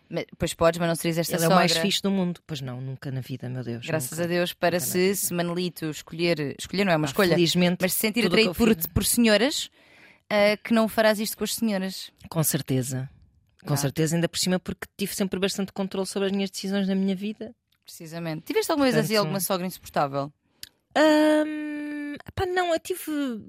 Mas, 0.10 0.26
pois 0.40 0.54
podes, 0.56 0.80
mas 0.80 0.88
não 0.88 0.96
serias 0.96 1.20
esta 1.20 1.34
Ele 1.36 1.44
é 1.44 1.46
sogra. 1.46 1.56
o 1.56 1.60
mais 1.60 1.78
fixe 1.78 2.02
do 2.02 2.10
mundo. 2.10 2.42
Pois 2.48 2.62
não, 2.62 2.82
nunca 2.82 3.12
na 3.12 3.22
vida, 3.22 3.48
meu 3.48 3.64
Deus. 3.64 3.86
Graças 3.86 4.12
nunca. 4.18 4.24
a 4.24 4.28
Deus, 4.28 4.54
para 4.54 4.80
Nunca 4.80 5.16
se, 5.16 5.34
Manelito 5.34 5.86
escolher, 5.86 6.56
escolher 6.58 6.84
não 6.84 6.92
é 6.92 6.96
uma 6.96 7.06
Pá, 7.06 7.12
escolha, 7.12 7.30
Felizmente, 7.36 7.78
mas 7.82 7.94
se 7.94 8.00
sentir 8.00 8.26
atraído 8.26 8.56
por, 8.56 8.76
por 8.90 9.06
senhoras, 9.06 9.70
ah, 10.30 10.58
que 10.64 10.74
não 10.74 10.88
farás 10.88 11.20
isto 11.20 11.38
com 11.38 11.44
as 11.44 11.54
senhoras. 11.54 12.12
com 12.28 12.42
certeza. 12.44 13.08
Com 13.66 13.74
Ah. 13.74 13.78
certeza, 13.78 14.16
ainda 14.16 14.28
por 14.28 14.40
cima, 14.40 14.58
porque 14.58 14.88
tive 14.98 15.14
sempre 15.14 15.40
bastante 15.40 15.72
controle 15.74 16.08
sobre 16.08 16.28
as 16.28 16.32
minhas 16.32 16.50
decisões 16.50 16.88
na 16.88 16.96
minha 16.96 17.16
vida. 17.16 17.54
Precisamente. 17.86 18.44
Tiveste 18.46 18.72
alguma 18.72 18.86
vez 18.86 18.96
Portanto, 18.96 19.06
assim 19.12 19.18
alguma 19.18 19.40
sogra 19.40 19.68
insuportável? 19.68 20.32
Hum, 20.98 21.69
pá, 22.32 22.46
não, 22.46 22.74
eu 22.74 22.80
tive. 22.80 23.02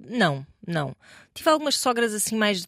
Não, 0.07 0.47
não. 0.67 0.95
Tive 1.35 1.51
algumas 1.51 1.77
sogras 1.77 2.13
assim 2.15 2.37
mais. 2.37 2.67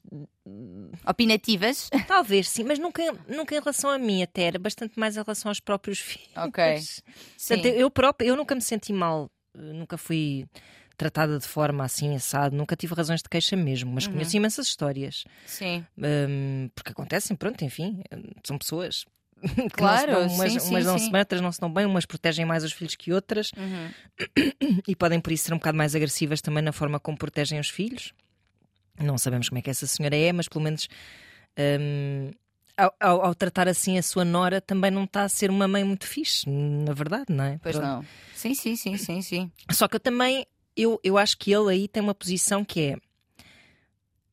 Opinativas? 1.06 1.88
Talvez 2.06 2.48
sim, 2.48 2.64
mas 2.64 2.78
nunca, 2.78 3.02
nunca 3.28 3.54
em 3.54 3.58
relação 3.58 3.90
a 3.90 3.98
mim, 3.98 4.22
até 4.22 4.42
era 4.42 4.58
bastante 4.58 4.98
mais 4.98 5.16
em 5.16 5.20
relação 5.22 5.50
aos 5.50 5.60
próprios 5.60 5.98
filhos. 6.00 6.30
Ok. 6.36 6.78
Sim. 6.78 7.02
Portanto, 7.56 7.66
eu 7.74 7.90
própria, 7.90 8.26
eu 8.26 8.36
nunca 8.36 8.54
me 8.54 8.60
senti 8.60 8.92
mal, 8.92 9.30
eh, 9.56 9.60
nunca 9.72 9.96
fui 9.96 10.46
tratada 10.96 11.38
de 11.38 11.46
forma 11.48 11.84
assim, 11.84 12.14
assado, 12.14 12.54
nunca 12.54 12.76
tive 12.76 12.94
razões 12.94 13.22
de 13.22 13.28
queixa 13.28 13.56
mesmo, 13.56 13.90
mas 13.92 14.06
Uhum. 14.06 14.12
conheço 14.12 14.36
imensas 14.36 14.66
histórias. 14.66 15.24
Sim. 15.46 15.84
Hum, 15.98 16.68
porque 16.74 16.92
acontecem, 16.92 17.36
pronto, 17.36 17.64
enfim, 17.64 18.02
hum, 18.14 18.22
são 18.44 18.58
pessoas. 18.58 19.04
Claro, 19.72 20.12
não 20.12 20.28
se 20.28 20.36
dão, 20.36 20.36
umas, 20.36 20.52
sim, 20.52 20.58
sim, 20.60 20.70
umas 20.70 20.84
dão-se 20.84 21.04
sim. 21.06 21.12
bem, 21.12 21.18
outras 21.20 21.40
não 21.40 21.52
se 21.52 21.60
dão 21.60 21.72
bem, 21.72 21.86
umas 21.86 22.06
protegem 22.06 22.44
mais 22.44 22.62
os 22.64 22.72
filhos 22.72 22.94
que 22.94 23.12
outras 23.12 23.50
Uhum. 23.56 23.90
e 24.86 24.94
podem 24.96 25.20
por 25.20 25.32
isso 25.32 25.44
ser 25.44 25.54
um 25.54 25.58
bocado 25.58 25.76
mais 25.78 25.94
agressivas 25.94 26.40
também 26.40 26.62
na 26.62 26.72
forma 26.72 26.98
como 27.00 27.16
protegem 27.18 27.58
os 27.58 27.68
filhos. 27.68 28.12
Não 29.00 29.16
sabemos 29.18 29.48
como 29.48 29.58
é 29.58 29.62
que 29.62 29.70
essa 29.70 29.86
senhora 29.86 30.16
é, 30.16 30.32
mas 30.32 30.48
pelo 30.48 30.62
menos 30.64 30.88
hum, 31.58 32.30
ao, 32.76 32.94
ao- 33.00 33.24
ao 33.26 33.34
tratar 33.34 33.68
assim 33.68 33.98
a 33.98 34.02
sua 34.02 34.24
nora 34.24 34.60
também 34.60 34.90
não 34.90 35.04
está 35.04 35.22
a 35.24 35.28
ser 35.28 35.50
uma 35.50 35.66
mãe 35.66 35.82
muito 35.84 36.06
fixe, 36.06 36.48
na 36.48 36.92
verdade, 36.92 37.26
não 37.30 37.44
é? 37.44 37.58
Pois 37.62 37.76
Pronto. 37.76 37.88
não. 37.88 38.04
Sim, 38.34 38.54
sim, 38.54 38.76
sim, 38.76 38.96
sim, 38.96 39.22
sim. 39.22 39.52
Só 39.70 39.88
que 39.88 39.96
eu 39.96 40.00
também, 40.00 40.46
eu, 40.76 41.00
eu 41.02 41.16
acho 41.18 41.36
que 41.38 41.52
ele 41.52 41.70
aí 41.72 41.88
tem 41.88 42.02
uma 42.02 42.14
posição 42.14 42.64
que 42.64 42.80
é. 42.80 42.96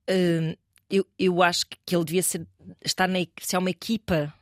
hum, 0.09 0.55
eu, 0.89 1.05
eu 1.19 1.43
acho 1.43 1.65
que 1.85 1.95
ele 1.95 2.03
devia 2.05 2.23
ser, 2.23 2.45
estar 2.83 3.07
na, 3.07 3.19
se 3.39 3.55
é 3.55 3.59
uma 3.59 3.69
equipa 3.69 4.33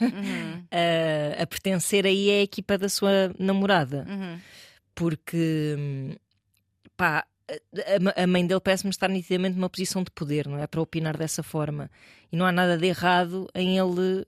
Uhum. 0.00 0.64
a, 1.38 1.42
a 1.42 1.46
pertencer 1.46 2.06
aí 2.06 2.30
é 2.30 2.40
a 2.40 2.42
equipa 2.42 2.76
da 2.78 2.88
sua 2.88 3.32
namorada. 3.38 4.06
Uhum. 4.08 4.38
Porque, 4.94 5.76
pá, 6.96 7.24
a, 8.16 8.22
a 8.22 8.26
mãe 8.26 8.46
dele 8.46 8.60
parece-me 8.60 8.90
estar 8.90 9.08
nitidamente 9.08 9.56
numa 9.56 9.68
posição 9.68 10.02
de 10.02 10.10
poder, 10.10 10.46
não 10.48 10.58
é? 10.58 10.66
Para 10.66 10.80
opinar 10.80 11.16
dessa 11.16 11.42
forma. 11.42 11.90
E 12.32 12.36
não 12.36 12.46
há 12.46 12.52
nada 12.52 12.76
de 12.78 12.86
errado 12.86 13.48
em 13.54 13.78
ele 13.78 14.26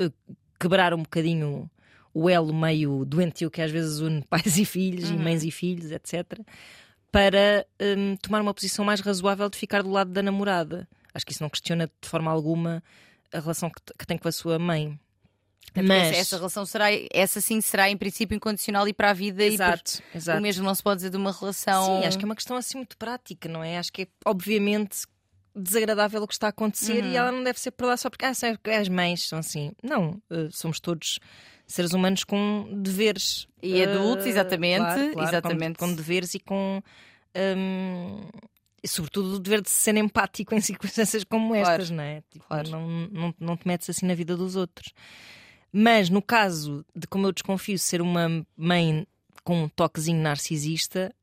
uh, 0.00 0.12
quebrar 0.58 0.94
um 0.94 1.02
bocadinho 1.02 1.70
o 2.14 2.28
elo 2.28 2.52
meio 2.52 3.04
doentio 3.06 3.50
que 3.50 3.62
às 3.62 3.70
vezes 3.70 4.00
une 4.00 4.22
pais 4.28 4.58
e 4.58 4.64
filhos 4.64 5.10
Uhum. 5.10 5.16
e 5.16 5.18
mães 5.18 5.44
e 5.44 5.50
filhos, 5.50 5.90
etc. 5.90 6.40
Para 7.10 7.66
um, 7.80 8.16
tomar 8.16 8.40
uma 8.40 8.54
posição 8.54 8.84
mais 8.84 9.00
razoável 9.00 9.48
de 9.50 9.58
ficar 9.58 9.82
do 9.82 9.90
lado 9.90 10.10
da 10.10 10.22
namorada. 10.22 10.88
Acho 11.14 11.26
que 11.26 11.32
isso 11.32 11.42
não 11.42 11.50
questiona 11.50 11.86
de 12.00 12.08
forma 12.08 12.30
alguma 12.30 12.82
a 13.32 13.40
relação 13.40 13.70
que, 13.70 13.80
que 13.98 14.06
tem 14.06 14.18
com 14.18 14.28
a 14.28 14.32
sua 14.32 14.58
mãe. 14.58 14.98
Mas, 15.74 16.14
essa 16.18 16.36
relação 16.36 16.66
será, 16.66 16.88
essa 17.12 17.40
sim 17.40 17.60
será 17.62 17.88
em 17.88 17.96
princípio 17.96 18.34
incondicional 18.36 18.86
e 18.86 18.92
para 18.92 19.08
a 19.10 19.12
vida 19.14 19.42
e 19.42 19.54
exato, 19.54 20.02
por- 20.10 20.16
exato. 20.18 20.38
o 20.38 20.42
mesmo 20.42 20.64
não 20.64 20.74
se 20.74 20.82
pode 20.82 20.96
dizer 20.98 21.10
de 21.10 21.16
uma 21.16 21.32
relação. 21.32 22.00
Sim, 22.02 22.06
acho 22.06 22.18
que 22.18 22.24
é 22.24 22.26
uma 22.26 22.34
questão 22.36 22.56
assim 22.58 22.76
muito 22.76 22.96
prática, 22.98 23.48
não 23.48 23.64
é? 23.64 23.78
Acho 23.78 23.90
que 23.90 24.02
é 24.02 24.06
obviamente 24.26 24.98
desagradável 25.56 26.22
o 26.22 26.26
que 26.26 26.34
está 26.34 26.48
a 26.48 26.50
acontecer 26.50 27.02
Uhum. 27.04 27.10
e 27.10 27.16
ela 27.16 27.32
não 27.32 27.42
deve 27.42 27.58
ser 27.58 27.70
perdoada 27.70 27.96
só 27.96 28.10
porque 28.10 28.24
ah, 28.24 28.32
as 28.78 28.88
mães 28.88 29.26
são 29.28 29.38
assim. 29.38 29.72
Não, 29.82 30.20
eh, 30.30 30.48
somos 30.50 30.78
todos 30.78 31.18
seres 31.66 31.92
humanos 31.92 32.24
com 32.24 32.68
deveres. 32.82 33.46
E 33.62 33.80
eh, 33.80 33.84
adultos, 33.84 34.26
exatamente, 34.26 34.78
claro, 34.80 35.12
claro, 35.12 35.28
exatamente. 35.28 35.78
Com, 35.78 35.88
com 35.88 35.94
deveres 35.94 36.34
e 36.34 36.40
com. 36.40 36.82
hum, 37.56 38.20
e 38.82 38.88
sobretudo 38.88 39.34
o 39.34 39.38
dever 39.38 39.60
de 39.62 39.70
ser 39.70 39.96
empático 39.96 40.54
em 40.54 40.60
circunstâncias 40.60 41.22
como 41.24 41.54
estas, 41.54 41.90
não 41.90 42.02
é? 42.02 42.22
Tipo, 42.30 42.44
Claro. 42.46 42.68
não, 42.70 42.88
não, 43.10 43.34
não 43.38 43.56
te 43.56 43.66
metes 43.68 43.88
assim 43.88 44.06
na 44.06 44.14
vida 44.14 44.36
dos 44.36 44.56
outros. 44.56 44.92
Mas 45.72 46.10
no 46.10 46.20
caso 46.20 46.84
de, 46.94 47.06
como 47.06 47.26
eu 47.26 47.32
desconfio, 47.32 47.78
ser 47.78 48.02
uma 48.02 48.44
mãe 48.56 49.06
com 49.44 49.64
um 49.64 49.68
toquezinho 49.68 50.20
narcisista, 50.20 51.14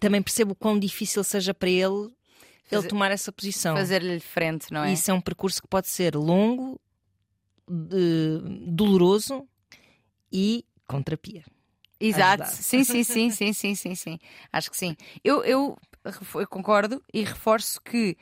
também 0.00 0.22
percebo 0.22 0.52
o 0.52 0.54
quão 0.56 0.78
difícil 0.78 1.22
seja 1.22 1.52
para 1.54 1.68
ele 1.70 2.10
ele 2.70 2.76
Fazer- 2.82 2.88
tomar 2.88 3.10
essa 3.10 3.32
posição. 3.32 3.74
Fazer-lhe 3.76 4.20
frente, 4.20 4.72
não 4.72 4.84
é? 4.84 4.92
Isso 4.92 5.10
é 5.10 5.14
um 5.14 5.20
percurso 5.20 5.60
que 5.60 5.66
pode 5.68 5.88
ser 5.88 6.14
longo, 6.14 6.80
de- 7.68 8.40
doloroso 8.66 9.46
e 10.32 10.64
com 10.86 11.02
terapia. 11.02 11.44
Exato, 11.98 12.46
sim, 12.48 12.82
sim, 12.84 13.04
sim, 13.04 13.30
sim, 13.30 13.52
sim, 13.52 13.74
sim, 13.74 13.94
sim. 13.94 14.18
Acho 14.52 14.70
que 14.70 14.76
sim. 14.76 14.96
Eu, 15.22 15.44
eu, 15.44 15.76
eu 16.34 16.46
concordo 16.48 17.02
e 17.12 17.22
reforço 17.24 17.80
que 17.82 18.16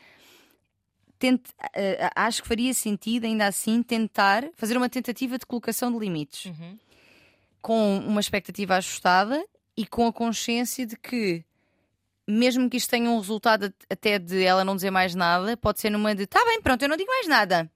tente, 1.18 1.50
eh, 1.74 2.10
acho 2.14 2.42
que 2.42 2.48
faria 2.48 2.72
sentido 2.74 3.24
ainda 3.24 3.46
assim 3.46 3.82
tentar 3.82 4.44
fazer 4.56 4.76
uma 4.76 4.88
tentativa 4.88 5.38
de 5.38 5.46
colocação 5.46 5.92
de 5.92 5.98
limites 5.98 6.46
com 7.60 7.98
uma 7.98 8.20
expectativa 8.20 8.76
ajustada 8.76 9.44
e 9.76 9.86
com 9.86 10.06
a 10.06 10.12
consciência 10.12 10.86
de 10.86 10.96
que 10.96 11.44
mesmo 12.26 12.68
que 12.68 12.76
isto 12.76 12.90
tenha 12.90 13.10
um 13.10 13.18
resultado 13.18 13.64
at- 13.66 13.74
até 13.90 14.18
de 14.18 14.42
ela 14.44 14.64
não 14.64 14.76
dizer 14.76 14.90
mais 14.90 15.14
nada, 15.14 15.56
pode 15.56 15.80
ser 15.80 15.90
numa 15.90 16.14
de 16.14 16.26
tá 16.26 16.44
bem, 16.44 16.60
pronto, 16.60 16.82
eu 16.82 16.88
não 16.88 16.96
digo 16.96 17.10
mais 17.10 17.26
nada. 17.26 17.70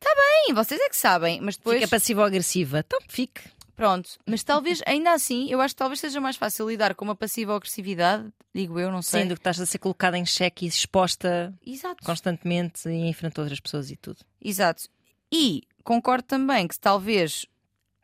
Tá 0.00 0.10
bem, 0.14 0.54
vocês 0.54 0.80
é 0.80 0.88
que 0.88 0.96
sabem, 0.96 1.40
mas 1.40 1.56
depois 1.56 1.76
Fica 1.80 1.88
passivo-agressiva. 1.90 2.84
Então 2.86 2.98
fique. 3.08 3.40
Pronto, 3.76 4.08
mas 4.26 4.42
talvez, 4.42 4.80
ainda 4.86 5.12
assim, 5.12 5.50
eu 5.50 5.60
acho 5.60 5.74
que 5.74 5.78
talvez 5.78 6.00
seja 6.00 6.18
mais 6.18 6.34
fácil 6.34 6.68
lidar 6.68 6.94
com 6.94 7.04
uma 7.04 7.14
passiva 7.14 7.54
agressividade, 7.54 8.26
digo 8.54 8.80
eu, 8.80 8.90
não 8.90 9.02
sei. 9.02 9.20
Sendo 9.20 9.34
que 9.34 9.40
estás 9.40 9.60
a 9.60 9.66
ser 9.66 9.78
colocada 9.78 10.16
em 10.16 10.24
xeque 10.24 10.64
e 10.64 10.68
exposta 10.68 11.52
Exato, 11.64 12.02
constantemente 12.02 12.88
e 12.88 12.92
em 12.92 13.12
frente 13.12 13.38
a 13.38 13.42
outras 13.42 13.60
pessoas 13.60 13.90
e 13.90 13.96
tudo. 13.96 14.20
exato. 14.42 14.84
E 15.30 15.62
concordo 15.84 16.24
também 16.24 16.66
que 16.66 16.78
talvez, 16.78 17.44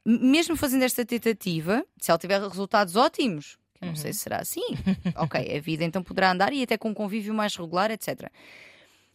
mesmo 0.05 0.57
fazendo 0.57 0.83
esta 0.83 1.07
tentativa, 1.07 1.85
se 1.99 2.11
ela 2.11 2.19
tiver 2.19 2.41
resultados 2.41 2.95
ótimos, 2.95 3.57
que 3.75 3.85
eu 3.85 3.89
não 3.89 3.97
sei 3.97 4.13
se 4.13 4.21
será 4.21 4.39
assim, 4.39 4.61
ok, 5.17 5.57
a 5.57 5.61
vida 5.61 5.85
então 5.85 6.03
poderá 6.03 6.33
andar 6.33 6.53
e 6.53 6.63
até 6.63 6.77
com 6.77 6.91
um 6.91 6.95
convívio 6.95 7.33
mais 7.33 7.57
regular, 7.57 7.91
etc. 7.91 8.31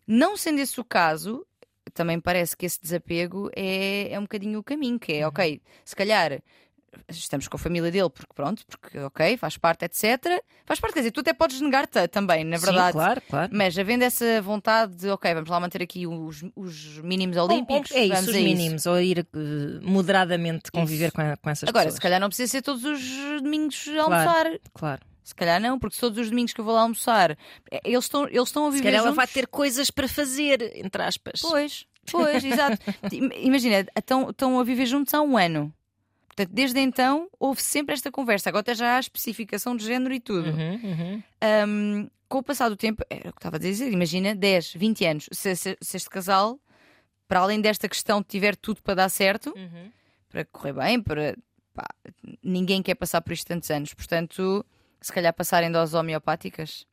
Não 0.08 0.36
sendo 0.36 0.60
esse 0.60 0.80
o 0.80 0.84
caso, 0.84 1.46
também 1.94 2.20
parece 2.20 2.56
que 2.56 2.66
esse 2.66 2.80
desapego 2.82 3.50
é, 3.56 4.12
é 4.12 4.20
um 4.20 4.24
bocadinho 4.24 4.60
o 4.60 4.64
caminho, 4.64 5.00
que 5.00 5.14
é, 5.14 5.28
ok, 5.28 5.62
se 5.86 5.96
calhar 5.96 6.40
estamos 7.10 7.48
com 7.48 7.58
a 7.58 7.60
família 7.60 7.92
dele, 7.92 8.10
porque 8.10 8.34
pronto, 8.34 8.64
porque 8.66 8.98
ok, 9.00 9.38
faz 9.38 9.56
parte, 9.58 9.86
etc. 9.86 10.42
Faz 10.66 10.80
parte, 10.80 10.94
quer 10.96 11.02
dizer, 11.02 11.12
tu 11.12 11.20
até 11.20 11.32
podes 11.34 11.62
negar-te 11.62 12.08
também, 12.08 12.44
na 12.44 12.58
verdade. 12.58 12.88
Sim, 12.94 12.94
claro, 12.94 13.22
claro. 13.30 13.52
Mas 13.56 13.78
havendo 13.78 14.04
essa 14.04 14.42
vontade 14.42 14.96
de, 14.96 15.10
ok, 15.10 15.32
vamos 15.34 15.50
lá 15.50 15.60
manter 15.60 15.84
aqui 15.84 16.08
os, 16.08 16.44
os 16.56 16.98
mínimos 17.00 17.38
olímpicos, 17.38 17.92
é 17.92 18.08
vamos 18.08 18.22
isso, 18.24 18.32
os 18.32 18.36
mínimos, 18.36 18.86
ou 18.88 19.00
ir 19.00 19.20
eh, 19.20 19.26
moderadamente 19.84 20.72
conviver 20.72 21.08
Isso. 21.08 21.16
com, 21.16 21.22
a- 21.22 21.38
com 21.38 21.50
essas 21.50 21.70
Agora, 21.70 21.84
pessoas. 21.86 21.96
se 21.96 22.02
calhar 22.02 22.20
não 22.20 22.30
precisa 22.30 22.50
ser 22.52 22.62
todos 22.64 22.84
os 22.84 23.42
domingos 23.44 23.88
a 23.90 24.02
almoçar. 24.04 24.46
Claro. 24.74 25.02
Se 25.28 25.36
calhar 25.36 25.60
não, 25.60 25.78
porque 25.78 25.98
todos 26.00 26.18
os 26.18 26.30
domingos 26.30 26.54
que 26.54 26.62
eu 26.62 26.64
vou 26.64 26.74
lá 26.74 26.84
almoçar, 26.84 27.32
eh, 27.70 27.82
eles 27.84 28.06
estão, 28.06 28.26
eles 28.30 28.48
estão 28.48 28.66
a 28.66 28.72
Se 28.72 28.78
viver 28.78 28.84
calhar 28.86 29.00
ela 29.00 29.08
juntos. 29.10 29.18
vai 29.18 29.28
ter 29.28 29.46
coisas 29.48 29.92
para 29.92 30.08
fazer, 30.08 30.72
entre 30.78 31.04
aspas. 31.04 31.42
Pois, 31.42 31.86
pois, 32.10 32.44
exato. 32.46 32.78
Im- 33.12 33.30
Imagina, 33.46 33.86
estão, 33.98 34.30
estão 34.30 34.58
a 34.58 34.64
viver 34.64 34.86
juntos 34.86 35.14
há 35.14 35.22
um 35.22 35.38
ano. 35.38 35.74
Portanto, 36.28 36.50
desde 36.54 36.80
então 36.80 37.28
houve 37.38 37.62
sempre 37.62 37.94
esta 37.94 38.10
conversa. 38.10 38.48
Agora 38.48 38.62
até 38.62 38.74
já 38.74 38.96
há 38.96 39.00
especificação 39.02 39.76
de 39.76 39.84
género 39.86 40.14
e 40.14 40.20
tudo. 40.22 40.50
Uhum, 40.50 40.80
uhum. 40.84 41.24
Um, 41.68 42.10
com 42.30 42.38
o 42.38 42.44
passar 42.44 42.70
do 42.70 42.78
tempo, 42.78 43.04
era 43.10 43.30
o 43.30 43.34
que 43.34 43.40
estava 43.40 43.58
a 43.58 43.60
dizer, 43.60 43.92
imagina 43.92 44.34
10, 44.34 44.76
20 44.76 45.06
anos. 45.06 45.30
Se, 45.34 45.58
se- 45.58 45.78
se 45.82 45.98
este 45.98 46.10
casal, 46.10 46.58
para 47.28 47.42
além 47.42 47.60
desta 47.60 47.90
questão, 47.90 48.24
tiver 48.24 48.56
tudo 48.56 48.82
para 48.82 48.94
dar 48.96 49.10
certo, 49.10 49.54
Uhum. 49.58 49.92
para 50.30 50.46
correr 50.46 50.72
bem, 50.72 51.02
para 51.02 51.36
pá, 51.74 51.86
ninguém 52.42 52.82
quer 52.82 52.96
passar 52.96 53.20
por 53.22 53.34
isto 53.34 53.46
tantos 53.48 53.70
anos. 53.72 53.94
Portanto, 53.94 54.66
se 55.02 55.12
calhar 55.12 55.34
passarem 55.34 55.72
doses 55.72 55.94
homeopáticas. 55.94 56.86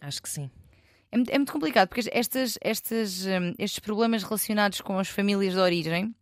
Acho 0.00 0.22
que 0.22 0.28
sim. 0.28 0.50
É 1.10 1.16
muito, 1.16 1.30
é 1.30 1.38
muito 1.38 1.52
complicado, 1.52 1.88
porque 1.88 2.08
estas, 2.12 2.58
estas, 2.60 3.24
hum, 3.26 3.54
estes 3.58 3.78
problemas 3.78 4.22
relacionados 4.22 4.80
com 4.80 4.98
as 4.98 5.08
famílias 5.08 5.54
de 5.54 5.60
origem 5.60 6.14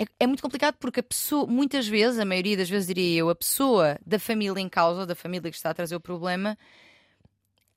é, 0.00 0.04
é 0.20 0.26
muito 0.26 0.42
complicado 0.42 0.76
porque 0.80 1.00
a 1.00 1.02
pessoa, 1.02 1.46
muitas 1.46 1.86
vezes, 1.86 2.18
a 2.18 2.24
maioria 2.24 2.56
das 2.56 2.70
vezes 2.70 2.86
diria 2.86 3.20
eu, 3.20 3.28
a 3.28 3.34
pessoa 3.34 3.98
da 4.04 4.18
família 4.18 4.60
em 4.60 4.68
causa, 4.68 5.04
da 5.04 5.14
família 5.14 5.50
que 5.50 5.56
está 5.56 5.70
a 5.70 5.74
trazer 5.74 5.94
o 5.94 6.00
problema, 6.00 6.56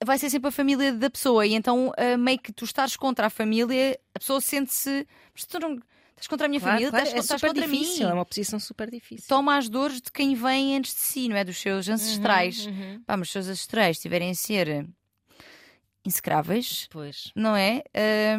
vai 0.03 0.17
ser 0.17 0.29
sempre 0.29 0.47
a 0.47 0.51
família 0.51 0.93
da 0.93 1.10
pessoa. 1.10 1.45
E 1.45 1.53
então, 1.53 1.91
meio 2.17 2.39
que 2.39 2.53
tu 2.53 2.63
estás 2.63 2.95
contra 2.95 3.27
a 3.27 3.29
família, 3.29 3.99
a 4.15 4.19
pessoa 4.19 4.39
sente-se. 4.39 5.06
Mas 5.34 5.45
tu 5.45 5.60
não. 5.60 5.79
Estás 6.15 6.28
contra 6.28 6.45
a 6.45 6.49
minha 6.49 6.60
Claro, 6.62 6.73
família, 6.76 6.89
claro, 6.91 7.06
estás, 7.06 7.17
é 7.17 7.23
estás 7.23 7.41
super 7.41 7.54
contra 7.54 7.67
difícil, 7.67 8.06
é 8.08 8.10
mim. 8.10 8.15
uma 8.17 8.26
posição 8.26 8.60
super 8.60 8.89
difícil. 8.89 9.26
Toma 9.28 9.58
as 9.58 9.67
dores 9.67 10.02
de 10.02 10.12
quem 10.12 10.36
vem 10.36 10.78
antes 10.78 10.93
de 10.93 10.99
si, 11.02 11.28
não 11.28 11.36
é? 11.36 11.43
Dos 11.43 11.58
seus 11.58 11.89
ancestrais. 11.89 12.65
Uhum, 12.67 12.73
uhum. 12.73 13.04
Pá, 13.06 13.17
mas 13.17 13.28
os 13.28 13.32
seus 13.34 13.47
ancestrais 13.47 13.97
estiverem 13.97 14.30
a 14.32 14.36
ser 14.36 14.88
insecráveis, 16.06 16.88
Pois. 16.91 17.32
não 17.36 17.56
é? 17.56 17.84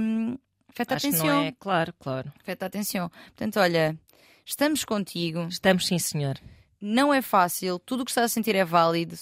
Hum, 0.00 0.36
afeta 0.68 0.94
a 0.94 0.96
Acho 0.96 1.02
que 1.02 1.08
atenção. 1.08 1.26
não 1.26 1.42
é, 1.42 1.52
claro, 1.58 1.94
claro. 1.98 2.32
Afeta 2.40 2.66
a 2.66 2.68
atenção. 2.68 3.08
Portanto, 3.08 3.58
olha, 3.58 3.98
estamos 4.44 4.84
contigo. 4.84 5.46
Estamos 5.48 5.86
sim, 5.86 5.98
senhor. 5.98 6.38
Não 6.80 7.12
é 7.12 7.22
fácil. 7.22 7.78
Tudo 7.78 8.02
o 8.02 8.04
que 8.04 8.10
estás 8.10 8.30
a 8.30 8.34
sentir 8.34 8.54
é 8.54 8.64
válido. 8.64 9.16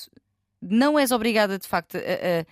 Não 0.61 0.99
és 0.99 1.11
obrigada, 1.11 1.59
de 1.59 1.67
facto, 1.67 1.97
a, 1.97 2.01
a- 2.01 2.47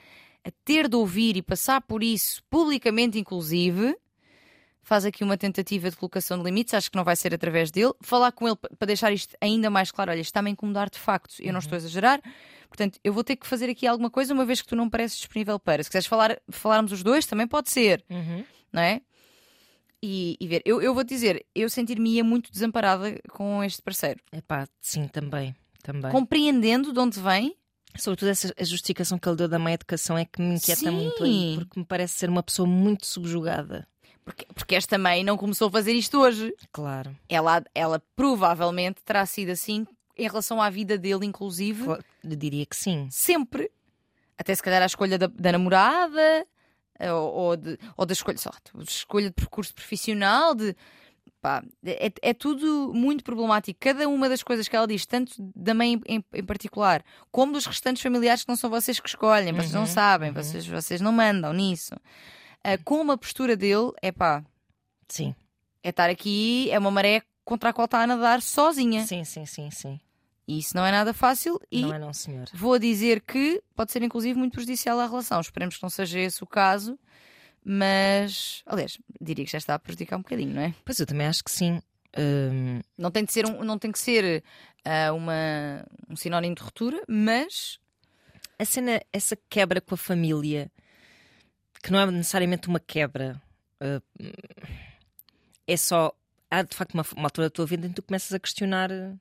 a 0.49 0.51
ter 0.65 0.89
de 0.89 0.97
ouvir 0.97 1.37
e 1.37 1.43
passar 1.43 1.81
por 1.83 2.03
isso 2.03 2.43
publicamente, 2.49 3.19
inclusive. 3.19 3.95
Faz 4.83 5.05
aqui 5.05 5.23
uma 5.23 5.37
tentativa 5.37 5.91
de 5.91 5.97
colocação 5.97 6.39
de 6.39 6.45
limites, 6.45 6.75
acho 6.75 6.91
que 6.91 6.97
não 6.97 7.05
vai 7.05 7.15
ser 7.15 7.35
através 7.35 7.71
dele. 7.71 7.93
Falar 8.01 8.33
com 8.33 8.47
ele 8.49 8.57
pa- 8.57 8.69
para 8.79 8.87
deixar 8.87 9.13
isto 9.13 9.37
ainda 9.41 9.69
mais 9.71 9.91
claro: 9.91 10.11
olha, 10.11 10.21
está-me 10.21 10.49
a 10.49 10.53
incomodar 10.53 10.89
de 10.91 10.99
facto, 10.99 11.35
eu 11.41 11.53
não 11.53 11.61
estou 11.61 11.75
a 11.77 11.79
exagerar. 11.79 12.21
Portanto, 12.69 12.99
eu 13.05 13.13
vou 13.13 13.23
ter 13.25 13.37
que 13.37 13.47
fazer 13.47 13.69
aqui 13.69 13.87
alguma 13.87 14.11
coisa, 14.11 14.33
uma 14.33 14.45
vez 14.45 14.63
que 14.63 14.69
tu 14.69 14.77
não 14.77 14.89
pareces 14.89 15.19
disponível 15.19 15.59
para. 15.59 15.83
Se 15.83 15.91
quiseres 15.91 16.07
falar, 16.07 16.41
falarmos 16.49 16.93
os 16.93 17.03
dois, 17.03 17.27
também 17.27 17.47
pode 17.47 17.69
ser 17.71 18.05
Uhum. 18.09 18.45
não 18.73 18.81
é? 18.83 19.01
E, 20.03 20.37
e 20.41 20.47
ver, 20.47 20.63
eu, 20.65 20.81
eu 20.81 20.95
vou 20.95 21.05
dizer, 21.05 21.45
eu 21.55 21.69
sentir-me-ia 21.69 22.25
muito 22.25 22.51
desamparada 22.51 23.21
com 23.29 23.63
este 23.63 23.83
parceiro. 23.83 24.19
Epá, 24.33 24.67
sim, 24.81 25.07
também. 25.09 25.55
também. 25.83 26.11
Compreendendo 26.11 26.93
de 26.93 26.99
onde 26.99 27.21
vem, 27.21 27.55
Sobretudo 27.99 28.29
essa 28.29 28.55
a 28.57 28.63
justificação 28.63 29.19
que 29.19 29.29
ele 29.29 29.37
deu 29.37 29.49
da 29.49 29.59
má 29.59 29.73
educação 29.73 30.17
é 30.17 30.25
que 30.25 30.41
me 30.41 30.55
inquieta 30.55 30.81
Sim. 30.83 30.91
muito 30.93 31.25
aí, 31.25 31.57
porque 31.57 31.81
me 31.81 31.85
parece 31.85 32.15
ser 32.15 32.31
uma 32.31 32.41
pessoa 32.43 32.67
muito 32.69 33.05
subjugada. 33.05 33.85
Porque, 34.31 34.47
porque 34.55 34.75
esta 34.75 34.97
mãe 34.99 35.23
não 35.25 35.37
começou 35.37 35.69
a 35.69 35.71
fazer 35.71 35.93
isto 35.93 36.19
hoje. 36.19 36.55
Claro. 36.73 37.17
Ela, 37.29 37.63
ela 37.75 38.03
provavelmente 38.17 39.03
terá 39.05 39.25
sido 39.27 39.51
assim 39.51 39.87
em 40.17 40.25
relação 40.29 40.61
à 40.61 40.69
vida 40.71 40.97
dele, 40.99 41.25
inclusive, 41.27 41.85
Cla- 41.85 42.01
Eu 42.23 42.37
diria 42.37 42.67
que 42.67 42.77
sim. 42.77 43.09
sempre. 43.11 43.71
Até 44.39 44.55
se 44.55 44.63
calhar 44.63 44.83
a 44.83 44.87
escolha 44.87 45.19
da, 45.19 45.27
da 45.27 45.53
namorada, 45.53 46.47
eh, 46.99 47.13
ou, 47.13 47.33
ou, 47.33 47.57
de, 47.57 47.79
ou 47.97 48.07
da 48.07 48.13
escolha, 48.13 48.37
lá, 48.47 48.83
de 48.83 48.91
escolha 48.91 49.29
de 49.29 49.35
percurso 49.35 49.75
profissional, 49.75 50.55
de. 50.55 50.75
Pá, 51.43 51.63
é, 51.85 52.13
é 52.21 52.35
tudo 52.35 52.93
muito 52.95 53.25
problemático. 53.25 53.79
Cada 53.81 54.07
uma 54.09 54.29
das 54.29 54.43
coisas 54.43 54.69
que 54.69 54.77
ela 54.77 54.87
diz, 54.87 55.07
tanto 55.07 55.33
da 55.57 55.73
mãe 55.73 55.99
em, 56.07 56.23
em 56.35 56.45
particular, 56.45 57.03
como 57.31 57.53
dos 57.53 57.65
restantes 57.65 58.03
familiares 58.03 58.43
que 58.45 58.49
não 58.51 58.57
são 58.57 58.69
vocês 58.69 59.01
que 59.01 59.09
escolhem, 59.09 59.53
vocês 59.55 59.73
não 59.73 59.83
Uhum, 59.83 59.87
sabem, 59.87 60.29
uhum. 60.31 60.35
vocês, 60.35 60.67
vocês 60.67 61.01
não 61.01 61.13
mandam 61.13 61.53
nisso. 61.55 61.95
Ah, 62.63 62.79
como 62.85 63.13
a 63.13 63.19
postura 63.19 63.57
dele, 63.57 63.93
é 64.03 64.13
pá, 64.13 64.45
Sim. 65.09 65.35
é 65.83 65.89
estar 65.91 66.11
aqui, 66.11 66.71
é 66.71 66.79
uma 66.79 66.91
maré 66.91 67.23
contra 67.45 67.71
a 67.71 67.73
qual 67.73 67.87
está 67.87 68.03
a 68.03 68.07
nadar 68.07 68.43
sozinha. 68.43 69.07
Sim, 69.07 69.25
sim, 69.25 69.47
sim, 69.47 69.71
sim. 69.71 70.01
E 70.47 70.59
isso 70.59 70.77
não 70.77 70.85
é 70.85 70.91
nada 70.91 71.15
fácil 71.15 71.61
e 71.71 71.83
Não 71.83 71.95
é, 71.95 71.99
não, 71.99 72.13
senhor. 72.13 72.49
vou 72.53 72.79
dizer 72.79 73.21
que 73.23 73.63
pode 73.75 73.93
ser 73.93 74.03
inclusive 74.03 74.39
muito 74.39 74.53
prejudicial 74.53 74.99
à 74.99 75.07
relação. 75.07 75.41
Esperemos 75.41 75.77
que 75.77 75.83
não 75.83 75.91
seja 75.91 76.19
esse 76.19 76.43
o 76.43 76.47
caso, 76.47 76.99
mas 77.65 78.63
aliás, 78.67 78.99
diria 79.21 79.45
que 79.45 79.51
já 79.53 79.59
está 79.59 79.75
a 79.75 79.79
prejudicar 79.79 80.17
um 80.17 80.23
bocadinho, 80.23 80.55
não 80.55 80.63
é? 80.63 80.75
Pois 80.85 80.99
eu 80.99 81.07
também 81.07 81.27
acho 81.27 81.45
que 81.45 81.51
sim. 81.51 81.81
Hum, 82.19 82.81
Não 82.99 83.11
tem 83.11 83.25
de 83.25 83.33
ser, 83.33 83.47
um, 83.47 83.63
não 83.63 83.79
tem 83.79 83.93
que 83.93 83.99
ser 83.99 84.43
ah, 84.85 85.13
uma, 85.13 85.85
um 86.09 86.17
sinónimo 86.17 86.55
de 86.57 86.63
ruptura, 86.63 87.01
mas 87.09 87.79
a 88.59 88.65
cena, 88.65 89.01
essa 89.13 89.37
quebra 89.49 89.81
com 89.81 89.95
a 89.95 89.99
família, 89.99 90.71
que 91.83 91.91
não 91.93 91.99
é 92.01 92.07
necessariamente 92.11 92.69
uma 92.69 92.81
quebra, 92.81 93.41
uh, 93.81 94.03
é 95.67 95.77
só. 95.77 96.13
Há 96.51 96.63
de 96.63 96.75
facto 96.75 96.95
uma, 96.95 97.05
uma 97.17 97.27
altura 97.27 97.47
da 97.47 97.51
tua 97.51 97.65
vida 97.67 97.87
em 97.87 97.91
que 97.91 97.95
tu 97.97 98.03
começas 98.03 98.33
a 98.33 98.39
questionar 98.41 98.91
uh, 98.91 99.19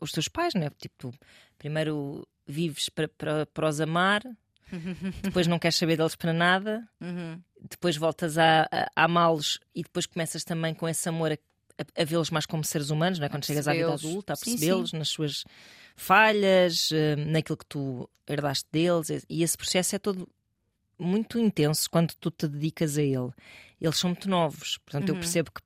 os 0.00 0.10
teus 0.12 0.26
pais, 0.28 0.52
não 0.54 0.62
é? 0.62 0.70
Tipo, 0.70 0.94
tu 0.98 1.14
primeiro 1.58 2.26
vives 2.46 2.88
para, 2.88 3.08
para, 3.08 3.46
para 3.46 3.68
os 3.68 3.80
amar, 3.80 4.22
depois 5.22 5.46
não 5.46 5.58
queres 5.60 5.76
saber 5.76 5.96
deles 5.96 6.16
para 6.16 6.32
nada, 6.32 6.86
Uhum. 7.00 7.40
depois 7.70 7.96
voltas 7.96 8.36
a, 8.36 8.62
a, 8.62 8.90
a 8.96 9.04
amá-los 9.04 9.60
e 9.74 9.82
depois 9.82 10.06
começas 10.06 10.42
também 10.44 10.74
com 10.74 10.88
esse 10.88 11.08
amor 11.08 11.30
a, 11.32 11.34
a- 11.78 12.02
a 12.02 12.04
vê-los 12.04 12.30
mais 12.30 12.46
como 12.46 12.64
seres 12.64 12.90
humanos, 12.90 13.18
não 13.20 13.26
é? 13.26 13.28
quando 13.28 13.44
chegas 13.46 13.68
à 13.68 13.72
vida 13.72 13.92
adulta, 13.94 14.32
a 14.32 14.36
percebê-los 14.36 14.92
nas 14.92 15.08
suas 15.08 15.44
falhas, 15.94 16.90
eh, 16.92 17.14
naquilo 17.16 17.56
que 17.56 17.66
tu 17.66 18.08
herdaste 18.26 18.66
deles, 18.72 19.24
e 19.28 19.42
esse 19.42 19.56
processo 19.56 19.94
é 19.94 19.98
todo 19.98 20.28
muito 20.98 21.38
intenso 21.38 21.88
quando 21.90 22.14
tu 22.14 22.30
te 22.30 22.46
dedicas 22.48 22.96
a 22.98 23.02
ele. 23.02 23.30
Eles 23.80 23.96
são 23.98 24.10
muito 24.10 24.28
novos, 24.28 24.78
portanto 24.78 25.08
eu 25.10 25.14
Uhum. 25.14 25.20
percebo 25.20 25.50
que, 25.52 25.60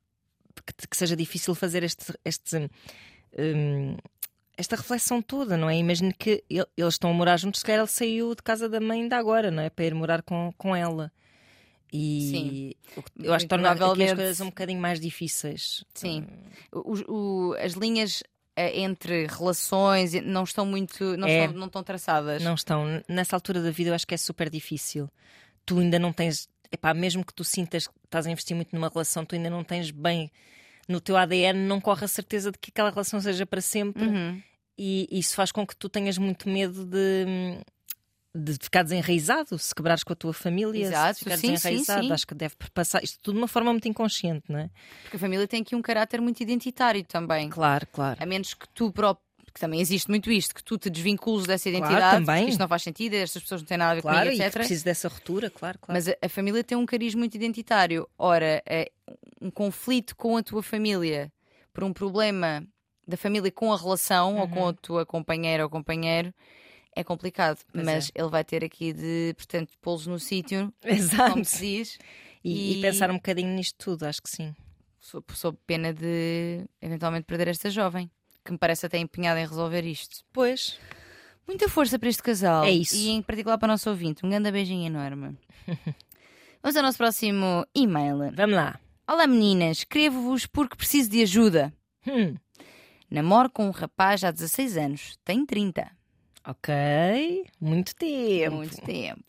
que, 0.77 0.87
que 0.87 0.97
seja 0.97 1.15
difícil 1.15 1.55
fazer 1.55 1.83
este. 1.83 2.13
este 2.25 2.69
hum, 3.37 3.97
esta 4.57 4.75
reflexão 4.75 5.21
toda, 5.21 5.57
não 5.57 5.69
é? 5.69 5.77
Imagino 5.77 6.13
que 6.13 6.43
ele- 6.49 6.67
eles 6.77 6.93
estão 6.93 7.09
a 7.09 7.13
morar 7.13 7.37
juntos, 7.37 7.61
se 7.61 7.65
calhar 7.65 7.79
ele 7.81 7.87
saiu 7.87 8.35
de 8.35 8.43
casa 8.43 8.69
da 8.69 8.79
mãe 8.79 9.01
ainda 9.01 9.17
agora, 9.17 9.49
não 9.49 9.63
é? 9.63 9.69
Para 9.71 9.85
ir 9.85 9.95
morar 9.95 10.21
com, 10.21 10.53
com 10.57 10.75
ela. 10.75 11.11
E 11.91 12.77
que- 12.93 13.25
eu 13.25 13.33
acho 13.33 13.45
que 13.45 13.49
torna 13.49 13.71
aqui 13.71 14.03
as 14.03 14.13
coisas 14.13 14.39
um 14.41 14.45
bocadinho 14.45 14.79
mais 14.79 14.99
difíceis. 14.99 15.83
Sim. 15.95 16.25
O- 16.71 16.93
o- 17.51 17.53
as 17.55 17.73
linhas 17.73 18.21
entre 18.57 19.27
relações 19.27 20.13
não 20.23 20.43
estão 20.43 20.65
muito. 20.65 21.15
não, 21.17 21.27
É. 21.27 21.45
estão, 21.45 21.59
não 21.59 21.67
estão 21.67 21.83
traçadas. 21.83 22.43
Não 22.43 22.53
estão. 22.55 23.01
Nessa 23.07 23.35
altura 23.35 23.61
da 23.61 23.71
vida 23.71 23.89
eu 23.91 23.93
acho 23.93 24.05
que 24.07 24.13
é 24.13 24.17
super 24.17 24.49
difícil. 24.49 25.09
Tu 25.65 25.79
ainda 25.79 25.97
não 25.99 26.11
tens. 26.11 26.49
Epá, 26.71 26.93
mesmo 26.93 27.25
que 27.25 27.33
tu 27.33 27.43
sintas 27.43 27.87
que 27.87 27.93
estás 28.05 28.25
a 28.25 28.31
investir 28.31 28.55
muito 28.55 28.73
numa 28.73 28.89
relação, 28.89 29.25
tu 29.25 29.35
ainda 29.35 29.49
não 29.49 29.63
tens 29.63 29.91
bem. 29.91 30.31
No 30.87 30.99
teu 30.99 31.15
ADN 31.17 31.59
não 31.67 31.79
corre 31.79 32.05
a 32.05 32.07
certeza 32.07 32.51
de 32.51 32.57
que 32.57 32.71
aquela 32.71 32.89
relação 32.89 33.19
seja 33.21 33.45
para 33.45 33.61
sempre. 33.61 34.03
Uhum. 34.05 34.41
E 34.77 35.07
isso 35.11 35.35
faz 35.35 35.51
com 35.51 35.65
que 35.67 35.75
tu 35.75 35.87
tenhas 35.89 36.17
muito 36.17 36.49
medo 36.49 36.85
de, 36.85 37.59
de 38.33 38.53
ficar 38.53 38.83
desenraizado, 38.83 39.57
se 39.59 39.75
quebrares 39.75 40.03
com 40.03 40.13
a 40.13 40.15
tua 40.15 40.33
família, 40.33 40.85
Exato, 40.85 41.15
se 41.19 41.23
ficares 41.25 41.41
sim, 41.41 41.47
sim, 41.47 41.53
desenraizado. 41.53 42.03
sim. 42.07 42.11
Acho 42.13 42.27
que 42.27 42.33
deve 42.35 42.55
passar 42.73 43.03
isto 43.03 43.19
tudo 43.21 43.35
de 43.35 43.41
uma 43.41 43.47
forma 43.47 43.71
muito 43.71 43.87
inconsciente, 43.87 44.43
não 44.49 44.59
é? 44.59 44.69
Porque 45.03 45.17
a 45.17 45.19
família 45.19 45.47
tem 45.47 45.61
aqui 45.61 45.75
um 45.75 45.81
caráter 45.81 46.21
muito 46.21 46.39
identitário 46.41 47.03
também. 47.03 47.49
Claro, 47.49 47.85
claro. 47.91 48.17
A 48.21 48.25
menos 48.25 48.53
que 48.53 48.67
tu 48.73 48.91
próprio. 48.91 49.25
Que 49.53 49.59
também 49.59 49.81
existe 49.81 50.09
muito 50.09 50.31
isto, 50.31 50.55
que 50.55 50.63
tu 50.63 50.77
te 50.77 50.89
desvincules 50.89 51.45
dessa 51.45 51.69
Claro, 51.69 51.83
identidade, 51.85 52.25
também. 52.25 52.35
porque 52.37 52.51
isto 52.51 52.59
não 52.61 52.69
faz 52.69 52.83
sentido, 52.83 53.15
estas 53.15 53.41
pessoas 53.43 53.59
não 53.61 53.67
têm 53.67 53.77
nada 53.77 53.91
a 53.91 53.95
ver 53.95 54.01
Claro, 54.01 54.25
comigo, 54.27 54.41
etc. 54.43 54.53
preciso 54.53 54.85
dessa 54.85 55.09
ruptura, 55.09 55.49
claro, 55.49 55.77
claro. 55.77 55.93
Mas 55.93 56.07
a, 56.07 56.15
a 56.21 56.29
família 56.29 56.63
tem 56.63 56.77
um 56.77 56.85
cariz 56.85 57.13
muito 57.13 57.35
identitário. 57.35 58.07
Ora, 58.17 58.63
é 58.65 58.89
um 59.41 59.51
conflito 59.51 60.15
com 60.15 60.37
a 60.37 60.41
tua 60.43 60.63
família 60.63 61.29
por 61.73 61.83
um 61.83 61.91
problema 61.91 62.65
da 63.05 63.17
família 63.17 63.51
com 63.51 63.73
a 63.73 63.77
relação 63.77 64.37
ou 64.37 64.43
Uhum. 64.45 64.49
com 64.51 64.67
a 64.69 64.73
tua 64.73 65.05
companheira 65.05 65.65
ou 65.65 65.69
companheiro 65.69 66.33
é 66.95 67.03
complicado. 67.03 67.59
Pois 67.71 67.85
mas 67.85 68.11
é. 68.15 68.21
ele 68.21 68.29
vai 68.29 68.43
ter 68.43 68.63
aqui 68.63 68.93
de, 68.93 69.33
portanto, 69.35 69.73
pô-los 69.81 70.07
no 70.07 70.19
sítio, 70.19 70.73
como 71.31 71.45
se 71.45 71.59
diz, 71.59 71.99
E, 72.43 72.73
e 72.73 72.77
E- 72.79 72.81
pensar 72.81 73.09
um 73.11 73.15
bocadinho 73.15 73.49
nisto 73.55 73.75
tudo, 73.77 74.03
acho 74.05 74.21
que 74.21 74.29
sim. 74.29 74.55
sob, 74.99 75.25
sob 75.33 75.57
pena 75.65 75.93
de 75.93 76.65
eventualmente 76.81 77.25
perder 77.25 77.47
esta 77.49 77.69
jovem, 77.69 78.09
que 78.43 78.51
me 78.51 78.57
parece 78.57 78.85
até 78.85 78.97
empenhada 78.97 79.39
em 79.39 79.45
resolver 79.47 79.83
isto. 79.85 80.23
Pois. 80.33 80.77
Muita 81.47 81.67
força 81.67 81.97
para 81.99 82.07
este 82.09 82.21
casal. 82.23 82.63
É 82.63 82.71
isso. 82.71 82.95
E 82.95 83.09
em 83.09 83.21
particular 83.21 83.57
para 83.57 83.65
o 83.67 83.71
nosso 83.71 83.89
ouvinte. 83.89 84.25
Um 84.25 84.29
grande 84.29 84.51
beijinho 84.51 84.85
enorme. 84.85 85.37
Vamos 86.63 86.75
ao 86.77 86.83
nosso 86.83 86.97
próximo 86.97 87.65
e-mail. 87.75 88.31
Vamos 88.35 88.55
lá. 88.55 88.79
Olá 89.07 89.25
meninas, 89.27 89.79
escrevo-vos 89.79 90.45
porque 90.45 90.75
preciso 90.75 91.09
de 91.09 91.21
ajuda. 91.23 91.73
Hum, 92.07 92.35
Namoro 93.09 93.49
com 93.49 93.67
um 93.67 93.71
rapaz 93.71 94.23
há 94.23 94.31
16 94.31 94.77
anos, 94.77 95.17
tem 95.25 95.45
30. 95.45 95.91
Ok. 96.45 97.45
Muito 97.59 97.95
tempo. 97.95 98.55
Muito 98.55 98.81
tempo. 98.81 99.23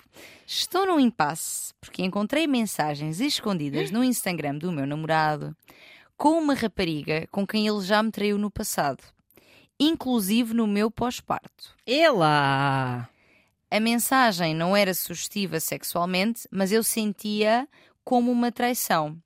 Estou 0.46 0.87
num 0.87 1.01
impasse 1.01 1.72
porque 1.81 2.03
encontrei 2.03 2.46
mensagens 2.46 3.20
escondidas 3.20 3.90
no 3.90 4.05
Instagram 4.05 4.57
do 4.59 4.72
meu 4.72 4.87
namorado 4.87 5.57
com 6.16 6.38
uma 6.38 6.55
rapariga 6.55 7.27
com 7.31 7.46
quem 7.46 7.66
ele 7.66 7.81
já 7.81 8.03
me 8.03 8.11
traiu 8.11 8.38
no 8.38 8.51
passado, 8.51 9.03
inclusive 9.81 10.55
no 10.55 10.66
meu 10.66 10.90
pós-parto. 10.90 11.75
Ela! 11.87 13.09
A 13.70 13.81
mensagem 13.81 14.55
não 14.55 14.77
era 14.77 14.92
sugestiva 14.92 15.59
sexualmente, 15.59 16.46
mas 16.51 16.70
eu 16.70 16.83
sentia 16.83 17.66
como 18.05 18.31
uma 18.31 18.53
traição. 18.53 19.16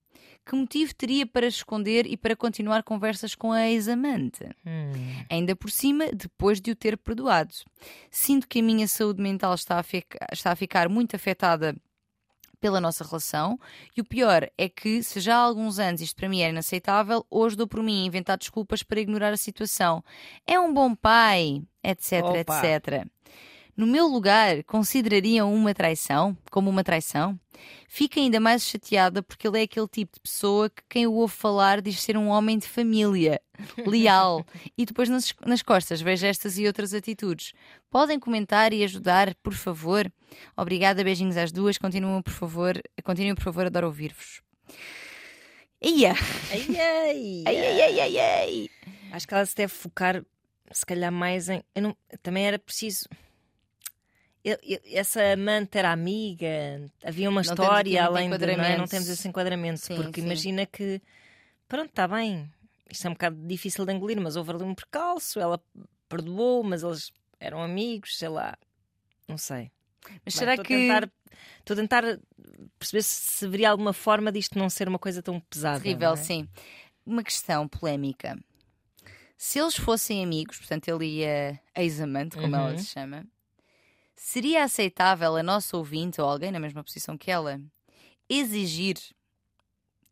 Que 0.48 0.54
motivo 0.54 0.94
teria 0.94 1.26
para 1.26 1.46
esconder 1.48 2.06
e 2.06 2.16
para 2.16 2.36
continuar 2.36 2.84
conversas 2.84 3.34
com 3.34 3.50
a 3.52 3.66
ex-amante? 3.68 4.44
Hum, 4.64 4.92
Ainda 5.28 5.56
por 5.56 5.70
cima, 5.70 6.06
depois 6.12 6.60
de 6.60 6.70
o 6.70 6.76
ter 6.76 6.96
perdoado. 6.96 7.52
Sinto 8.10 8.46
que 8.46 8.60
a 8.60 8.62
minha 8.62 8.86
saúde 8.86 9.20
mental 9.20 9.52
está 9.54 9.78
a, 9.78 9.82
fica- 9.82 10.24
está 10.32 10.52
a 10.52 10.56
ficar 10.56 10.88
muito 10.88 11.16
afetada 11.16 11.74
pela 12.60 12.80
nossa 12.80 13.04
relação 13.04 13.58
e 13.96 14.00
o 14.00 14.04
pior 14.04 14.48
é 14.56 14.68
que, 14.68 15.02
se 15.02 15.20
já 15.20 15.34
há 15.36 15.40
alguns 15.40 15.78
anos 15.78 16.00
isto 16.00 16.16
para 16.16 16.28
mim 16.28 16.40
era 16.40 16.50
inaceitável, 16.52 17.26
hoje 17.30 17.54
dou 17.56 17.66
por 17.66 17.82
mim 17.82 18.02
a 18.02 18.06
inventar 18.06 18.38
desculpas 18.38 18.82
para 18.82 19.00
ignorar 19.00 19.32
a 19.32 19.36
situação. 19.36 20.02
É 20.46 20.58
um 20.58 20.72
bom 20.72 20.94
pai, 20.94 21.62
etc, 21.84 22.22
Opa. 22.24 22.38
etc. 22.66 23.06
No 23.76 23.86
meu 23.86 24.06
lugar, 24.06 24.64
considerariam 24.64 25.52
uma 25.52 25.74
traição 25.74 26.36
como 26.50 26.70
uma 26.70 26.82
traição? 26.82 27.38
Fico 27.88 28.18
ainda 28.18 28.40
mais 28.40 28.62
chateada 28.66 29.22
porque 29.22 29.46
ele 29.46 29.58
é 29.60 29.62
aquele 29.62 29.86
tipo 29.88 30.14
de 30.14 30.20
pessoa 30.20 30.70
que 30.70 30.82
quem 30.88 31.06
o 31.06 31.12
ouve 31.12 31.34
falar 31.34 31.82
diz 31.82 32.00
ser 32.02 32.16
um 32.16 32.28
homem 32.28 32.58
de 32.58 32.66
família, 32.66 33.40
leal, 33.86 34.44
e 34.78 34.86
depois 34.86 35.08
nas, 35.10 35.34
nas 35.44 35.62
costas 35.62 36.00
vejo 36.00 36.26
estas 36.26 36.56
e 36.58 36.66
outras 36.66 36.94
atitudes. 36.94 37.52
Podem 37.90 38.18
comentar 38.18 38.72
e 38.72 38.82
ajudar, 38.82 39.34
por 39.42 39.52
favor? 39.52 40.10
Obrigada, 40.56 41.04
beijinhos 41.04 41.36
às 41.36 41.52
duas. 41.52 41.76
Continuem, 41.76 42.22
por 42.22 42.32
favor, 42.32 42.80
continuem, 43.04 43.34
por 43.34 43.44
favor, 43.44 43.66
adoro 43.66 43.86
ouvir-vos. 43.88 44.40
Ia! 45.82 46.14
Ai, 46.50 46.66
ai, 46.78 47.42
Ai, 47.46 47.56
ai, 47.58 47.80
ai, 47.82 48.00
ai, 48.00 48.18
ai! 48.18 48.68
Acho 49.12 49.28
que 49.28 49.34
ela 49.34 49.44
se 49.46 49.54
deve 49.54 49.72
focar, 49.72 50.24
se 50.72 50.84
calhar, 50.86 51.12
mais 51.12 51.48
em. 51.50 51.62
eu 51.74 51.82
não- 51.82 51.96
Também 52.22 52.46
era 52.46 52.58
preciso. 52.58 53.06
Essa 54.92 55.32
amante 55.32 55.76
era 55.78 55.90
amiga, 55.90 56.46
havia 57.04 57.28
uma 57.28 57.42
Não 57.42 57.52
história 57.52 58.04
além 58.04 58.30
de. 58.30 58.38
Não, 58.56 58.64
é? 58.64 58.76
não 58.78 58.86
temos 58.86 59.08
esse 59.08 59.26
enquadramento, 59.26 59.80
Sim, 59.80 59.96
porque 59.96 60.20
sim. 60.20 60.26
imagina 60.26 60.64
que. 60.66 61.00
Pronto, 61.68 61.88
está 61.90 62.06
bem. 62.06 62.48
Isto 62.90 63.06
é 63.06 63.10
um 63.10 63.14
bocado 63.14 63.36
difícil 63.46 63.84
de 63.84 63.92
engolir, 63.92 64.20
mas 64.20 64.36
houve 64.36 64.52
ali 64.52 64.62
um 64.62 64.74
percalço, 64.74 65.40
ela 65.40 65.60
perdoou, 66.08 66.62
mas 66.62 66.84
eles 66.84 67.12
eram 67.40 67.60
amigos, 67.60 68.16
sei 68.16 68.28
lá. 68.28 68.56
Não 69.26 69.36
sei. 69.36 69.72
Mas 70.24 70.34
Bem, 70.34 70.38
será 70.38 70.52
estou 70.54 70.62
a 70.62 70.66
que. 70.66 71.10
Estou 71.58 71.74
a 71.74 71.76
tentar 71.76 72.02
perceber 72.78 73.02
se 73.02 73.44
haveria 73.44 73.70
alguma 73.70 73.92
forma 73.92 74.30
disto 74.30 74.56
não 74.58 74.70
ser 74.70 74.88
uma 74.88 74.98
coisa 74.98 75.20
tão 75.22 75.40
pesada. 75.40 75.80
Terrível, 75.80 76.12
é? 76.12 76.16
sim. 76.16 76.48
Uma 77.04 77.24
questão 77.24 77.66
polémica. 77.66 78.38
Se 79.36 79.58
eles 79.58 79.76
fossem 79.76 80.22
amigos, 80.24 80.56
portanto, 80.58 80.88
ele 80.88 81.18
e 81.20 81.26
a 81.26 81.82
ex-amante, 81.82 82.36
como 82.36 82.54
ela 82.56 82.70
Uhum. 82.70 82.78
se 82.78 82.86
chama, 82.86 83.26
seria 84.16 84.64
aceitável 84.64 85.36
a 85.36 85.42
nossa 85.42 85.76
ouvinte 85.76 86.20
ou 86.20 86.28
alguém 86.28 86.50
na 86.50 86.58
mesma 86.58 86.82
posição 86.82 87.16
que 87.16 87.30
ela 87.30 87.60
exigir 88.28 88.96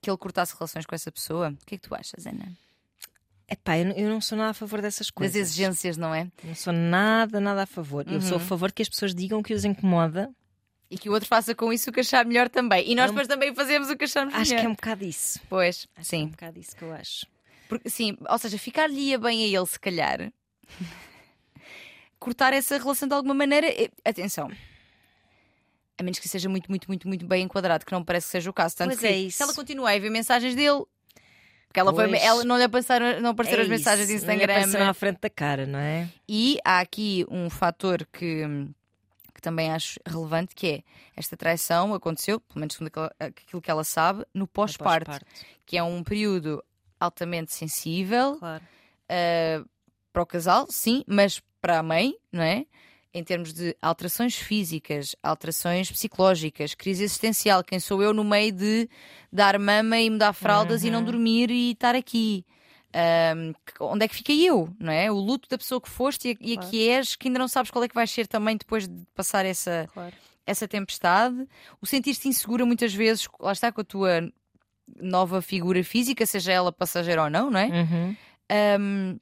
que 0.01 0.11
ele 0.11 0.17
cortasse 0.19 0.55
relações 0.55 0.85
com 0.87 0.95
essa 0.95 1.11
pessoa? 1.11 1.51
O 1.51 1.67
que 1.67 1.75
é 1.75 1.79
que 1.79 1.89
tu 1.89 1.95
achas, 1.95 2.27
Ana? 2.27 2.53
Epá, 3.49 3.77
eu, 3.79 3.87
não- 3.87 3.95
eu 3.97 4.09
não 4.09 4.21
sou 4.21 4.37
nada 4.39 4.51
a 4.51 4.55
favor 4.55 4.81
dessas 4.81 5.11
coisas. 5.11 5.35
Das 5.35 5.49
exigências, 5.49 5.97
não 5.97 6.15
é? 6.15 6.31
Não 6.43 6.55
sou 6.55 6.73
nada, 6.73 7.41
nada 7.41 7.63
a 7.63 7.67
favor. 7.67 8.05
Eu 8.11 8.21
sou 8.21 8.37
a 8.37 8.41
Uhum. 8.41 8.47
favor 8.47 8.73
que 8.73 8.83
as 8.83 8.89
pessoas 8.89 9.15
digam 9.15 9.43
que 9.43 9.53
os 9.55 9.65
incomoda. 9.65 10.31
E 10.91 10.97
que 10.99 11.09
o 11.09 11.13
outro 11.13 11.29
faça 11.29 11.55
com 11.55 11.73
isso 11.73 11.91
o 11.91 11.93
que 11.93 12.01
achar 12.01 12.25
melhor 12.25 12.49
também. 12.49 12.89
E 12.91 12.95
nós 12.95 13.07
É 13.07 13.09
depois 13.09 13.27
também 13.29 13.55
fazemos 13.55 13.91
o 13.91 13.97
que 13.97 14.05
achamos 14.05 14.35
Acho 14.35 14.51
melhor. 14.51 14.61
que 14.61 14.67
é 14.67 14.69
um 14.71 14.75
bocado 14.75 15.05
isso. 15.05 15.41
Pois, 15.49 15.87
Acho 15.97 16.09
que 16.11 16.17
é 16.17 16.19
um 16.19 16.23
sim. 16.23 16.29
bocado 16.29 16.59
isso 16.59 16.77
que 16.77 16.83
eu 16.83 16.93
acho. 16.93 17.27
Porque, 17.69 17.91
sim, 17.91 18.17
ou 18.29 18.39
seja, 18.39 18.59
ficar-lhe 18.59 19.17
bem 19.19 19.45
a 19.45 19.59
ele, 19.59 19.67
se 19.67 19.81
calhar. 19.81 20.33
Cortar 22.25 22.53
essa 22.55 22.79
relação 22.79 23.07
de 23.07 23.15
alguma 23.15 23.35
maneira. 23.35 23.67
eh, 23.69 23.91
Atenção. 24.05 24.51
A 25.99 26.03
menos 26.03 26.19
que 26.19 26.29
seja 26.29 26.49
muito, 26.49 26.71
muito, 26.71 26.89
muito, 26.89 27.07
muito 27.07 27.27
bem 27.27 27.45
enquadrado, 27.45 27.85
que 27.85 27.93
não 27.93 28.03
parece 28.03 28.27
que 28.27 28.33
seja 28.33 28.49
o 28.51 28.53
caso. 28.53 28.75
Tanto 28.77 28.89
Pois 28.91 29.01
que 29.01 29.07
é 29.07 29.17
isso. 29.17 29.37
se 29.37 29.43
ela 29.43 29.53
continua 29.55 29.93
a 29.93 29.99
ver 29.99 30.11
mensagens 30.11 30.55
dele, 30.55 30.85
Porque 31.67 31.79
ela, 31.81 31.93
foi, 31.95 32.17
ela 32.17 32.43
não 32.45 32.57
lhe 32.57 32.65
apareceram, 32.65 33.21
não 33.21 33.31
apareceram 33.31 33.63
as 33.63 33.69
É 33.69 33.71
mensagens 33.71 34.09
de 34.09 34.15
isso, 34.15 34.25
não 34.27 34.33
lhe 34.35 34.39
Instagram. 34.41 34.55
apareceram 34.63 34.89
à 34.89 34.95
frente 34.95 35.19
da 35.21 35.29
cara, 35.31 35.67
não 35.67 35.79
é? 35.79 36.09
E 36.29 36.59
há 36.65 36.81
aqui 36.81 37.25
um 37.31 37.51
fator 37.51 38.07
que, 38.13 38.43
que 39.35 39.41
também 39.43 39.71
acho 39.71 40.01
relevante, 40.07 40.55
que 40.55 40.67
é 40.67 40.83
esta 41.15 41.37
traição 41.37 41.93
aconteceu, 41.95 42.41
pelo 42.41 42.61
menos 42.61 42.75
segundo 42.75 42.91
aquilo- 43.21 43.61
que 43.63 43.71
ela 43.71 43.85
sabe, 43.85 44.25
no 44.33 44.47
pós-parto, 44.49 45.07
Pós-parto. 45.11 45.27
que 45.67 45.77
é 45.77 45.83
um 45.83 46.03
período 46.03 46.65
altamente 46.99 47.53
sensível 47.53 48.37
Claro. 48.39 48.65
uh, 48.65 49.69
para 50.13 50.23
o 50.23 50.27
casal, 50.27 50.67
sim, 50.71 51.05
mas 51.07 51.41
para 51.65 51.79
a 51.79 51.83
mãe, 51.83 52.15
não 52.31 52.43
é? 52.43 52.67
Em 53.15 53.25
termos 53.25 53.55
de 53.55 53.75
alterações 53.81 54.37
físicas, 54.37 55.17
alterações 55.23 55.91
psicológicas, 55.91 56.75
crise 56.75 57.05
existencial. 57.05 57.65
Quem 57.65 57.81
sou 57.81 58.03
eu 58.03 58.13
no 58.13 58.23
meio 58.23 58.53
de 58.53 58.87
dar 59.33 59.59
mama 59.59 59.99
e 59.99 60.11
mudar 60.11 60.35
fraldas 60.35 60.85
e 60.85 60.91
não 60.91 60.99
Uhum. 60.99 61.05
dormir 61.07 61.51
e 61.51 61.71
estar 61.71 61.95
aqui? 61.95 62.45
Um, 62.95 63.55
onde 63.81 64.05
é 64.05 64.09
que 64.09 64.15
fiquei 64.17 64.47
eu, 64.47 64.69
não 64.79 64.93
é? 64.93 65.11
O 65.11 65.15
luto 65.15 65.49
da 65.49 65.57
pessoa 65.57 65.81
que 65.81 65.89
foste 65.89 66.29
e 66.29 66.33
a, 66.33 66.37
e 66.39 66.53
a 66.53 66.57
Claro. 66.57 66.71
que 66.71 66.89
és, 66.91 67.17
que 67.17 67.29
ainda 67.29 67.39
não 67.39 67.49
sabes 67.49 67.71
qual 67.71 67.83
é 67.83 67.89
que 67.89 67.95
vais 67.95 68.11
ser 68.11 68.27
também 68.27 68.59
depois 68.59 68.87
de 68.87 69.07
passar 69.15 69.47
essa, 69.47 69.89
Claro. 69.95 70.15
essa 70.47 70.69
tempestade. 70.69 71.49
O 71.81 71.87
sentir-te 71.87 72.29
insegura 72.29 72.67
muitas 72.67 72.93
vezes, 72.93 73.27
lá 73.41 73.53
está 73.53 73.73
com 73.73 73.81
a 73.81 73.85
tua 73.85 74.31
nova 75.01 75.41
figura 75.41 75.83
física, 75.83 76.27
seja 76.27 76.53
ela 76.53 76.71
passageira 76.71 77.23
ou 77.25 77.31
não, 77.31 77.51
não 77.51 77.59
é? 77.59 77.69
Uhum. 77.69 78.17
Hum, 78.81 79.19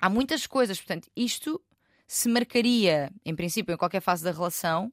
há 0.00 0.10
muitas 0.10 0.46
coisas, 0.48 0.78
portanto, 0.78 1.08
isto 1.16 1.62
se 2.06 2.28
marcaria, 2.28 3.10
em 3.24 3.34
princípio, 3.34 3.74
em 3.74 3.76
qualquer 3.76 4.00
fase 4.00 4.22
da 4.24 4.30
relação, 4.30 4.92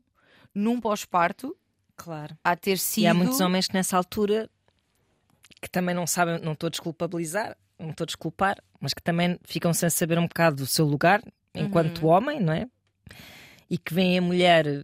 num 0.54 0.80
pós-parto, 0.80 1.56
Claro. 1.96 2.36
a 2.44 2.56
ter 2.56 2.78
sido. 2.78 3.04
E 3.04 3.08
há 3.08 3.14
muitos 3.14 3.40
homens 3.40 3.68
que 3.68 3.74
nessa 3.74 3.96
altura 3.98 4.50
que 5.62 5.70
também 5.70 5.96
não 5.96 6.06
sabem, 6.06 6.40
não 6.42 6.54
estou 6.54 6.68
a 6.68 6.70
desculpabilizar, 6.70 7.56
não 7.80 7.92
estou 7.92 8.04
a 8.04 8.08
desculpar, 8.08 8.62
mas 8.82 8.94
que 8.94 9.02
também 9.02 9.40
ficam 9.46 9.74
sem 9.74 9.90
saber 9.90 10.18
um 10.20 10.28
bocado 10.28 10.58
do 10.58 10.66
seu 10.66 10.86
lugar 10.86 11.22
enquanto 11.56 12.08
homem, 12.08 12.40
não 12.42 12.52
é? 12.52 12.68
E 13.70 13.78
que 13.78 13.94
veem 13.94 14.18
a 14.18 14.22
mulher 14.22 14.84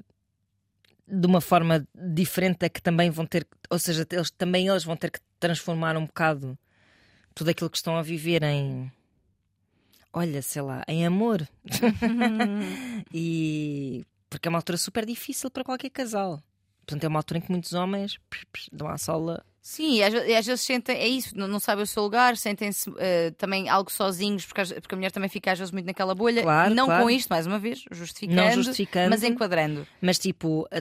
de 1.07 1.27
uma 1.27 1.41
forma 1.41 1.85
diferente 1.93 2.59
da 2.59 2.69
que 2.69 2.81
também 2.81 3.09
vão 3.09 3.25
ter, 3.25 3.45
ou 3.69 3.79
seja, 3.79 4.05
eles, 4.11 4.31
também 4.31 4.67
eles 4.67 4.83
vão 4.83 4.95
ter 4.95 5.11
que 5.11 5.19
transformar 5.39 5.97
um 5.97 6.05
bocado 6.05 6.57
tudo 7.33 7.49
aquilo 7.49 7.69
que 7.69 7.77
estão 7.77 7.97
a 7.97 8.01
viver 8.01 8.43
em 8.43 8.91
olha, 10.13 10.41
sei 10.41 10.61
lá, 10.61 10.83
em 10.87 11.05
amor. 11.05 11.47
e 13.13 14.05
porque 14.29 14.47
é 14.47 14.49
uma 14.49 14.59
altura 14.59 14.77
super 14.77 15.05
difícil 15.05 15.49
para 15.49 15.63
qualquer 15.63 15.89
casal. 15.89 16.41
Portanto, 16.85 17.03
é 17.03 17.07
uma 17.07 17.19
altura 17.19 17.37
em 17.39 17.41
que 17.41 17.51
muitos 17.51 17.73
homens 17.73 18.17
psh, 18.29 18.45
psh, 18.51 18.69
dão 18.71 18.87
à 18.87 18.97
sola. 18.97 19.43
Sim, 19.61 19.95
e 19.97 20.03
às, 20.03 20.13
e 20.13 20.33
às 20.33 20.45
vezes 20.45 20.61
sentem, 20.65 20.95
é 20.97 21.07
isso, 21.07 21.37
não, 21.37 21.47
não 21.47 21.59
sabem 21.59 21.83
o 21.83 21.87
seu 21.87 22.01
lugar, 22.01 22.35
sentem-se 22.37 22.91
eh, 22.97 23.31
também 23.31 23.67
algo 23.69 23.91
sozinhos, 23.91 24.45
porque, 24.45 24.61
às- 24.61 24.71
porque 24.71 24.95
a 24.95 24.97
mulher 24.97 25.11
também 25.11 25.29
fica 25.29 25.51
às 25.51 25.59
vezes 25.59 25.71
muito 25.71 25.85
naquela 25.85 26.15
bolha. 26.15 26.41
Claro, 26.41 26.73
não 26.73 26.85
claro. 26.85 27.03
com 27.03 27.09
isto, 27.09 27.29
mais 27.29 27.45
uma 27.45 27.59
vez, 27.59 27.83
justificando, 27.91 28.41
Não 28.41 28.51
justificando. 28.63 29.09
mas 29.11 29.21
enquadrando. 29.23 29.85
Mas, 30.01 30.17
tipo, 30.17 30.67
a- 30.71 30.77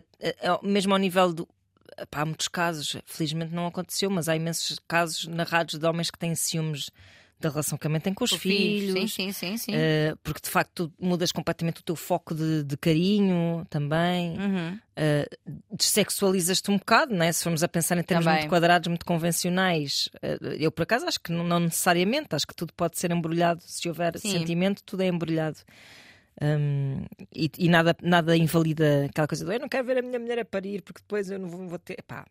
a- 0.47 0.55
a- 0.55 0.61
mesmo 0.63 0.95
ao 0.95 0.99
nível 0.99 1.33
do. 1.33 1.49
Pá, 2.11 2.21
há 2.21 2.25
muitos 2.25 2.47
casos, 2.49 2.97
felizmente 3.05 3.53
não 3.53 3.67
aconteceu, 3.67 4.09
mas 4.09 4.29
há 4.29 4.37
imensos 4.37 4.79
casos 4.87 5.27
narrados 5.27 5.75
de 5.79 5.85
homens 5.85 6.11
que 6.11 6.19
têm 6.19 6.35
ciúmes 6.37 6.91
da 7.41 7.49
relação 7.51 7.79
que 7.79 7.87
a 7.87 7.91
mãe 7.91 8.01
tem 8.01 8.13
com 8.13 8.25
os 8.25 8.31
Com 8.31 8.39
filhos. 8.39 8.93
Sim, 8.93 9.07
sim, 9.07 9.33
sim, 9.33 9.57
sim. 9.57 9.73
eh, 9.75 10.15
porque 10.23 10.41
de 10.43 10.49
facto 10.51 10.89
tu 10.89 10.93
mudas 11.01 11.31
completamente 11.33 11.81
o 11.81 11.85
teu 11.85 11.95
foco 11.97 12.35
de, 12.35 12.65
de 12.65 12.77
carinho 12.77 13.67
também. 13.71 14.37
Uhum. 14.39 14.79
dessexualizas-te 15.71 16.71
um 16.71 16.77
bocado, 16.79 17.15
né? 17.15 17.31
se 17.33 17.43
formos 17.45 17.63
a 17.63 17.69
pensar 17.69 17.97
em 17.99 18.03
termos 18.03 18.25
Também. 18.25 18.41
muito 18.41 18.51
quadrados, 18.51 18.89
muito 18.89 19.07
convencionais. 19.07 20.09
Eh, 20.23 20.39
Eu, 20.59 20.73
por 20.73 20.83
acaso, 20.83 21.07
acho 21.07 21.21
que 21.21 21.31
não, 21.33 21.45
não 21.45 21.61
necessariamente, 21.61 22.35
acho 22.35 22.47
que 22.47 22.55
tudo 22.55 22.73
pode 22.75 22.99
ser 22.99 23.11
embrulhado. 23.11 23.63
Se 23.65 23.89
houver 23.89 24.19
Sim. 24.19 24.33
sentimento, 24.33 24.83
tudo 24.85 25.03
é 25.03 25.07
embrulhado. 25.07 25.59
Hum, 26.41 27.05
e, 27.35 27.51
e 27.59 27.69
nada, 27.69 27.97
nada 28.01 28.37
invalida 28.37 29.07
aquela 29.07 29.27
coisa 29.27 29.45
do 29.45 29.53
eu 29.53 29.59
não 29.59 29.69
quero 29.69 29.85
ver 29.85 29.99
a 29.99 30.03
minha 30.03 30.21
mulher 30.21 30.39
a 30.39 30.45
parir 30.45 30.83
porque 30.83 31.01
depois 31.01 31.29
eu 31.31 31.39
não 31.39 31.49
vou, 31.49 31.67
vou 31.67 31.79
ter. 31.81 31.95
Epá, 31.99 32.25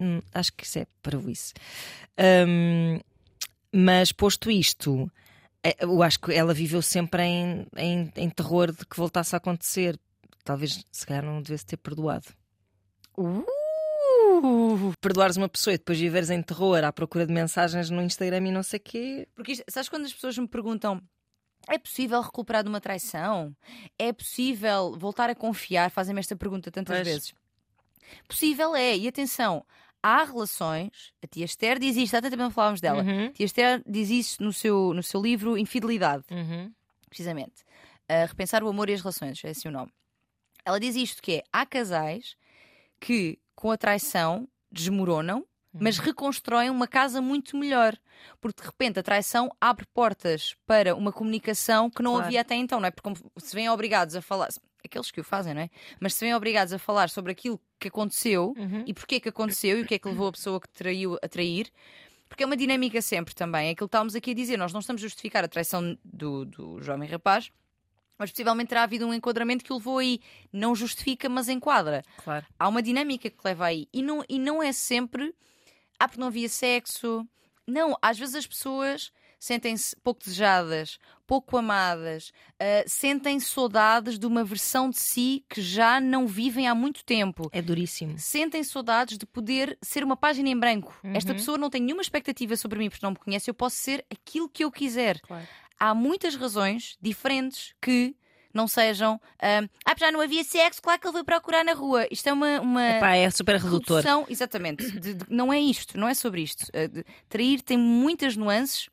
hum, 0.00 0.20
acho 0.32 0.52
que 0.54 0.64
isso 0.64 0.78
é 0.78 0.86
para 1.02 1.18
isso. 1.30 1.52
Mas 3.72 4.12
posto 4.12 4.50
isto, 4.50 5.10
eh, 5.62 5.76
eu 5.80 6.02
acho 6.02 6.18
que 6.20 6.32
ela 6.32 6.52
viveu 6.54 6.82
sempre 6.82 7.22
em, 7.22 7.66
em, 7.76 8.12
em 8.16 8.30
terror 8.30 8.70
de 8.72 8.84
que 8.86 8.96
voltasse 8.96 9.34
a 9.34 9.38
acontecer. 9.38 9.98
Talvez, 10.44 10.84
se 10.90 11.06
calhar, 11.06 11.24
não 11.24 11.40
devesse 11.40 11.64
ter 11.66 11.76
perdoado 11.76 12.26
Uh! 13.16 13.44
perdoares 15.00 15.36
uma 15.36 15.48
pessoa 15.48 15.74
e 15.74 15.78
depois 15.78 15.98
viveres 15.98 16.30
em 16.30 16.42
terror 16.42 16.82
à 16.84 16.92
procura 16.92 17.26
de 17.26 17.32
mensagens 17.32 17.90
no 17.90 18.02
Instagram 18.02 18.48
e 18.48 18.50
não 18.50 18.62
sei 18.62 18.78
o 18.78 18.82
quê. 18.82 19.28
Porque 19.34 19.52
isto- 19.52 19.64
sabes 19.68 19.88
quando 19.88 20.04
as 20.06 20.12
pessoas 20.12 20.36
me 20.38 20.48
perguntam 20.48 21.00
é 21.68 21.78
possível 21.78 22.20
recuperar 22.20 22.62
de 22.64 22.68
uma 22.68 22.80
traição? 22.80 23.54
É 23.98 24.12
possível 24.12 24.96
voltar 24.98 25.30
a 25.30 25.34
confiar? 25.34 25.90
Fazem-me 25.90 26.18
esta 26.20 26.34
pergunta 26.34 26.70
tantas 26.72 26.96
Pois. 26.96 27.06
vezes. 27.08 27.34
Possível 28.26 28.74
é, 28.74 28.96
e 28.96 29.06
atenção, 29.06 29.64
há 30.02 30.24
relações, 30.24 31.12
a 31.22 31.26
tia 31.26 31.44
Esther 31.44 31.78
diz 31.78 31.96
isto, 31.96 32.14
até 32.16 32.28
também 32.30 32.50
falávamos 32.50 32.80
dela. 32.80 33.02
Uhum. 33.02 33.26
A 33.26 33.32
tia 33.32 33.46
Esther 33.46 33.82
diz 33.86 34.10
isso 34.10 34.42
no 34.42 34.52
seu, 34.52 34.92
no 34.94 35.02
seu 35.02 35.20
livro 35.22 35.56
Infidelidade, 35.56 36.24
Uhum. 36.30 36.72
precisamente. 37.08 37.62
Repensar 38.28 38.62
o 38.62 38.68
amor 38.68 38.90
e 38.90 38.92
as 38.94 39.00
relações, 39.00 39.42
é 39.44 39.50
esse 39.50 39.66
o 39.66 39.70
nome. 39.70 39.90
Ela 40.64 40.78
diz 40.78 40.94
isto 40.96 41.22
que 41.22 41.36
é, 41.36 41.42
há 41.52 41.64
casais 41.64 42.36
que 43.00 43.38
com 43.54 43.70
a 43.70 43.76
traição 43.78 44.46
desmoronam, 44.70 45.46
mas 45.72 45.96
reconstroem 45.98 46.68
uma 46.68 46.86
casa 46.86 47.22
muito 47.22 47.56
melhor. 47.56 47.96
Porque 48.40 48.60
de 48.60 48.66
repente 48.66 48.98
a 48.98 49.02
traição 49.02 49.50
abre 49.58 49.86
portas 49.94 50.54
para 50.66 50.94
uma 50.94 51.10
comunicação 51.10 51.88
que 51.88 52.02
não 52.02 52.12
Claro. 52.12 52.26
havia 52.26 52.40
até 52.42 52.54
então, 52.54 52.78
não 52.80 52.86
é? 52.88 52.90
Porque 52.90 53.08
se 53.38 53.54
vêm 53.54 53.70
obrigados 53.70 54.14
a 54.14 54.20
falar, 54.20 54.48
aqueles 54.84 55.10
que 55.10 55.20
o 55.20 55.24
fazem, 55.24 55.54
não 55.54 55.62
é? 55.62 55.70
Mas 56.00 56.14
se 56.14 56.24
vêm 56.24 56.34
obrigados 56.34 56.72
a 56.72 56.78
falar 56.78 57.08
sobre 57.10 57.32
aquilo 57.32 57.60
que 57.78 57.88
aconteceu 57.88 58.54
Uhum. 58.56 58.84
e 58.86 58.92
porquê 58.94 59.18
que 59.20 59.28
aconteceu 59.28 59.78
e 59.78 59.82
o 59.82 59.86
que 59.86 59.94
é 59.94 59.98
que 59.98 60.08
levou 60.08 60.28
a 60.28 60.32
pessoa 60.32 60.60
que 60.60 60.68
traiu 60.68 61.18
a 61.22 61.28
trair. 61.28 61.70
Porque 62.28 62.42
é 62.42 62.46
uma 62.46 62.56
dinâmica 62.56 63.02
sempre 63.02 63.34
também. 63.34 63.68
É 63.68 63.70
aquilo 63.72 63.88
que 63.88 63.94
estávamos 63.94 64.14
aqui 64.14 64.30
a 64.30 64.34
dizer. 64.34 64.56
Nós 64.56 64.72
não 64.72 64.80
estamos 64.80 65.02
a 65.02 65.04
justificar 65.06 65.44
a 65.44 65.48
traição 65.48 65.98
do, 66.02 66.44
do 66.46 66.80
jovem 66.80 67.06
rapaz, 67.08 67.50
mas 68.18 68.30
possivelmente 68.30 68.68
terá 68.70 68.84
havido 68.84 69.06
um 69.06 69.12
enquadramento 69.12 69.62
que 69.64 69.72
o 69.72 69.76
levou 69.76 69.98
aí. 69.98 70.18
Não 70.52 70.74
justifica, 70.74 71.28
mas 71.28 71.48
enquadra. 71.50 72.02
Claro. 72.24 72.46
Há 72.58 72.68
uma 72.68 72.82
dinâmica 72.82 73.28
que 73.28 73.36
leva 73.44 73.66
aí. 73.66 73.86
E 73.92 74.02
não, 74.02 74.24
e 74.28 74.38
não 74.38 74.62
é 74.62 74.72
sempre. 74.72 75.34
Ah, 75.98 76.08
porque 76.08 76.20
não 76.20 76.28
havia 76.28 76.48
sexo. 76.48 77.26
Não, 77.66 77.96
às 78.00 78.18
vezes 78.18 78.34
as 78.34 78.46
pessoas 78.46 79.12
sentem-se 79.46 79.96
pouco 80.04 80.22
desejadas, 80.22 80.98
pouco 81.26 81.56
amadas, 81.56 82.30
ah, 82.60 82.84
sentem 82.86 83.40
saudades 83.40 84.16
de 84.16 84.24
uma 84.24 84.44
versão 84.44 84.88
de 84.88 84.98
si 85.00 85.44
que 85.48 85.60
já 85.60 86.00
não 86.00 86.28
vivem 86.28 86.68
há 86.68 86.74
muito 86.76 87.04
tempo 87.04 87.48
É 87.52 87.60
duríssimo. 87.60 88.14
sentem 88.18 88.62
saudades 88.62 89.18
de 89.18 89.26
poder 89.26 89.76
ser 89.82 90.04
uma 90.04 90.16
página 90.16 90.48
em 90.48 90.56
branco. 90.56 90.96
Esta 91.02 91.32
Uhum. 91.32 91.36
pessoa 91.38 91.58
não 91.58 91.68
tem 91.70 91.82
nenhuma 91.82 92.02
expectativa 92.02 92.54
sobre 92.56 92.78
mim 92.78 92.88
porque 92.88 93.04
não 93.04 93.10
me 93.10 93.18
conhece, 93.18 93.50
eu 93.50 93.54
posso 93.54 93.76
ser 93.76 94.04
aquilo 94.12 94.48
que 94.48 94.62
eu 94.62 94.70
quiser. 94.70 95.18
Claro. 95.20 95.44
Há 95.76 95.92
muitas 95.92 96.36
razões 96.36 96.96
diferentes 97.02 97.74
que 97.82 98.14
não 98.54 98.68
sejam. 98.68 99.18
ah, 99.40 99.66
ah, 99.84 99.94
já 99.98 100.12
não 100.12 100.20
havia 100.20 100.44
sexo, 100.44 100.80
claro 100.82 101.00
que 101.00 101.06
ele 101.06 101.14
veio 101.14 101.24
procurar 101.24 101.64
na 101.64 101.72
rua. 101.72 102.06
Isto 102.10 102.28
é 102.28 102.32
uma. 102.34 102.60
uma 102.60 102.98
Pá, 103.00 103.16
é 103.16 103.28
super 103.30 103.56
redutor. 103.56 103.96
redução, 103.96 104.26
exatamente. 104.28 104.88
de- 105.00 105.14
de- 105.14 105.24
não 105.28 105.50
é 105.52 105.58
isto, 105.58 105.98
não 105.98 106.06
é 106.06 106.12
sobre 106.14 106.42
isto. 106.42 106.66
Ah, 106.74 106.86
de- 106.86 107.02
trair 107.30 107.62
tem 107.62 107.78
muitas 107.78 108.36
nuances 108.36 108.90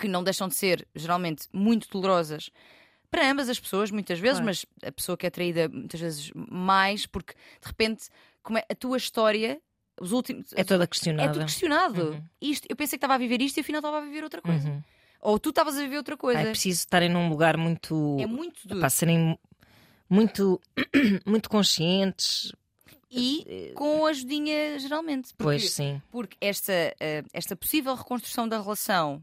que 0.00 0.08
não 0.08 0.22
deixam 0.24 0.48
de 0.48 0.54
ser, 0.54 0.86
geralmente, 0.94 1.46
muito 1.52 1.88
dolorosas 1.90 2.50
para 3.10 3.28
ambas 3.28 3.48
as 3.48 3.58
pessoas, 3.58 3.90
muitas 3.90 4.18
vezes, 4.20 4.38
Claro. 4.38 4.46
mas 4.46 4.66
a 4.88 4.92
pessoa 4.92 5.16
que 5.18 5.26
é 5.26 5.30
traída 5.30 5.68
muitas 5.68 6.00
vezes 6.00 6.30
mais, 6.34 7.06
porque 7.06 7.34
de 7.60 7.66
repente 7.66 8.04
como 8.42 8.56
é, 8.58 8.64
a 8.70 8.74
tua 8.74 8.96
história, 8.96 9.60
os 10.00 10.12
últimos. 10.12 10.52
É 10.54 10.64
toda 10.64 10.84
é 10.84 10.86
questionada. 10.86 11.32
tudo 11.32 11.44
questionado. 11.44 12.02
Uhum. 12.12 12.22
Isto, 12.40 12.66
eu 12.70 12.76
pensei 12.76 12.96
que 12.98 13.04
estava 13.04 13.14
a 13.14 13.18
viver 13.18 13.42
isto 13.42 13.58
e 13.58 13.60
afinal 13.60 13.80
estava 13.80 13.98
a 13.98 14.00
viver 14.00 14.22
outra 14.24 14.40
coisa. 14.40 14.68
Uhum. 14.68 14.82
Ou 15.20 15.38
tu 15.38 15.50
estavas 15.50 15.76
a 15.76 15.80
viver 15.82 15.98
outra 15.98 16.16
coisa. 16.16 16.40
É 16.40 16.44
preciso 16.50 16.78
estarem 16.78 17.08
num 17.10 17.28
lugar 17.28 17.56
muito. 17.58 18.16
É 18.18 18.26
muito 18.26 18.66
duro. 18.66 18.80
Pá, 18.80 18.88
serem 18.88 19.38
muito, 20.08 20.58
muito 21.26 21.50
conscientes. 21.50 22.52
E 23.10 23.72
com 23.74 24.06
ajudinha, 24.06 24.78
geralmente. 24.78 25.34
Porque, 25.34 25.42
Pois 25.42 25.72
sim. 25.72 26.00
porque 26.10 26.36
esta, 26.40 26.72
eh, 27.00 27.24
esta 27.32 27.56
possível 27.56 27.94
reconstrução 27.94 28.48
da 28.48 28.60
relação 28.62 29.22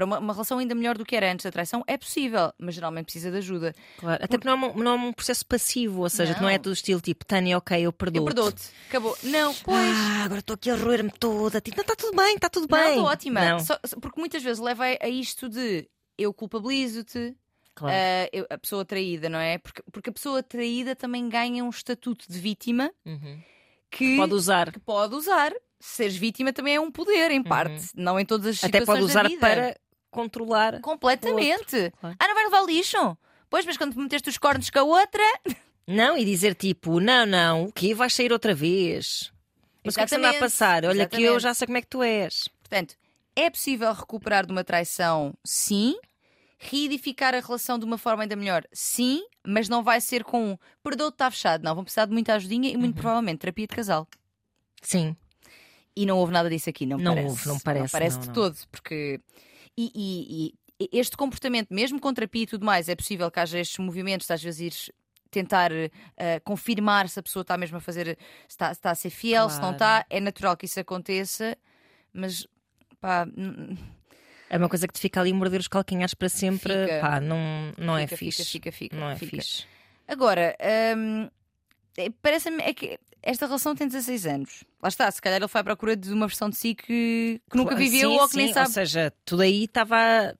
para 0.00 0.04
uma, 0.06 0.18
uma 0.18 0.32
relação 0.32 0.58
ainda 0.58 0.74
melhor 0.74 0.96
do 0.96 1.04
que 1.04 1.14
era 1.14 1.30
antes 1.30 1.44
da 1.44 1.50
traição 1.52 1.84
é 1.86 1.98
possível, 1.98 2.50
mas 2.58 2.74
geralmente 2.74 3.04
precisa 3.04 3.30
de 3.30 3.36
ajuda. 3.36 3.74
Claro. 3.98 4.24
Até 4.24 4.38
porque 4.38 4.48
não 4.48 4.54
é, 4.66 4.70
um, 4.70 4.76
não 4.78 4.90
é 4.92 4.94
um 4.94 5.12
processo 5.12 5.44
passivo, 5.44 6.00
ou 6.00 6.08
seja, 6.08 6.32
Não. 6.34 6.42
não 6.42 6.48
é 6.48 6.56
do 6.58 6.72
estilo 6.72 7.00
tipo, 7.02 7.24
Tânia, 7.26 7.58
ok, 7.58 7.78
eu 7.82 7.92
perdoo. 7.92 8.22
Eu 8.22 8.24
perdoo-te. 8.24 8.62
Acabou. 8.88 9.16
Não, 9.22 9.54
pois. 9.56 9.76
Ah, 9.96 10.24
agora 10.24 10.40
estou 10.40 10.54
aqui 10.54 10.70
a 10.70 10.74
roer-me 10.76 11.10
toda. 11.10 11.60
Tipo, 11.60 11.76
não, 11.76 11.82
está 11.82 11.94
tudo 11.96 12.16
bem, 12.16 12.34
está 12.34 12.48
tudo 12.48 12.66
Não, 12.70 12.78
bem. 12.78 12.88
estou 12.90 13.04
ótima. 13.04 13.40
Não. 13.44 13.58
Só- 13.60 13.78
porque 14.00 14.18
muitas 14.18 14.42
vezes 14.42 14.58
leva 14.58 14.84
a, 14.86 15.04
a 15.04 15.08
isto 15.08 15.48
de 15.50 15.86
eu 16.16 16.32
culpabilizo-te, 16.32 17.36
Claro. 17.74 17.94
eu- 18.32 18.46
a 18.48 18.56
pessoa 18.56 18.84
traída, 18.84 19.28
não 19.28 19.38
é? 19.38 19.58
Porque, 19.58 19.82
porque 19.92 20.08
a 20.10 20.12
pessoa 20.12 20.42
traída 20.42 20.96
também 20.96 21.28
ganha 21.28 21.62
um 21.62 21.68
estatuto 21.70 22.24
de 22.26 22.38
vítima 22.38 22.90
Uhum. 23.04 23.38
que, 23.90 24.16
Pode 24.16 24.32
usar. 24.34 24.72
que 24.72 24.80
pode 24.80 25.14
usar 25.14 25.52
seres 25.82 26.14
vítima 26.14 26.52
também 26.52 26.74
é 26.74 26.80
um 26.80 26.90
poder, 26.90 27.30
em 27.30 27.42
parte, 27.42 27.86
não 27.94 28.20
em 28.20 28.24
todas 28.26 28.48
as 28.48 28.64
Até 28.64 28.80
situações 28.80 29.12
pode 29.14 29.32
usar 29.32 29.38
para 29.40 29.74
controlar. 30.10 30.80
Completamente. 30.80 31.92
Claro. 32.00 32.16
Ah, 32.18 32.28
não 32.28 32.34
vai 32.34 32.44
levar 32.44 32.64
lixo? 32.66 33.16
Pois, 33.48 33.64
mas 33.66 33.76
quando 33.76 33.94
meteste 33.96 34.28
os 34.28 34.38
cornos 34.38 34.70
com 34.70 34.78
a 34.78 34.82
outra. 34.82 35.22
Não, 35.86 36.16
e 36.16 36.24
dizer 36.24 36.54
tipo, 36.54 37.00
não, 37.00 37.26
não, 37.26 37.64
o 37.64 37.72
quê? 37.72 37.92
Vais 37.94 38.14
sair 38.14 38.32
outra 38.32 38.54
vez. 38.54 39.32
Mas 39.82 39.94
o 39.94 39.96
que 39.96 40.00
é 40.02 40.04
que 40.04 40.10
se 40.10 40.14
anda 40.14 40.28
a 40.28 40.30
Exatamente, 40.30 40.38
passar? 40.52 40.84
Olha 40.84 41.08
que 41.08 41.16
eu 41.16 41.20
exatamente. 41.20 41.42
já 41.42 41.54
sei 41.54 41.66
como 41.66 41.78
é 41.78 41.80
que 41.80 41.86
tu 41.88 42.00
és. 42.02 42.46
Portanto, 42.62 42.94
é 43.34 43.50
possível 43.50 43.92
recuperar 43.92 44.46
de 44.46 44.52
uma 44.52 44.62
traição? 44.62 45.34
Sim. 45.44 45.96
Reedificar 46.58 47.34
a 47.34 47.40
relação 47.40 47.76
de 47.76 47.84
uma 47.84 47.98
forma 47.98 48.22
ainda 48.22 48.36
melhor? 48.36 48.62
Sim. 48.72 49.24
Mas 49.44 49.68
não 49.68 49.82
vai 49.82 50.00
ser 50.00 50.22
com 50.22 50.50
um 50.52 50.58
perdoa-te, 50.80 51.14
está 51.14 51.28
fechado. 51.30 51.64
Não, 51.64 51.74
vão 51.74 51.82
precisar 51.82 52.04
de 52.04 52.12
muita 52.12 52.34
ajudinha 52.34 52.70
e 52.70 52.76
muito 52.76 52.94
Uhum. 52.96 53.00
provavelmente 53.02 53.38
terapia 53.38 53.66
de 53.66 53.74
casal. 53.74 54.06
Sim. 54.82 55.16
E 55.96 56.06
não 56.06 56.18
houve 56.18 56.32
nada 56.32 56.48
disso 56.48 56.70
aqui, 56.70 56.86
não, 56.86 56.98
Não 56.98 57.14
parece. 57.14 57.30
houve, 57.30 57.48
não 57.48 57.58
parece, 57.58 57.90
parece 57.92 58.14
não, 58.16 58.20
de 58.22 58.26
não. 58.28 58.34
todo, 58.34 58.56
porque. 58.70 59.20
E, 59.94 60.46
e- 60.48 60.54
e 60.82 60.98
este 60.98 61.16
comportamento, 61.16 61.68
mesmo 61.70 62.00
com 62.00 62.12
terapia 62.12 62.42
e 62.42 62.46
tudo 62.46 62.64
mais, 62.64 62.88
é 62.88 62.94
possível 62.96 63.30
que 63.30 63.38
haja 63.38 63.58
estes 63.58 63.78
movimentos, 63.78 64.30
às 64.30 64.42
vezes 64.42 64.60
ires 64.60 64.90
tentar 65.30 65.70
eh, 65.72 66.40
confirmar 66.42 67.08
se 67.08 67.20
a 67.20 67.22
pessoa 67.22 67.42
está 67.42 67.56
mesmo 67.56 67.76
a 67.76 67.80
fazer, 67.80 68.18
se 68.48 68.54
está, 68.54 68.66
se 68.68 68.72
está 68.78 68.90
a 68.90 68.94
ser 68.94 69.10
fiel, 69.10 69.48
se 69.48 69.56
não 69.60 69.74
Claro. 69.74 69.74
está. 69.76 70.06
É 70.10 70.18
natural 70.20 70.56
que 70.56 70.64
isso 70.66 70.80
aconteça, 70.80 71.56
mas 72.12 72.46
pá, 73.00 73.26
É 74.48 74.56
uma 74.56 74.68
coisa 74.68 74.88
que 74.88 74.94
te 74.94 75.00
fica 75.00 75.20
ali 75.20 75.32
morder 75.32 75.60
os 75.60 75.68
calcanhares 75.68 76.14
para 76.14 76.28
sempre. 76.28 76.72
Fica. 76.72 77.00
Pá, 77.00 77.20
não, 77.20 77.72
não 77.78 77.96
é 77.96 78.06
fica, 78.08 78.16
fixe. 78.16 78.44
fica, 78.44 78.72
fica, 78.72 78.72
fica, 78.72 78.96
não 78.96 79.08
é 79.10 79.16
fica. 79.16 79.36
fixe. 79.36 79.64
Agora, 80.08 80.56
hum, 80.96 81.28
é- 81.96 82.10
parece-me 82.20 82.60
é 82.64 82.74
que 82.74 82.98
esta 83.22 83.46
relação 83.46 83.74
tem 83.74 83.86
16 83.86 84.26
anos. 84.26 84.64
Lá 84.82 84.88
está, 84.88 85.10
se 85.10 85.20
calhar 85.20 85.38
ele 85.40 85.48
foi 85.48 85.60
à 85.60 85.64
procura 85.64 85.96
de 85.96 86.12
uma 86.12 86.26
versão 86.26 86.48
de 86.50 86.56
si 86.56 86.74
que, 86.74 87.40
que 87.50 87.56
nunca 87.56 87.74
viveu 87.74 88.10
sim, 88.10 88.18
ou 88.18 88.28
que 88.28 88.36
nem 88.36 88.52
sabe. 88.52 88.68
Ou 88.68 88.72
seja, 88.72 89.12
tudo 89.24 89.42
aí 89.42 89.64
estava. 89.64 90.34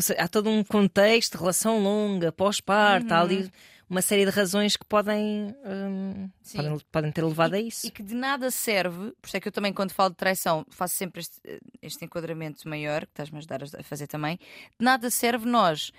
seja, 0.00 0.20
há 0.20 0.28
todo 0.28 0.48
um 0.50 0.62
contexto, 0.64 1.36
relação 1.38 1.80
longa, 1.82 2.32
pós-parto, 2.32 3.12
há 3.12 3.20
ali 3.20 3.50
uma 3.90 4.02
série 4.02 4.24
de 4.26 4.30
razões 4.30 4.76
que 4.76 4.84
podem, 4.84 5.54
hum, 5.64 6.28
podem, 6.54 6.78
podem 6.92 7.12
ter 7.12 7.24
levado 7.24 7.54
a 7.54 7.60
isso. 7.60 7.86
E 7.86 7.90
que 7.90 8.02
de 8.02 8.14
nada 8.14 8.50
serve, 8.50 9.12
por 9.20 9.26
isso 9.28 9.36
é 9.36 9.40
que 9.40 9.48
eu 9.48 9.52
também, 9.52 9.72
quando 9.72 9.92
falo 9.92 10.10
de 10.10 10.16
traição, 10.16 10.66
faço 10.68 10.94
sempre 10.94 11.20
este, 11.20 11.40
este 11.80 12.04
enquadramento 12.04 12.68
maior, 12.68 13.06
que 13.06 13.12
estás-me 13.12 13.36
a 13.36 13.38
ajudar 13.38 13.62
a 13.62 13.82
fazer 13.82 14.06
também. 14.06 14.36
De 14.78 14.84
nada 14.84 15.08
serve 15.10 15.46
nós 15.46 15.90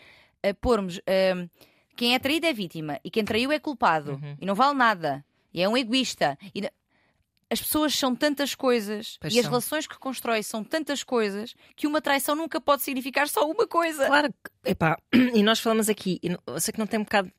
a 0.43 0.53
pormos 0.53 0.97
hum, 0.99 1.49
quem 1.95 2.13
é 2.13 2.19
traído 2.19 2.45
é 2.45 2.53
vítima 2.53 2.99
e 3.03 3.09
quem 3.09 3.25
traiu 3.25 3.51
é 3.51 3.59
culpado 3.59 4.11
Uhum. 4.13 4.37
e 4.39 4.45
não 4.45 4.53
vale 4.55 4.77
nada 4.77 5.25
e 5.53 5.61
é 5.61 5.67
um 5.69 5.75
egoísta. 5.77 6.37
E 6.53 6.69
as 7.51 7.61
pessoas 7.61 7.95
são 7.95 8.15
tantas 8.15 8.53
coisas 8.53 9.17
Pois 9.19 9.33
e 9.33 9.37
as 9.39 9.43
são. 9.43 9.51
relações 9.51 9.87
que 9.87 9.97
constroem 9.97 10.43
são 10.43 10.63
tantas 10.63 11.03
coisas 11.03 11.55
que 11.75 11.87
uma 11.87 11.99
traição 12.01 12.35
nunca 12.35 12.61
pode 12.61 12.83
significar 12.83 13.27
só 13.27 13.49
uma 13.49 13.67
coisa. 13.67 14.05
Claro, 14.05 14.29
que- 14.31 14.69
epá, 14.71 14.97
e 15.33 15.41
nós 15.41 15.59
falamos 15.59 15.89
aqui, 15.89 16.19
eu 16.23 16.59
sei 16.59 16.71
que 16.71 16.79
não 16.79 16.87
tem 16.87 16.99
um 16.99 17.03
bocado. 17.03 17.31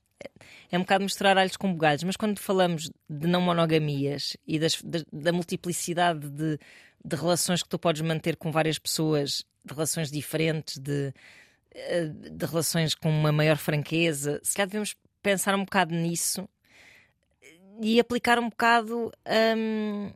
É 0.71 0.77
um 0.77 0.83
bocado 0.83 1.03
misturar 1.05 1.39
alhos 1.39 1.57
com 1.57 1.73
bugalhos, 1.73 2.03
mas 2.05 2.15
quando 2.17 2.39
falamos 2.39 2.91
de 3.09 3.27
não 3.27 3.41
monogamias 3.41 4.37
e 4.47 4.59
das- 4.59 4.83
da, 4.83 4.99
da 5.13 5.33
multiplicidade 5.33 6.29
de, 6.29 6.59
de 7.05 7.17
relações 7.17 7.63
que 7.63 7.69
tu 7.69 7.79
podes 7.79 8.03
manter 8.03 8.37
com 8.37 8.51
várias 8.53 8.79
pessoas, 8.79 9.45
de 9.65 9.73
relações 9.73 10.11
diferentes, 10.11 10.77
de, 10.79 11.15
eh, 11.73 12.07
de 12.09 12.45
relações 12.47 12.95
com 12.95 13.09
uma 13.09 13.33
maior 13.33 13.57
franqueza, 13.57 14.41
se 14.43 14.55
calhar 14.55 14.69
devemos 14.69 14.95
pensar 15.23 15.55
um 15.55 15.65
bocado 15.65 15.95
nisso 15.95 16.47
e 17.81 17.99
aplicar 18.01 18.39
um 18.39 18.49
bocado. 18.49 19.11
hum, 19.57 20.13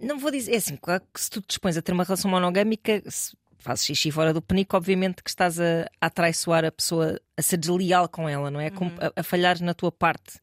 não 0.00 0.18
vou 0.18 0.30
dizer, 0.30 0.52
é 0.54 0.56
assim, 0.56 0.76
claro 0.76 1.02
que 1.12 1.20
se 1.20 1.28
tu 1.28 1.40
te 1.40 1.48
dispões 1.48 1.76
a 1.76 1.82
ter 1.82 1.92
uma 1.92 2.04
relação 2.04 2.30
monogâmica, 2.30 3.02
se 3.10 3.36
fazes 3.58 3.84
xixi 3.84 4.10
fora 4.12 4.32
do 4.32 4.40
penico, 4.40 4.76
obviamente 4.76 5.22
que 5.22 5.28
estás 5.30 5.58
a, 5.58 5.82
a 6.00 6.06
atraiçoar 6.06 6.64
a 6.64 6.70
pessoa, 6.70 7.20
a 7.36 7.42
ser 7.42 7.56
desleal 7.56 8.08
com 8.08 8.28
ela, 8.28 8.50
não 8.50 8.60
é? 8.60 8.70
Com- 8.70 8.86
a, 9.00 9.20
a 9.20 9.22
falhar 9.22 9.60
na 9.60 9.74
tua 9.74 9.90
parte 9.90 10.38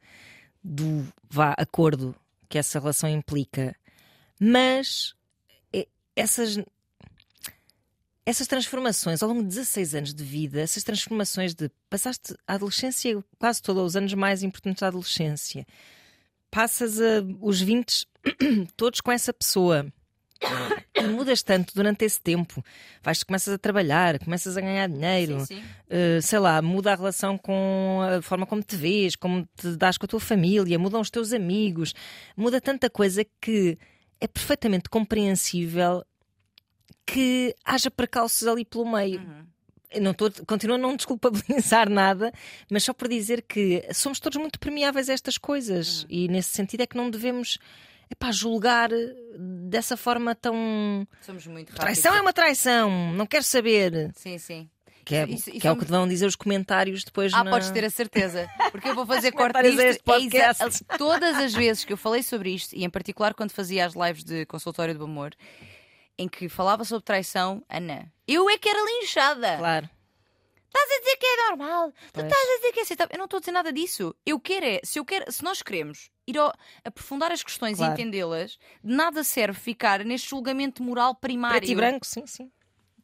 do 0.64 1.08
vá 1.30 1.54
acordo 1.58 2.14
que 2.50 2.58
essa 2.58 2.80
relação 2.80 3.10
implica. 3.10 3.76
Mas 4.40 5.14
eh, 5.72 5.88
essas 6.16 6.58
essas 8.26 8.48
transformações 8.48 9.22
ao 9.22 9.30
longo 9.30 9.44
de 9.44 9.50
16 9.50 9.96
anos 9.96 10.14
de 10.14 10.24
vida, 10.24 10.60
essas 10.60 10.84
transformações 10.84 11.54
de 11.54 11.70
passaste 11.90 12.34
a 12.48 12.56
adolescência, 12.56 13.24
quase 13.38 13.62
todos 13.62 13.84
os 13.84 13.96
anos 13.96 14.14
mais 14.16 14.42
importantes 14.42 14.82
da 14.82 14.88
adolescência, 14.88 15.66
passas 16.50 17.00
a, 17.00 17.24
os 17.40 17.62
20 17.62 18.08
todos 18.76 19.00
com 19.00 19.12
essa 19.12 19.32
pessoa. 19.32 19.86
E 20.94 21.02
mudas 21.04 21.42
tanto 21.42 21.74
durante 21.74 22.06
esse 22.06 22.20
tempo. 22.22 22.64
Vais, 23.02 23.24
começas 23.24 23.54
a 23.54 23.58
trabalhar, 23.58 24.20
começas 24.20 24.58
a 24.58 24.62
ganhar 24.62 24.88
dinheiro, 24.88 25.40
Sim, 25.42 25.56
sim. 25.56 25.64
Uh, 25.88 26.22
sei 26.22 26.40
lá, 26.40 26.62
muda 26.62 26.92
a 26.92 26.96
relação 26.96 27.38
com 27.38 28.00
a 28.02 28.22
forma 28.22 28.46
como 28.46 28.62
te 28.62 28.76
vês, 28.76 29.16
como 29.16 29.48
te 29.56 29.76
dás 29.76 29.98
com 29.98 30.06
a 30.06 30.08
tua 30.08 30.20
família, 30.20 30.78
mudam 30.78 31.02
os 31.02 31.10
teus 31.10 31.32
amigos, 31.34 31.94
muda 32.36 32.60
tanta 32.62 32.90
coisa 32.90 33.26
que 33.42 33.78
é 34.20 34.28
perfeitamente 34.28 34.90
compreensível 34.90 36.04
que 37.06 37.56
haja 37.64 37.90
precalços 37.92 38.48
ali 38.48 38.66
pelo 38.66 38.90
meio. 38.92 39.22
Eu 39.92 40.02
não 40.02 40.14
tô, 40.14 40.30
continuo 40.46 40.76
a 40.76 40.80
não 40.80 40.96
desculpabilizar 40.96 41.88
nada, 41.90 42.34
mas 42.70 42.84
só 42.84 42.94
por 42.94 43.08
dizer 43.08 43.42
que 43.44 43.84
somos 43.94 44.20
todos 44.20 44.38
muito 44.38 44.60
permeáveis 44.60 45.10
a 45.10 45.14
estas 45.14 45.38
coisas 45.38 46.06
e 46.10 46.28
nesse 46.28 46.50
sentido 46.50 46.82
é 46.82 46.88
que 46.88 46.98
não 46.98 47.10
devemos 47.10 47.58
epá, 48.12 48.32
julgar 48.32 48.90
dessa 49.38 49.96
forma 49.96 50.36
tão. 50.36 51.08
Somos 51.22 51.46
muito 51.48 51.70
rápidos. 51.70 51.86
Traição 51.86 52.14
é 52.16 52.22
uma 52.22 52.34
traição, 52.34 53.14
não 53.14 53.26
quero 53.26 53.44
saber. 53.44 54.12
Sim, 54.16 54.38
sim. 54.38 54.70
Que 55.06 55.16
é, 55.16 55.24
Isso- 55.30 55.52
isso 55.52 55.60
que 55.60 55.68
é 55.68 55.70
o 55.70 55.74
somos- 55.76 55.86
que 55.86 55.92
vão 55.92 56.08
dizer 56.08 56.26
os 56.26 56.36
comentários 56.36 57.04
depois 57.04 57.32
Ah, 57.32 57.44
na... 57.44 57.52
podes 57.52 57.70
ter 57.70 57.86
a 57.86 57.90
certeza. 57.92 58.50
Porque 58.72 58.90
eu 58.90 58.96
vou 58.96 59.06
fazer 59.06 59.32
corte 59.34 59.62
disto. 59.62 59.80
É 60.36 60.98
Todas 60.98 61.38
as 61.38 61.54
vezes 61.54 61.86
que 61.86 61.94
eu 61.94 61.98
falei 61.98 62.24
sobre 62.24 62.50
isto, 62.54 62.76
e 62.76 62.84
em 62.84 62.90
particular 62.90 63.34
quando 63.36 63.52
fazia 63.52 63.86
as 63.86 63.94
lives 63.94 64.24
de 64.24 64.48
consultório 64.48 64.98
do 64.98 65.04
amor, 65.06 65.32
em 66.18 66.28
que 66.28 66.48
falava 66.50 66.84
sobre 66.86 67.04
traição, 67.04 67.64
Ana, 67.70 68.12
eu 68.28 68.50
é 68.50 68.58
que 68.58 68.70
era 68.70 68.80
linchada. 68.84 69.58
Claro. 69.58 69.90
Estás 70.68 70.92
a 70.92 71.00
dizer 71.00 71.16
que 71.18 71.26
é 71.26 71.48
normal. 71.50 71.92
Tu 71.92 71.96
Pois. 72.14 72.26
estás 72.26 72.50
a 72.50 72.56
dizer 72.58 72.72
que 72.74 72.80
é 72.80 72.84
aceitável. 72.84 73.14
Eu 73.14 73.18
não 73.18 73.26
estou 73.26 73.38
a 73.38 73.40
dizer 73.40 73.52
nada 73.54 73.72
disso. 73.72 74.14
Eu 74.26 74.38
quero 74.40 74.66
é, 74.66 74.82
se 74.84 75.00
eu 75.00 75.06
quero, 75.06 75.32
se 75.32 75.42
nós 75.42 75.62
queremos 75.62 76.10
ir 76.28 76.38
ao- 76.38 76.54
aprofundar 76.84 77.32
as 77.32 77.42
questões 77.44 77.78
Claro. 77.78 77.92
e 77.92 77.94
entendê-las, 77.94 78.58
de 78.84 78.94
nada 78.94 79.24
serve 79.24 79.58
ficar 79.58 80.04
neste 80.04 80.30
julgamento 80.30 80.84
moral 80.84 81.16
primário. 81.16 81.60
Preto 81.60 81.72
e 81.72 81.76
branco, 81.76 82.06
sim, 82.06 82.28
sim. 82.28 82.52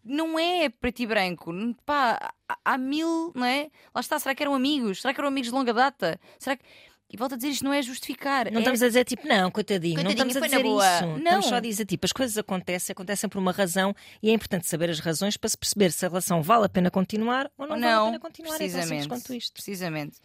não 0.03 0.37
é 0.37 0.67
preto 0.67 0.99
e 1.01 1.05
branco. 1.07 1.53
Pá, 1.85 2.33
há, 2.49 2.57
há 2.65 2.77
mil, 2.77 3.31
não 3.33 3.45
é? 3.45 3.69
Lá 3.95 4.01
está, 4.01 4.19
será 4.19 4.35
que 4.35 4.43
eram 4.43 4.53
amigos? 4.53 4.99
Será 5.01 5.13
que 5.13 5.21
eram 5.21 5.29
amigos 5.29 5.47
de 5.49 5.55
longa 5.55 5.73
data? 5.73 6.19
Será 6.39 6.57
que. 6.57 6.65
E 7.13 7.17
volto 7.17 7.33
a 7.33 7.35
dizer, 7.35 7.49
isto 7.49 7.65
não 7.65 7.73
é 7.73 7.81
justificar. 7.81 8.45
Não 8.49 8.59
é... 8.59 8.59
estamos 8.59 8.81
a 8.81 8.87
dizer 8.87 9.03
tipo, 9.03 9.27
não, 9.27 9.51
coitadinho, 9.51 9.95
não 9.97 10.03
Coitadinho, 10.05 10.27
estamos 10.29 10.53
a 10.53 10.57
dizer 10.57 10.65
isso. 10.65 11.07
Não. 11.07 11.17
Estamos 11.17 11.45
só 11.47 11.55
a 11.55 11.59
dizer 11.59 11.85
tipo, 11.85 12.05
as 12.05 12.13
coisas 12.13 12.37
acontecem, 12.37 12.93
acontecem 12.93 13.29
por 13.29 13.37
uma 13.37 13.51
razão 13.51 13.93
e 14.23 14.29
é 14.29 14.33
importante 14.33 14.65
saber 14.65 14.89
as 14.89 14.99
razões 14.99 15.35
para 15.35 15.49
se 15.49 15.57
perceber 15.57 15.91
se 15.91 16.05
a 16.05 16.07
relação 16.09 16.41
vale 16.41 16.67
a 16.67 16.69
pena 16.69 16.89
continuar 16.89 17.51
ou 17.57 17.67
não, 17.67 17.75
Ou 17.75 17.81
vale 17.81 17.85
a 17.85 17.95
não, 17.95 18.05
pena 18.05 18.19
continuar. 18.19 18.55
É 18.55 18.57
precisamente. 18.59 19.07
quanto 19.09 19.33
isto. 19.33 19.51
Precisamente. 19.53 20.19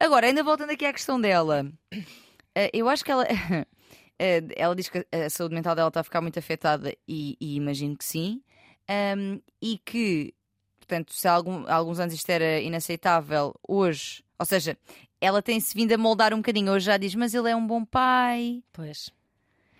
Agora, 0.00 0.26
ainda 0.26 0.42
voltando 0.42 0.70
aqui 0.70 0.86
à 0.86 0.92
questão 0.92 1.20
dela, 1.20 1.70
eh, 2.54 2.70
eu 2.72 2.88
acho 2.88 3.04
que 3.04 3.10
ela. 3.10 3.26
eh, 4.18 4.42
ela 4.56 4.74
diz 4.74 4.88
que 4.88 5.06
a 5.12 5.28
saúde 5.28 5.54
mental 5.54 5.74
dela 5.74 5.88
está 5.88 6.00
a 6.00 6.04
ficar 6.04 6.22
muito 6.22 6.38
afetada 6.38 6.94
e, 7.06 7.36
e 7.38 7.56
imagino 7.56 7.94
que 7.94 8.04
sim. 8.06 8.42
Ahm, 8.88 9.38
e 9.60 9.78
que, 9.84 10.34
portanto, 10.80 11.12
se 11.12 11.28
há, 11.28 11.32
algum- 11.32 11.66
há 11.66 11.74
alguns 11.74 12.00
anos 12.00 12.14
isto 12.14 12.30
era 12.30 12.58
inaceitável, 12.60 13.54
hoje, 13.68 14.24
ou 14.42 14.46
seja, 14.46 14.76
ela 15.20 15.40
tem-se 15.40 15.74
vindo 15.74 15.92
a 15.92 15.98
moldar 15.98 16.34
um 16.34 16.38
bocadinho. 16.38 16.72
Hoje 16.72 16.86
já 16.86 16.96
diz, 16.96 17.14
mas 17.14 17.32
ele 17.34 17.48
é 17.50 17.56
um 17.56 17.66
bom 17.66 17.84
pai. 17.84 18.62
Pois. 18.72 19.10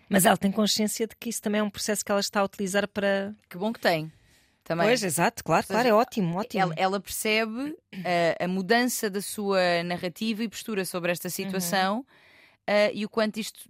Mas 0.09 0.25
ela 0.25 0.37
tem 0.37 0.53
consciência 0.53 1.07
de 1.07 1.16
que 1.16 1.29
isso 1.31 1.40
também 1.42 1.61
é 1.61 1.64
um 1.64 1.70
processo 1.70 2.05
que 2.05 2.11
ela 2.12 2.20
está 2.20 2.40
a 2.40 2.44
utilizar 2.44 2.87
para. 2.87 3.35
Que 3.48 3.57
bom 3.57 3.72
que 3.72 3.81
tem. 3.81 4.12
Também. 4.64 4.87
Pois, 4.87 5.03
exato, 5.03 5.42
claro, 5.42 5.66
seja, 5.66 5.75
claro, 5.81 5.88
é 5.88 5.92
ótimo, 5.92 6.38
ótimo. 6.38 6.62
Ela, 6.62 6.75
ela 6.77 7.01
percebe 7.01 7.77
eh, 8.05 8.37
a 8.38 8.46
mudança 8.46 9.11
da 9.11 9.20
sua 9.20 9.83
narrativa 9.85 10.44
e 10.44 10.48
postura 10.48 10.85
sobre 10.85 11.11
esta 11.11 11.29
situação 11.29 12.07
eh, 12.64 12.92
e 12.94 13.05
o 13.05 13.09
quanto 13.09 13.40
isto 13.40 13.68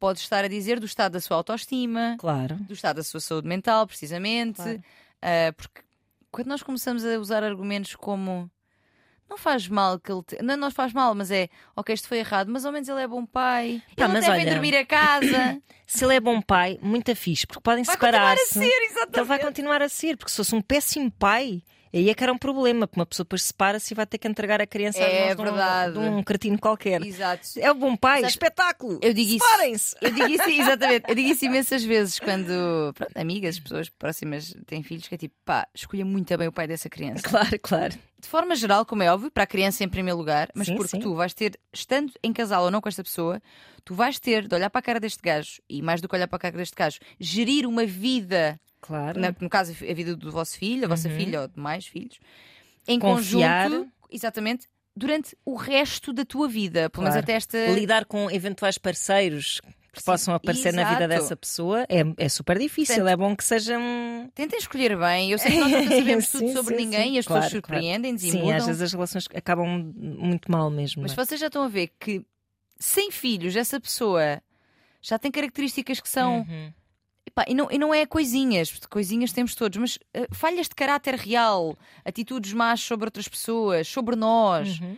pode 0.00 0.20
estar 0.20 0.42
a 0.42 0.48
dizer 0.48 0.80
do 0.80 0.86
estado 0.86 1.12
da 1.12 1.20
sua 1.20 1.36
autoestima, 1.36 2.16
Claro. 2.18 2.56
do 2.56 2.72
estado 2.72 2.96
da 2.96 3.02
sua 3.02 3.20
saúde 3.20 3.46
mental, 3.46 3.86
precisamente. 3.86 4.56
Claro. 4.56 4.82
Eh, 5.20 5.52
porque 5.52 5.82
quando 6.30 6.46
nós 6.46 6.62
começamos 6.62 7.04
a 7.04 7.18
usar 7.18 7.44
argumentos 7.44 7.94
como 7.94 8.50
não 9.32 9.38
faz 9.38 9.66
mal 9.68 9.98
que 9.98 10.12
ele. 10.12 10.22
Te... 10.22 10.42
Não, 10.42 10.56
não 10.56 10.70
faz 10.70 10.92
mal, 10.92 11.14
mas 11.14 11.30
é 11.30 11.48
ok, 11.74 11.94
isto 11.94 12.06
foi 12.06 12.18
errado, 12.18 12.48
mas 12.50 12.64
ao 12.66 12.72
menos 12.72 12.88
ele 12.88 13.00
é 13.00 13.08
bom 13.08 13.24
pai. 13.24 13.82
Pá, 13.96 14.04
ele 14.04 14.12
mas 14.12 14.24
deve 14.26 14.40
olha, 14.40 14.50
dormir 14.52 14.76
a 14.76 14.84
casa. 14.86 15.60
Se 15.86 16.04
ele 16.06 16.14
é 16.14 16.20
bom 16.20 16.40
pai, 16.40 16.78
muito 16.80 17.14
fixe, 17.14 17.46
porque 17.46 17.60
podem 17.62 17.84
vai 17.84 17.96
continuar 17.96 18.32
a 18.32 18.36
separar-se. 18.36 18.54
ser, 18.54 18.60
Então 18.60 18.68
ele 18.70 18.88
vai 18.88 18.96
exatamente. 19.12 19.42
continuar 19.44 19.82
a 19.82 19.88
ser, 19.88 20.16
porque 20.16 20.30
se 20.30 20.36
fosse 20.38 20.54
um 20.54 20.62
péssimo 20.62 21.10
pai, 21.10 21.62
aí 21.92 22.08
é 22.08 22.14
que 22.14 22.22
era 22.24 22.32
um 22.32 22.38
problema, 22.38 22.86
porque 22.86 22.98
uma 22.98 23.04
pessoa 23.04 23.24
depois 23.24 23.42
separa-se 23.42 23.92
e 23.92 23.94
vai 23.94 24.06
ter 24.06 24.16
que 24.16 24.26
entregar 24.26 24.58
a 24.62 24.66
criança 24.66 24.98
às 25.04 25.12
É 25.12 25.34
mãos 25.34 25.36
de 25.36 25.42
um-. 25.42 25.92
De, 25.92 25.98
um, 25.98 26.22
cretino 26.22 26.58
qualquer. 26.58 27.02
Exato. 27.04 27.46
É 27.58 27.70
o 27.70 27.74
bom 27.74 27.94
pai, 27.94 28.20
Sabes, 28.20 28.32
espetáculo! 28.34 29.00
eu 29.02 29.12
digo 29.12 29.34
isso- 29.34 29.44
Separem-se! 29.46 29.96
Eu 30.00 30.10
digo 30.12 30.28
isso, 30.28 30.48
exatamente, 30.48 31.04
eu 31.08 31.14
digo 31.14 31.28
isso 31.28 31.44
imensas 31.44 31.84
vezes 31.84 32.18
quando 32.18 32.92
pronto, 32.94 33.12
amigas, 33.18 33.60
pessoas 33.60 33.90
próximas 33.90 34.54
têm 34.66 34.82
filhos, 34.82 35.06
que 35.08 35.14
é 35.14 35.18
tipo, 35.18 35.34
pá, 35.44 35.66
escolha 35.74 36.06
muito 36.06 36.34
bem 36.38 36.48
o 36.48 36.52
pai 36.52 36.66
dessa 36.66 36.88
criança. 36.88 37.22
Claro, 37.22 37.58
claro. 37.62 37.94
De 38.22 38.28
forma 38.28 38.54
geral, 38.54 38.86
como 38.86 39.02
é 39.02 39.12
óbvio, 39.12 39.30
para 39.32 39.42
a 39.42 39.46
criança 39.46 39.82
em 39.82 39.88
primeiro 39.88 40.16
lugar, 40.16 40.48
mas 40.54 40.68
Sim, 40.68 40.76
porque 40.76 40.90
sim. 40.90 41.00
tu 41.00 41.12
vais 41.14 41.34
ter, 41.34 41.58
estando 41.72 42.12
em 42.22 42.32
casal 42.32 42.62
ou 42.64 42.70
não 42.70 42.80
com 42.80 42.88
esta 42.88 43.02
pessoa, 43.02 43.42
tu 43.84 43.94
vais 43.94 44.20
ter 44.20 44.46
de 44.46 44.54
olhar 44.54 44.70
para 44.70 44.78
a 44.78 44.82
cara 44.82 45.00
deste 45.00 45.20
gajo 45.20 45.60
e 45.68 45.82
mais 45.82 46.00
do 46.00 46.08
que 46.08 46.14
olhar 46.14 46.28
para 46.28 46.36
a 46.36 46.40
cara 46.40 46.56
deste 46.56 46.76
gajo, 46.76 47.00
gerir 47.18 47.66
uma 47.66 47.84
vida, 47.84 48.60
Claro. 48.80 49.18
na- 49.20 49.34
no 49.40 49.50
caso 49.50 49.72
a 49.72 49.92
vida 49.94 50.14
do 50.14 50.30
vosso 50.30 50.56
filho, 50.56 50.84
a 50.84 50.88
vossa 50.88 51.08
Uhum. 51.08 51.16
filha 51.16 51.40
ou 51.42 51.48
de 51.48 51.58
mais 51.58 51.84
filhos, 51.84 52.20
em 52.86 52.98
Confiar. 53.00 53.68
conjunto, 53.68 53.92
exatamente, 54.08 54.68
durante 54.94 55.36
o 55.44 55.56
resto 55.56 56.12
da 56.12 56.24
tua 56.24 56.48
vida, 56.48 56.88
pelo 56.90 57.02
menos 57.02 57.14
Claro. 57.14 57.24
até 57.24 57.32
esta. 57.32 57.58
Lidar 57.74 58.04
com 58.04 58.30
eventuais 58.30 58.78
parceiros 58.78 59.60
que 59.92 60.00
Sim, 60.00 60.06
possam 60.06 60.34
aparecer 60.34 60.72
na 60.72 60.84
vida 60.84 61.04
exato. 61.04 61.20
dessa 61.22 61.36
pessoa 61.36 61.82
é, 61.88 62.02
é 62.16 62.28
super 62.28 62.58
difícil. 62.58 62.94
Portanto, 62.96 63.12
é 63.12 63.16
bom 63.16 63.36
que 63.36 63.44
sejam. 63.44 63.82
Tentem 64.34 64.58
escolher 64.58 64.96
bem. 64.98 65.30
Eu 65.30 65.38
sei 65.38 65.50
que 65.52 65.58
nós 65.58 65.70
nunca 65.70 65.90
sabemos 65.96 66.28
tudo 66.30 66.46
Sim, 66.48 66.52
sobre 66.54 66.76
sim, 66.76 66.84
ninguém 66.84 67.08
sim. 67.10 67.14
e 67.16 67.18
as 67.18 67.26
Claro, 67.26 67.42
pessoas 67.44 67.52
surpreendem-nos 67.62 68.24
e 68.24 68.30
Sim, 68.30 68.38
mudam. 68.38 68.56
às 68.56 68.66
vezes 68.66 68.82
as 68.82 68.92
relações 68.92 69.28
acabam 69.34 69.92
muito 69.94 70.50
mal 70.50 70.70
mesmo. 70.70 71.02
Mas 71.02 71.12
é? 71.12 71.14
vocês 71.14 71.38
já 71.38 71.48
estão 71.48 71.62
a 71.62 71.68
ver 71.68 71.92
que 72.00 72.24
sem 72.78 73.10
filhos, 73.10 73.54
essa 73.54 73.78
pessoa 73.78 74.42
já 75.02 75.18
tem 75.18 75.30
características 75.30 76.00
que 76.00 76.08
são. 76.08 76.38
Uhum. 76.40 76.72
Epá, 77.26 77.44
e, 77.46 77.54
não, 77.54 77.70
e 77.70 77.78
não 77.78 77.94
é 77.94 78.04
coisinhas, 78.04 78.72
coisinhas 78.90 79.32
temos 79.32 79.54
todos, 79.54 79.78
mas 79.78 79.98
eh, 80.12 80.26
falhas 80.32 80.68
de 80.68 80.74
caráter 80.74 81.14
real, 81.14 81.78
atitudes 82.04 82.52
más 82.52 82.80
sobre 82.80 83.06
outras 83.06 83.28
pessoas, 83.28 83.86
sobre 83.86 84.16
nós. 84.16 84.80
Uhum. 84.80 84.96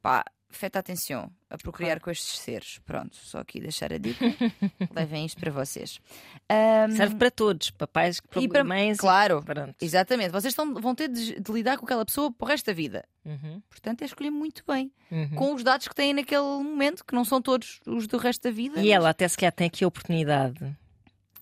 Pá, 0.00 0.24
feta 0.54 0.78
atenção 0.78 1.30
a 1.50 1.56
procriar 1.58 2.00
com 2.00 2.10
estes 2.10 2.38
seres. 2.38 2.80
Pronto, 2.84 3.16
só 3.16 3.38
aqui 3.38 3.60
deixar 3.60 3.92
a 3.92 3.98
dica. 3.98 4.24
Levem 4.94 5.26
isto 5.26 5.40
para 5.40 5.50
vocês. 5.50 6.00
Ahm, 6.48 6.96
Serve 6.96 7.16
para 7.16 7.30
todos, 7.30 7.70
papais, 7.70 8.20
e 8.36 8.48
para 8.48 8.64
mães. 8.64 8.98
Claro, 8.98 9.42
Pronto. 9.42 9.74
exatamente. 9.80 10.30
Vocês 10.30 10.52
estão, 10.52 10.74
vão 10.74 10.94
ter 10.94 11.08
de, 11.08 11.40
de 11.40 11.52
lidar 11.52 11.76
com 11.78 11.84
aquela 11.84 12.04
pessoa 12.04 12.32
para 12.32 12.44
o 12.44 12.48
resto 12.48 12.66
da 12.66 12.72
vida. 12.72 13.04
Uhum. 13.24 13.62
Portanto, 13.68 14.02
é 14.02 14.04
escolher 14.04 14.30
muito 14.30 14.62
bem. 14.66 14.90
Uhum. 15.10 15.34
Com 15.34 15.54
os 15.54 15.62
dados 15.62 15.88
que 15.88 15.94
têm 15.94 16.12
naquele 16.12 16.42
momento, 16.42 17.04
que 17.04 17.14
não 17.14 17.24
são 17.24 17.40
todos 17.40 17.80
os 17.86 18.06
do 18.06 18.16
resto 18.16 18.42
da 18.42 18.50
vida. 18.50 18.80
E 18.80 18.90
ela 18.90 19.10
até 19.10 19.26
se 19.28 19.36
calhar 19.36 19.52
tem 19.52 19.66
aqui 19.66 19.84
a 19.84 19.88
oportunidade 19.88 20.58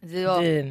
De, 0.02 0.26
oh, 0.26 0.40
de 0.40 0.68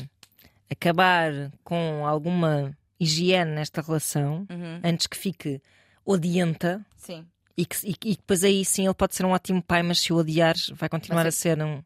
acabar 0.69 1.51
com 1.63 2.05
alguma 2.05 2.75
higiene 2.99 3.51
nesta 3.51 3.81
relação 3.81 4.45
uhum, 4.49 4.79
antes 4.83 5.07
que 5.07 5.17
fique 5.17 5.61
odienta 6.05 6.85
Sim. 6.95 7.25
E 7.57 7.65
que, 7.65 7.75
e, 7.87 7.95
e 8.05 8.15
depois 8.15 8.43
aí 8.43 8.63
sim 8.65 8.85
ele 8.85 8.93
pode 8.93 9.15
ser 9.15 9.25
um 9.25 9.31
ótimo 9.31 9.61
pai, 9.61 9.83
mas 9.83 9.99
se 9.99 10.11
o 10.13 10.17
odiares 10.17 10.69
vai 10.69 10.87
continuar 10.89 11.25
a 11.27 11.31
ser 11.31 11.61
um- 11.61 11.83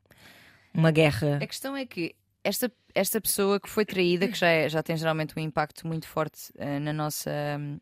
uma 0.73 0.91
guerra. 0.91 1.39
A 1.41 1.47
questão 1.47 1.75
é 1.75 1.85
que 1.85 2.13
esta, 2.43 2.71
esta 2.93 3.19
pessoa 3.21 3.59
que 3.59 3.69
foi 3.69 3.85
traída, 3.85 4.27
que 4.27 4.37
já, 4.37 4.47
é- 4.47 4.69
já 4.69 4.83
tem 4.83 4.95
geralmente 4.97 5.33
um 5.37 5.39
impacto 5.41 5.87
muito 5.87 6.07
forte 6.07 6.51
eh, 6.57 6.79
na, 6.79 6.93
nossa, 6.93 7.31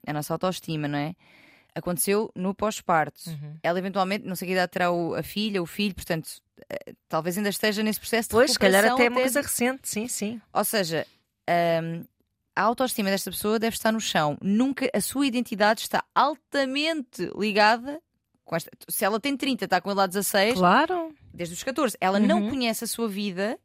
na 0.05 0.13
nossa 0.13 0.33
autoestima, 0.33 0.87
não 0.87 0.97
é? 0.97 1.13
Aconteceu 1.75 2.31
no 2.35 2.53
pós-parto. 2.53 3.29
Uhum. 3.29 3.57
Ela 3.63 3.79
eventualmente, 3.79 4.25
não 4.27 4.35
sei 4.35 4.47
que 4.47 4.53
idade 4.53 4.71
terá 4.71 4.91
o- 4.91 5.15
a 5.15 5.23
filha, 5.23 5.61
o 5.61 5.65
filho, 5.65 5.95
portanto, 5.95 6.29
eh, 6.69 6.93
talvez 7.09 7.35
ainda 7.37 7.49
esteja 7.49 7.81
nesse 7.81 7.99
processo 7.99 8.29
de 8.29 8.35
Pois, 8.35 8.51
se 8.51 8.59
calhar 8.59 8.85
até 8.85 9.05
é 9.05 9.09
uma 9.09 9.19
coisa 9.21 9.41
recente, 9.41 9.89
sim, 9.89 10.07
sim. 10.07 10.39
Ou 10.53 10.63
seja, 10.63 11.05
hum, 11.83 12.03
a 12.55 12.61
autoestima 12.61 13.09
desta 13.09 13.31
pessoa 13.31 13.57
deve 13.59 13.75
estar 13.75 13.91
no 13.91 13.99
chão. 13.99 14.37
Nunca 14.41 14.89
a 14.93 15.01
sua 15.01 15.25
identidade 15.25 15.81
está 15.81 16.03
altamente 16.13 17.29
ligada 17.37 18.01
com 18.45 18.55
esta. 18.55 18.69
Se 18.89 19.03
ela 19.05 19.19
tem 19.19 19.35
30, 19.35 19.65
está 19.65 19.81
com 19.81 19.89
ele 19.91 20.01
há 20.01 20.07
16, 20.07 20.55
Claro, 20.55 21.13
desde 21.33 21.55
os 21.55 21.63
14, 21.63 21.97
ela 21.99 22.19
não 22.19 22.41
Uhum. 22.43 22.49
conhece 22.49 22.83
a 22.83 22.87
sua 22.87 23.07
vida 23.07 23.59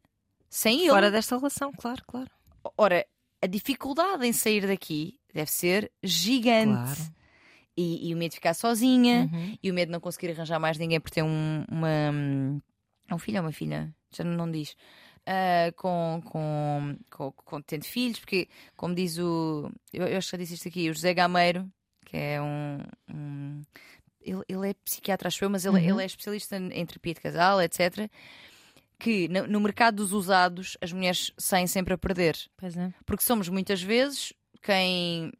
sem 0.49 0.81
ele. 0.81 0.89
fora 0.89 1.11
desta 1.11 1.35
relação, 1.37 1.71
claro, 1.73 2.01
claro. 2.07 2.29
Ora, 2.77 3.05
a 3.41 3.47
dificuldade 3.47 4.25
em 4.25 4.33
sair 4.33 4.65
daqui 4.67 5.19
deve 5.33 5.51
ser 5.51 5.91
gigante. 6.03 6.95
Claro. 6.95 7.19
E, 7.77 8.09
e 8.09 8.13
o 8.13 8.17
medo 8.17 8.31
de 8.31 8.35
ficar 8.35 8.53
sozinha, 8.53 9.29
Uhum. 9.31 9.57
e 9.63 9.71
o 9.71 9.73
medo 9.73 9.87
de 9.87 9.93
não 9.93 10.01
conseguir 10.01 10.31
arranjar 10.31 10.59
mais 10.59 10.77
ninguém 10.77 10.99
por 10.99 11.09
ter 11.11 11.23
um, 11.23 11.63
uma. 11.69 11.87
É 13.07 13.15
um 13.15 13.17
filho 13.17 13.37
ou 13.37 13.45
uma 13.45 13.51
filha? 13.53 13.93
Já 14.11 14.23
não 14.23 14.49
diz. 14.51 14.75
Ah, 15.31 15.71
com, 15.75 16.21
com, 16.25 16.97
com, 17.11 17.31
com 17.31 17.61
tendo 17.61 17.85
filhos, 17.85 18.19
porque, 18.19 18.47
como 18.75 18.95
diz 18.95 19.17
o. 19.19 19.69
Eu, 19.93 20.07
eu 20.07 20.17
acho 20.17 20.27
que 20.29 20.37
já 20.37 20.41
disse 20.41 20.55
isto 20.55 20.67
aqui, 20.67 20.89
o 20.89 20.93
José 20.93 21.13
Gameiro, 21.13 21.69
que 22.05 22.17
é 22.17 22.41
um. 22.41 22.79
um- 23.13 23.61
ele, 24.21 24.41
ele 24.49 24.69
é 24.69 24.73
psiquiatra, 24.73 25.27
acho 25.27 25.43
eu, 25.45 25.49
mas 25.49 25.65
ele, 25.65 25.77
Uhum. 25.77 25.89
ele 25.91 26.03
é 26.03 26.05
especialista 26.05 26.57
em 26.57 26.85
terapia 26.85 27.13
de 27.13 27.21
casal, 27.21 27.61
etc. 27.61 28.09
Que 28.97 29.27
no, 29.29 29.47
no 29.47 29.59
mercado 29.61 29.97
dos 29.97 30.11
usados 30.11 30.77
as 30.81 30.91
mulheres 30.91 31.31
saem 31.37 31.67
sempre 31.67 31.93
a 31.93 31.97
perder. 31.97 32.35
Pois 32.57 32.75
é. 32.75 32.91
Porque 33.05 33.23
somos 33.23 33.47
muitas 33.47 33.81
vezes 33.81 34.33
quem, 34.61 35.31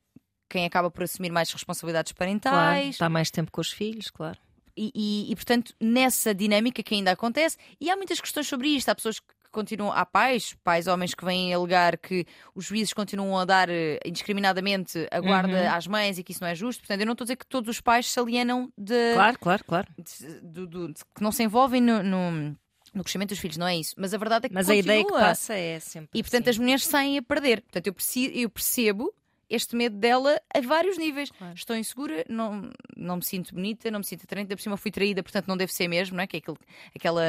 quem 0.48 0.66
acaba 0.66 0.90
por 0.90 1.04
assumir 1.04 1.30
mais 1.32 1.52
responsabilidades 1.52 2.14
Claro, 2.14 2.20
parentais 2.32 2.90
está 2.92 3.10
mais 3.10 3.30
tempo 3.30 3.52
com 3.52 3.60
os 3.60 3.72
filhos, 3.72 4.10
claro. 4.10 4.40
e, 4.78 4.92
e- 4.96 5.32
e, 5.32 5.36
portanto, 5.36 5.74
nessa 5.80 6.34
dinâmica 6.34 6.82
que 6.82 6.96
ainda 6.96 7.12
acontece, 7.12 7.58
e 7.82 7.90
há 7.90 7.98
muitas 7.98 8.22
questões 8.22 8.48
sobre 8.48 8.70
isto. 8.70 8.88
Há 8.90 8.96
pessoas 8.96 9.20
que 9.50 9.54
continuam, 9.54 9.92
há 9.92 10.06
pais, 10.06 10.56
pais 10.64 10.86
homens 10.88 11.14
que 11.16 11.26
vêm 11.26 11.54
alegar 11.54 11.98
que 11.98 12.26
os 12.54 12.66
juízes 12.66 12.94
continuam 12.94 13.38
a 13.38 13.46
dar 13.46 13.68
eh, 13.70 13.98
indiscriminadamente 14.06 15.08
a 15.12 15.20
guarda 15.20 15.50
Uhum. 15.64 15.72
às 15.76 15.88
mães 15.88 16.18
e 16.20 16.24
que 16.24 16.32
isso 16.32 16.42
não 16.42 16.48
é 16.48 16.56
justo. 16.56 16.82
Portanto, 16.82 17.00
eu 17.02 17.06
não 17.06 17.14
estou 17.14 17.24
a 17.24 17.28
dizer 17.28 17.36
que 17.36 17.46
todos 17.48 17.70
os 17.70 17.82
pais 17.82 18.06
se 18.10 18.20
alienam 18.20 18.72
de, 18.78 19.14
Claro, 19.14 19.40
claro, 19.40 19.64
claro. 19.66 19.88
de- 19.98 20.40
do- 20.68 20.88
de- 20.94 20.94
que 21.16 21.22
não 21.24 21.32
se 21.32 21.44
envolvem 21.44 21.82
no, 21.82 22.04
no- 22.04 22.56
no 22.94 23.04
crescimento 23.04 23.30
dos 23.30 23.40
filhos, 23.40 23.58
não 23.58 23.68
é 23.68 23.76
isso. 23.78 23.94
Mas 23.98 24.14
a 24.14 24.18
verdade 24.18 24.46
é 24.46 24.50
que 24.50 24.56
Mas 24.56 24.70
a 24.70 24.74
continua. 24.74 24.94
ideia 24.96 25.06
que 25.06 25.12
passa 25.14 25.54
é 25.56 25.80
sempre. 25.80 26.10
E 26.14 26.24
portanto 26.24 26.44
assim. 26.44 26.50
as 26.52 26.58
mulheres 26.58 26.86
saem 26.86 27.18
a 27.18 27.22
perder. 27.22 27.62
Portanto, 27.62 27.88
eu, 27.88 27.94
preci- 27.94 28.32
eu 28.34 28.50
percebo 28.50 29.14
este 29.50 29.76
medo 29.76 29.98
dela 29.98 30.40
a 30.54 30.62
vários 30.62 30.98
níveis. 30.98 31.32
Claro. 31.32 31.54
Estou 31.56 31.76
insegura, 31.76 32.24
não, 32.30 32.70
não 32.96 33.18
me 33.18 33.24
sinto 33.24 33.54
bonita, 33.54 33.90
não 33.90 34.00
me 34.00 34.06
sinto 34.06 34.24
atraente, 34.24 34.46
ainda 34.46 34.56
por 34.56 34.62
cima 34.62 34.78
fui 34.78 34.92
traída, 34.92 35.24
portanto 35.24 35.48
não 35.48 35.58
deve 35.58 35.74
ser 35.74 35.88
mesmo, 35.88 36.16
não 36.18 36.24
é? 36.24 36.28
Que 36.28 36.38
é 36.38 36.40
aquele, 36.40 36.58
aquela, 36.96 37.24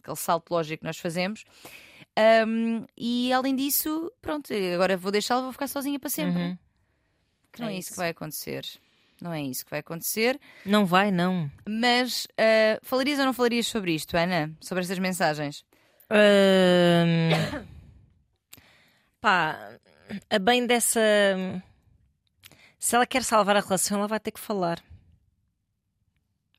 aquele 0.00 0.16
salto 0.16 0.50
lógico 0.50 0.80
que 0.80 0.86
nós 0.86 0.98
fazemos. 0.98 1.44
Ahm, 2.16 2.84
e 2.96 3.32
além 3.32 3.54
disso, 3.54 4.12
pronto, 4.20 4.52
agora 4.74 4.96
vou 4.96 5.12
deixá-la, 5.12 5.42
vou 5.42 5.52
ficar 5.52 5.66
sozinha 5.66 5.98
para 5.98 6.10
sempre. 6.10 6.42
Uhum. 6.42 6.58
Que 7.52 7.60
não 7.60 7.68
é, 7.68 7.74
É 7.74 7.78
isso 7.78 7.90
que 7.90 7.96
vai 7.96 8.10
acontecer. 8.10 8.64
Não 9.20 9.32
é 9.32 9.40
isso 9.40 9.64
que 9.64 9.70
vai 9.70 9.80
acontecer. 9.80 10.40
Não 10.66 10.84
vai, 10.84 11.10
não. 11.12 11.50
Mas 11.68 12.26
ah, 12.36 12.78
falarias 12.82 13.18
ou 13.20 13.26
não 13.26 13.32
falarias 13.32 13.66
sobre 13.66 13.94
isto, 13.94 14.16
Ana? 14.16 14.52
Sobre 14.60 14.82
estas 14.82 14.98
mensagens? 14.98 15.64
Ahm, 16.10 17.64
Pá, 19.20 19.78
a 20.30 20.38
bem 20.38 20.66
dessa. 20.66 21.00
Se 22.78 22.96
ela 22.96 23.06
quer 23.06 23.22
salvar 23.22 23.56
a 23.56 23.60
relação, 23.60 23.98
ela 23.98 24.08
vai 24.08 24.18
ter 24.20 24.30
que 24.32 24.40
falar. 24.40 24.82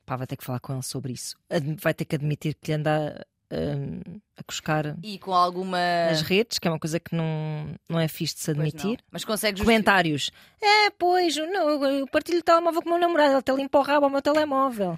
Pá, 0.06 0.16
vai 0.16 0.28
ter 0.28 0.36
que 0.38 0.43
falar 0.43 0.60
com 0.60 0.74
ele 0.74 0.84
sobre 0.84 1.14
isso. 1.14 1.36
Vai 1.82 1.93
ter 1.93 2.06
que 2.06 2.16
admitir 2.16 2.56
que 2.56 2.72
lhe 2.72 2.76
anda 2.78 3.26
ahm, 3.51 4.01
a 4.38 4.43
cuscar 4.43 4.97
E 5.01 5.18
com 5.20 5.34
alguma. 5.34 5.78
nas 6.10 6.22
redes, 6.22 6.60
que 6.60 6.68
é 6.68 6.72
uma 6.72 6.80
coisa 6.80 6.99
que 6.99 7.16
não, 7.16 7.74
não 7.89 7.99
é 7.99 8.08
fixe 8.08 8.36
de 8.36 8.41
se 8.41 8.51
admitir. 8.51 8.99
Mas 9.12 9.22
justificar. 9.24 9.54
Comentários. 9.66 10.32
É, 10.62 10.89
pois, 10.91 11.36
não, 11.38 11.84
eu 11.86 12.08
partilho 12.08 12.39
o 12.39 12.43
telemóvel 12.43 12.82
com 12.82 12.89
o 12.89 12.91
meu 12.91 12.99
namorado, 13.01 13.32
ele 13.32 13.39
até 13.39 13.54
limpa 13.54 13.80
o 13.80 13.82
rabo 13.82 14.06
ao 14.06 14.10
meu 14.12 14.22
telemóvel. 14.22 14.97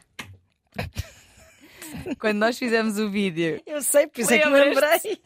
Quando 2.19 2.37
nós 2.37 2.57
fizemos 2.57 2.97
o 2.99 3.09
vídeo 3.09 3.61
Eu 3.65 3.81
sei, 3.81 4.07
por 4.07 4.21
isso 4.21 4.33
é 4.33 4.39
que 4.39 4.49
me 4.49 4.59
lembrei. 4.59 5.21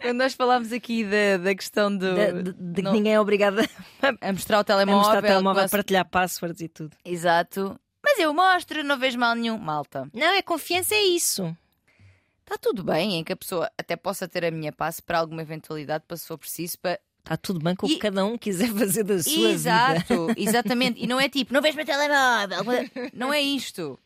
Quando 0.00 0.16
nós 0.18 0.34
falámos 0.34 0.72
aqui 0.72 1.04
da, 1.04 1.36
da 1.42 1.54
questão 1.54 1.94
do. 1.96 2.14
De, 2.14 2.42
de- 2.42 2.52
de 2.52 2.74
que 2.74 2.82
não- 2.82 2.92
ninguém 2.92 3.14
é 3.14 3.20
obrigado 3.20 3.60
a 3.60 4.28
a 4.28 4.32
mostrar 4.32 4.58
o 4.58 4.60
a 4.60 4.64
telemóvel. 4.64 4.98
mostrar 5.00 5.18
o 5.18 5.22
telemóvel, 5.22 5.64
a 5.64 5.68
partilhar 5.68 6.08
passwords 6.08 6.60
e 6.60 6.68
tudo. 6.68 6.96
Exato. 7.04 7.78
Mas 8.04 8.18
eu 8.18 8.32
mostro, 8.34 8.84
não 8.84 8.98
vejo 8.98 9.18
mal 9.18 9.34
nenhum. 9.34 9.56
Malta. 9.58 10.08
Não, 10.12 10.26
é 10.34 10.42
confiança, 10.42 10.94
é 10.94 11.02
isso. 11.02 11.56
Está 12.42 12.58
tudo 12.58 12.84
bem 12.84 13.14
em 13.14 13.24
que 13.24 13.32
a 13.32 13.36
pessoa 13.36 13.70
até 13.78 13.96
possa 13.96 14.28
ter 14.28 14.44
a 14.44 14.50
minha 14.50 14.70
passe 14.70 15.00
para 15.02 15.18
alguma 15.18 15.40
eventualidade, 15.40 16.04
para 16.06 16.16
se 16.16 16.26
for 16.26 16.36
preciso, 16.36 16.78
para. 16.78 17.00
Está 17.20 17.38
tudo 17.38 17.58
bem 17.58 17.74
com 17.74 17.86
o 17.86 17.88
que 17.88 17.96
cada 17.96 18.22
um 18.26 18.36
quiser 18.36 18.68
fazer 18.68 19.02
da 19.02 19.22
sua 19.22 19.32
vida. 19.32 19.48
Exato, 19.48 20.26
exatamente. 20.36 21.02
E 21.02 21.06
não 21.06 21.18
é 21.18 21.26
tipo, 21.26 21.54
não 21.54 21.62
vejo 21.62 21.74
meu 21.74 21.86
telemóvel. 21.86 22.90
Não 23.14 23.32
é 23.32 23.40
isto. 23.40 23.98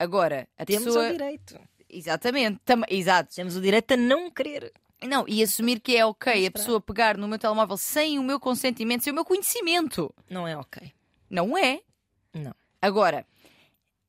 Agora, 0.00 0.48
a 0.56 0.64
Temos 0.64 0.84
pessoa. 0.84 1.08
o 1.08 1.12
direito. 1.12 1.60
Exatamente. 1.86 2.58
Tam... 2.64 2.80
Exato. 2.88 3.34
Temos 3.34 3.54
o 3.54 3.60
direito 3.60 3.92
a 3.92 3.96
não 3.98 4.30
querer. 4.30 4.72
Não, 5.06 5.26
e 5.28 5.42
assumir 5.42 5.78
que 5.78 5.94
é 5.94 6.06
ok 6.06 6.46
a 6.46 6.50
pessoa 6.50 6.80
pegar 6.80 7.18
no 7.18 7.28
meu 7.28 7.38
telemóvel 7.38 7.76
sem 7.76 8.18
o 8.18 8.22
meu 8.22 8.40
consentimento, 8.40 9.04
sem 9.04 9.12
o 9.12 9.14
meu 9.14 9.26
conhecimento. 9.26 10.12
Não 10.28 10.48
é 10.48 10.56
ok. 10.56 10.90
Não 11.28 11.56
é. 11.56 11.80
Não. 12.32 12.54
Agora, 12.80 13.26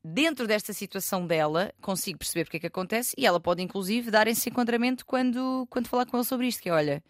dentro 0.04 0.48
desta 0.48 0.72
situação 0.72 1.28
dela, 1.28 1.74
consigo 1.82 2.20
perceber 2.20 2.46
porque 2.46 2.58
é 2.58 2.60
que 2.62 2.68
acontece 2.68 3.14
e 3.18 3.26
ela 3.26 3.40
pode, 3.40 3.62
inclusive, 3.62 4.10
dar 4.10 4.28
esse 4.28 4.50
enquadramento 4.50 5.06
quando, 5.06 5.68
quando 5.70 5.88
falar 5.88 6.06
com 6.06 6.16
ele 6.18 6.26
sobre 6.26 6.48
isto: 6.48 6.62
que 6.62 6.70
é, 6.70 6.74
olha, 6.74 7.04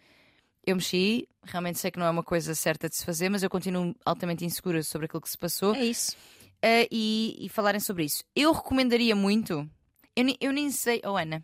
eu 0.66 0.74
mexi, 0.74 1.28
realmente 1.44 1.78
sei 1.78 1.90
que 1.90 1.98
não 1.98 2.06
é 2.06 2.10
uma 2.10 2.24
coisa 2.24 2.54
certa 2.54 2.88
de 2.88 2.96
se 2.96 3.04
fazer, 3.04 3.28
mas 3.28 3.42
eu 3.42 3.50
continuo 3.50 3.94
altamente 4.04 4.44
insegura 4.44 4.82
sobre 4.82 5.06
aquilo 5.06 5.20
que 5.20 5.30
se 5.30 5.38
passou 5.38 5.74
É 5.74 5.84
isso. 5.84 6.16
Uh, 6.64 6.88
e, 6.90 7.36
e 7.40 7.48
falarem 7.48 7.80
sobre 7.80 8.04
isso. 8.04 8.22
Eu 8.34 8.52
recomendaria 8.52 9.14
muito. 9.16 9.68
Eu, 10.14 10.26
eu 10.40 10.52
nem 10.52 10.70
sei, 10.70 11.00
oh 11.04 11.16
Ana, 11.16 11.42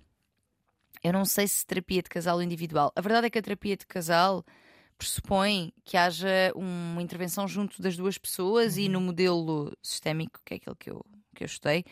eu 1.02 1.12
não 1.12 1.24
sei 1.24 1.46
se 1.48 1.64
terapia 1.66 2.02
de 2.02 2.08
casal 2.08 2.36
ou 2.36 2.42
individual. 2.42 2.92
A 2.94 3.00
verdade 3.00 3.26
é 3.26 3.30
que 3.30 3.38
a 3.38 3.42
terapia 3.42 3.76
de 3.76 3.86
casal 3.86 4.44
pressupõe 4.96 5.72
que 5.84 5.96
haja 5.96 6.52
uma 6.56 7.00
intervenção 7.00 7.46
junto 7.46 7.80
das 7.80 7.96
duas 7.96 8.18
pessoas 8.18 8.76
e 8.76 8.88
no 8.88 9.00
modelo 9.00 9.72
sistémico, 9.80 10.40
que 10.44 10.54
é 10.54 10.56
aquele 10.56 10.76
que 10.76 10.90
eu, 10.90 11.04
que 11.34 11.44
eu 11.44 11.46
estudei, 11.46 11.84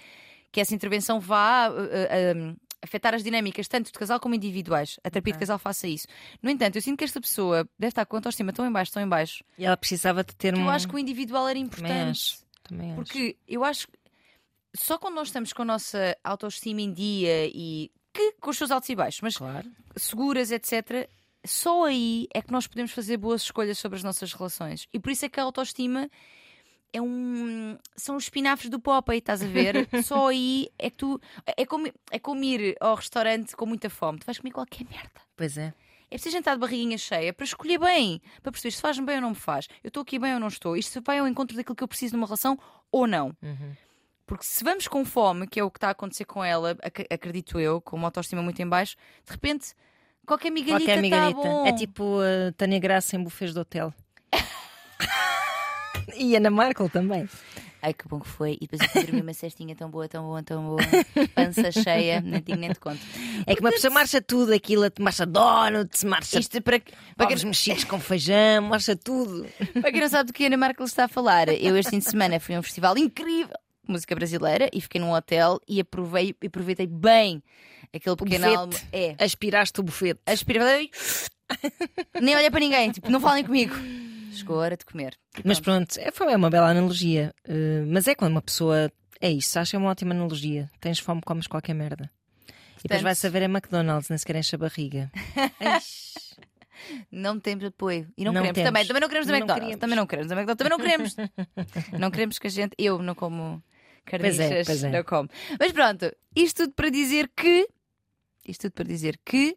que 0.50 0.60
essa 0.60 0.74
intervenção 0.74 1.20
vá 1.20 1.70
uh, 1.70 1.72
uh, 1.72 2.56
afetar 2.82 3.14
as 3.14 3.22
dinâmicas 3.22 3.68
tanto 3.68 3.86
de 3.92 3.98
casal 3.98 4.18
como 4.18 4.34
individuais. 4.34 4.98
A 5.04 5.10
terapia 5.10 5.32
de 5.32 5.36
Ok. 5.36 5.40
casal 5.40 5.58
faça 5.58 5.86
isso. 5.86 6.08
No 6.42 6.50
entanto, 6.50 6.76
eu 6.76 6.82
sinto 6.82 6.98
que 6.98 7.04
esta 7.04 7.20
pessoa 7.20 7.68
deve 7.78 7.90
estar 7.90 8.04
com 8.06 8.16
a 8.16 8.18
autoestima 8.18 8.52
tão 8.52 8.66
em 8.66 8.72
baixo, 8.72 8.92
tão 8.92 9.02
em 9.02 9.08
baixo, 9.08 9.44
E 9.56 9.64
ela 9.64 9.76
precisava 9.76 10.24
de 10.24 10.34
ter 10.34 10.54
um. 10.56 10.62
eu 10.62 10.70
acho 10.70 10.88
que 10.88 10.94
o 10.96 10.98
individual 10.98 11.46
era 11.48 11.58
importante. 11.58 12.10
acho. 12.10 12.45
Também 12.68 12.92
acho. 12.92 12.96
Porque 12.96 13.36
eu 13.46 13.64
acho 13.64 13.86
que 13.88 13.98
só 14.76 14.98
quando 14.98 15.14
nós 15.14 15.28
estamos 15.28 15.52
com 15.52 15.62
a 15.62 15.64
nossa 15.64 16.16
autoestima 16.22 16.80
em 16.80 16.92
dia 16.92 17.46
e 17.46 17.90
que, 18.12 18.32
com 18.40 18.50
os 18.50 18.56
seus 18.58 18.70
altos 18.70 18.88
e 18.88 18.94
baixos, 18.94 19.20
mas 19.20 19.36
Claro. 19.36 19.70
seguras, 19.96 20.50
etc., 20.50 21.08
só 21.44 21.84
aí 21.84 22.26
é 22.34 22.42
que 22.42 22.50
nós 22.50 22.66
podemos 22.66 22.90
fazer 22.90 23.16
boas 23.18 23.42
escolhas 23.42 23.78
sobre 23.78 23.96
as 23.96 24.02
nossas 24.02 24.32
relações. 24.32 24.88
E 24.92 24.98
por 24.98 25.10
isso 25.12 25.24
é 25.24 25.28
que 25.28 25.38
a 25.38 25.44
autoestima 25.44 26.10
é 26.92 27.00
um. 27.00 27.78
São 27.96 28.16
os 28.16 28.24
espinafres 28.24 28.68
do 28.68 28.80
Popeye, 28.80 29.18
estás 29.18 29.42
a 29.42 29.46
ver? 29.46 29.88
só 30.04 30.28
aí 30.28 30.68
é 30.78 30.90
que 30.90 30.96
tu. 30.96 31.20
É 31.56 31.64
como, 31.64 31.86
é 32.10 32.18
como 32.18 32.42
ir 32.42 32.76
ao 32.80 32.96
restaurante 32.96 33.54
com 33.54 33.64
muita 33.64 33.88
fome. 33.88 34.18
Tu 34.18 34.26
vais 34.26 34.38
comer 34.38 34.50
qualquer 34.52 34.84
merda. 34.88 35.20
Pois 35.36 35.56
é. 35.56 35.72
É 36.10 36.14
preciso 36.14 36.36
jantar 36.36 36.54
de 36.54 36.60
barriguinha 36.60 36.96
cheia 36.96 37.32
para 37.32 37.44
escolher 37.44 37.78
bem, 37.78 38.20
para 38.42 38.52
perceber 38.52 38.70
se 38.72 38.80
faz-me 38.80 39.04
bem 39.04 39.16
ou 39.16 39.22
não 39.22 39.30
me 39.30 39.34
faz. 39.36 39.66
Eu 39.82 39.88
estou 39.88 40.02
aqui 40.02 40.18
bem 40.18 40.34
ou 40.34 40.40
não 40.40 40.48
estou. 40.48 40.76
Isto 40.76 41.02
vai 41.04 41.18
ao 41.18 41.26
encontro 41.26 41.56
daquilo 41.56 41.74
que 41.74 41.82
eu 41.82 41.88
preciso 41.88 42.14
numa 42.16 42.26
relação 42.26 42.56
ou 42.92 43.06
não. 43.06 43.34
Uhum. 43.42 43.72
Porque 44.24 44.44
se 44.44 44.62
vamos 44.64 44.86
com 44.88 45.04
fome, 45.04 45.46
que 45.46 45.58
é 45.60 45.64
o 45.64 45.70
que 45.70 45.78
está 45.78 45.88
a 45.88 45.90
acontecer 45.92 46.24
com 46.24 46.42
ela, 46.44 46.76
ac- 46.82 47.06
acredito 47.10 47.58
eu, 47.60 47.80
com 47.80 47.96
uma 47.96 48.08
autoestima 48.08 48.42
muito 48.42 48.60
em 48.60 48.68
baixo, 48.68 48.96
de 49.24 49.32
repente 49.32 49.72
qualquer 50.26 50.50
migalhita 50.50 50.80
Qualquer 50.92 50.92
está 50.92 51.02
migalhita. 51.02 51.40
bom. 51.40 51.66
É 51.66 51.72
tipo 51.72 52.18
a 52.20 52.52
Tânia 52.56 52.78
Graça 52.80 53.14
em 53.16 53.22
bufês 53.22 53.52
de 53.52 53.58
hotel. 53.60 53.92
e 56.16 56.36
Ana 56.36 56.50
Markel 56.50 56.88
também. 56.88 57.28
Ai 57.82 57.92
que 57.94 58.08
bom 58.08 58.20
que 58.20 58.28
foi. 58.28 58.58
E 58.60 58.66
depois 58.66 58.80
eu 58.82 58.88
fui 58.88 59.04
dormir 59.04 59.22
uma 59.22 59.34
cestinha 59.34 59.74
tão 59.74 59.90
boa, 59.90 60.08
tão 60.08 60.24
boa, 60.24 60.42
tão 60.42 60.64
boa. 60.64 60.82
Pança 61.34 61.70
cheia, 61.70 62.20
nem 62.20 62.42
digo 62.42 62.58
nem 62.58 62.72
te 62.72 62.80
conto. 62.80 63.00
É 63.46 63.54
que 63.54 63.60
uma 63.60 63.70
pessoa 63.70 63.92
marcha 63.92 64.20
tudo, 64.20 64.52
aquilo, 64.52 64.82
marcha 64.98 65.26
donuts, 65.26 66.04
marcha 66.04 66.38
Isto 66.38 66.60
para, 66.62 66.80
para, 67.16 67.26
ovos 67.26 67.44
mexidos 67.44 67.84
com 67.84 68.00
feijão, 68.00 68.62
marcha 68.62 68.96
tudo. 68.96 69.46
para 69.80 69.92
quem 69.92 70.00
não 70.00 70.08
sabe 70.08 70.28
do 70.28 70.32
que 70.32 70.44
a 70.44 70.46
Ana 70.46 70.56
Markel 70.56 70.86
está 70.86 71.04
a 71.04 71.08
falar, 71.08 71.48
eu 71.48 71.76
este 71.76 71.90
fim 71.90 71.98
de 71.98 72.08
semana 72.08 72.40
fui 72.40 72.54
a 72.54 72.58
um 72.58 72.62
festival 72.62 72.96
incrível 72.98 73.54
de 73.84 73.92
música 73.92 74.14
brasileira 74.14 74.68
e 74.72 74.80
fiquei 74.80 75.00
num 75.00 75.12
hotel 75.12 75.60
e 75.68 75.80
aprovei, 75.80 76.34
aproveitei 76.44 76.86
bem 76.86 77.42
aquele 77.94 78.16
pequeno 78.16 78.44
bufete. 78.44 78.56
almo. 78.56 78.72
É. 78.92 79.16
Aspiraste 79.18 79.80
o 79.80 79.82
bufete. 79.82 80.20
Aspirei. 80.26 80.90
Nem 82.20 82.34
olhei 82.34 82.50
para 82.50 82.60
ninguém, 82.60 82.90
tipo, 82.90 83.10
não 83.10 83.20
falem 83.20 83.44
comigo. 83.44 83.74
Chegou 84.36 84.56
a 84.56 84.60
hora 84.62 84.76
de 84.76 84.84
comer. 84.84 85.14
E 85.38 85.42
Mas 85.44 85.58
pronto. 85.60 85.94
pronto, 85.94 86.06
é, 86.08 86.10
foi 86.12 86.34
uma 86.34 86.50
bela 86.50 86.68
analogia. 86.70 87.34
Eh, 87.44 87.84
mas 87.86 88.06
é 88.06 88.14
quando 88.14 88.32
uma 88.32 88.42
pessoa. 88.42 88.90
É 89.20 89.30
isso, 89.30 89.58
acho 89.58 89.70
que 89.70 89.76
é 89.76 89.78
uma 89.78 89.90
ótima 89.90 90.14
analogia. 90.14 90.70
Tens 90.80 90.98
fome, 90.98 91.20
comes 91.24 91.46
qualquer 91.46 91.74
merda. 91.74 92.10
E 92.48 92.52
depois 92.52 92.82
Portanto- 92.82 93.02
vai 93.02 93.14
saber 93.14 93.42
a 93.42 93.46
McDonald's, 93.46 94.08
nem 94.10 94.18
sequer 94.18 94.36
enche 94.36 94.54
a 94.54 94.58
barriga. 94.58 95.10
Não 97.10 97.40
temos 97.40 97.64
apoio. 97.64 98.06
E 98.16 98.24
não, 98.24 98.32
Não 98.32 98.42
queremos 98.42 98.54
temos. 98.54 98.68
também. 98.68 98.86
Também 98.86 99.00
não 99.00 99.08
queremos 99.08 99.26
da 99.26 99.32
Não 99.32 99.38
McDonald's. 99.38 99.78
Também 99.78 99.96
não 99.96 100.06
queremos 100.06 100.28
da 100.28 100.34
McDonald's. 100.36 100.58
Também 100.58 100.70
não 100.70 100.78
queremos. 100.78 101.16
não 102.00 102.10
queremos 102.10 102.38
que 102.38 102.46
a 102.46 102.50
gente. 102.50 102.74
Eu 102.78 102.98
não 103.02 103.14
como 103.14 103.62
Pois 104.08 104.38
é, 104.38 104.62
pois 104.62 104.84
é. 104.84 104.90
Não 104.90 105.02
como. 105.02 105.28
Mas 105.58 105.72
pronto, 105.72 106.14
isto 106.34 106.64
tudo 106.64 106.74
para 106.74 106.90
dizer 106.90 107.30
que. 107.34 107.66
Isto 108.46 108.62
tudo 108.62 108.72
para 108.72 108.84
dizer 108.84 109.18
que 109.24 109.56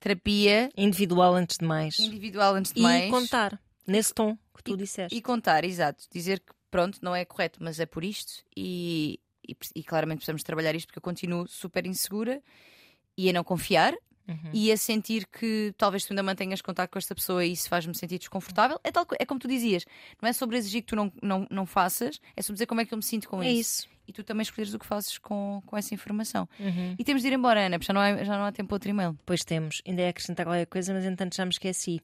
terapia 0.00 0.70
Individual 0.76 1.34
antes 1.34 1.58
de 1.58 1.64
mais. 1.66 1.98
individual 1.98 2.54
antes 2.54 2.72
de 2.72 2.80
E 2.80 2.82
mais. 2.82 3.10
contar, 3.10 3.60
nesse 3.86 4.12
tom 4.14 4.36
que 4.56 4.62
tu 4.62 4.76
disseste. 4.76 5.16
E 5.16 5.20
contar, 5.22 5.64
exato. 5.64 6.04
Dizer 6.10 6.40
que 6.40 6.52
pronto, 6.70 6.98
não 7.02 7.14
é 7.14 7.24
correto, 7.24 7.58
mas 7.62 7.78
é 7.80 7.86
por 7.86 8.04
isto 8.04 8.42
e, 8.56 9.20
e, 9.48 9.56
e 9.76 9.82
claramente 9.82 10.18
precisamos 10.18 10.42
trabalhar 10.42 10.74
isto 10.74 10.86
porque 10.88 10.98
eu 10.98 11.02
continuo 11.02 11.46
super 11.46 11.86
insegura 11.86 12.42
e 13.16 13.28
a 13.30 13.32
não 13.32 13.44
confiar 13.44 13.94
Uhum. 14.28 14.50
e 14.52 14.72
a 14.72 14.76
sentir 14.76 15.24
que 15.28 15.72
talvez 15.78 16.04
tu 16.04 16.10
ainda 16.12 16.20
mantenhas 16.20 16.60
contato 16.60 16.90
com 16.90 16.98
esta 16.98 17.14
pessoa 17.14 17.44
e 17.44 17.52
isso 17.52 17.68
faz-me 17.68 17.94
sentir 17.96 18.18
desconfortável. 18.18 18.76
É, 18.82 18.90
tal, 18.90 19.06
é 19.20 19.24
como 19.24 19.38
tu 19.38 19.46
dizias, 19.46 19.84
não 20.20 20.28
é 20.28 20.32
sobre 20.32 20.56
exigir 20.56 20.80
que 20.82 20.88
tu 20.88 20.96
não, 20.96 21.12
não, 21.22 21.46
não 21.48 21.64
faças, 21.64 22.20
é 22.36 22.42
sobre 22.42 22.54
dizer 22.54 22.66
como 22.66 22.80
é 22.80 22.84
que 22.84 22.92
eu 22.92 22.96
me 22.98 23.04
sinto 23.04 23.28
com 23.28 23.40
É 23.40 23.48
isso. 23.52 23.84
isso. 23.84 23.88
E 24.08 24.12
tu 24.12 24.24
também 24.24 24.42
escolheres 24.42 24.74
o 24.74 24.80
que 24.80 24.84
fazes 24.86 25.16
com, 25.18 25.62
com 25.64 25.76
essa 25.76 25.94
informação. 25.94 26.48
Uhum. 26.58 26.96
E 26.98 27.04
temos 27.04 27.22
de 27.22 27.28
ir 27.28 27.34
embora, 27.34 27.66
Ana, 27.66 27.78
porque 27.78 27.86
já 27.86 27.92
não 27.92 28.00
há, 28.00 28.24
já 28.24 28.36
não 28.36 28.44
há 28.46 28.50
tempo 28.50 28.66
para 28.70 28.74
outro 28.74 28.90
e-mail. 28.90 29.16
Pois 29.24 29.44
temos. 29.44 29.80
Ainda 29.86 30.02
é 30.02 30.08
acrescentar 30.08 30.44
qualquer 30.44 30.66
coisa, 30.66 30.92
mas 30.92 31.04
entanto 31.04 31.36
já 31.36 31.44
me 31.44 31.52
esqueci. 31.52 32.00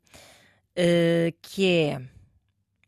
Uh, 0.76 1.34
que 1.42 1.66
é. 1.66 2.00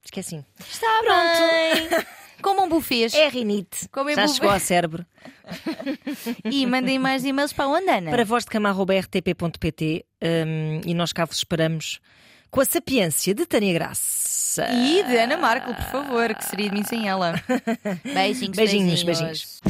Esqueci. 0.04 0.44
Está 0.60 0.86
pronto! 1.02 2.06
Como 2.42 2.62
um 2.64 2.68
bufês. 2.68 3.14
É 3.14 3.28
rinite. 3.28 3.84
É 3.84 4.14
já 4.14 4.22
buffet. 4.22 4.28
chegou 4.28 4.50
ao 4.50 4.60
cérebro. 4.60 5.06
E 6.44 6.66
mandem 6.66 6.98
mais 6.98 7.24
e-mails 7.24 7.52
para 7.54 7.68
onde, 7.68 7.88
Ana? 7.88 8.10
Para 8.10 8.24
voz 8.24 8.44
de 8.44 8.50
cama.rtp.pt 8.50 10.04
um, 10.22 10.80
e 10.84 10.92
nós 10.92 11.12
cá 11.12 11.24
vos 11.24 11.36
esperamos 11.36 12.00
com 12.50 12.60
a 12.60 12.64
sapiência 12.64 13.34
de 13.34 13.46
Tânia 13.46 13.72
Graça. 13.72 14.66
E 14.70 15.02
de 15.02 15.16
Ana 15.16 15.36
Marco, 15.36 15.74
por 15.74 15.84
favor, 15.86 16.34
que 16.34 16.44
seria 16.44 16.68
de 16.68 16.74
mim 16.74 16.84
sem 16.84 17.08
ela. 17.08 17.34
Beijinhos, 18.04 18.56
Beijinhos, 18.56 19.02
beijinhos. 19.02 19.60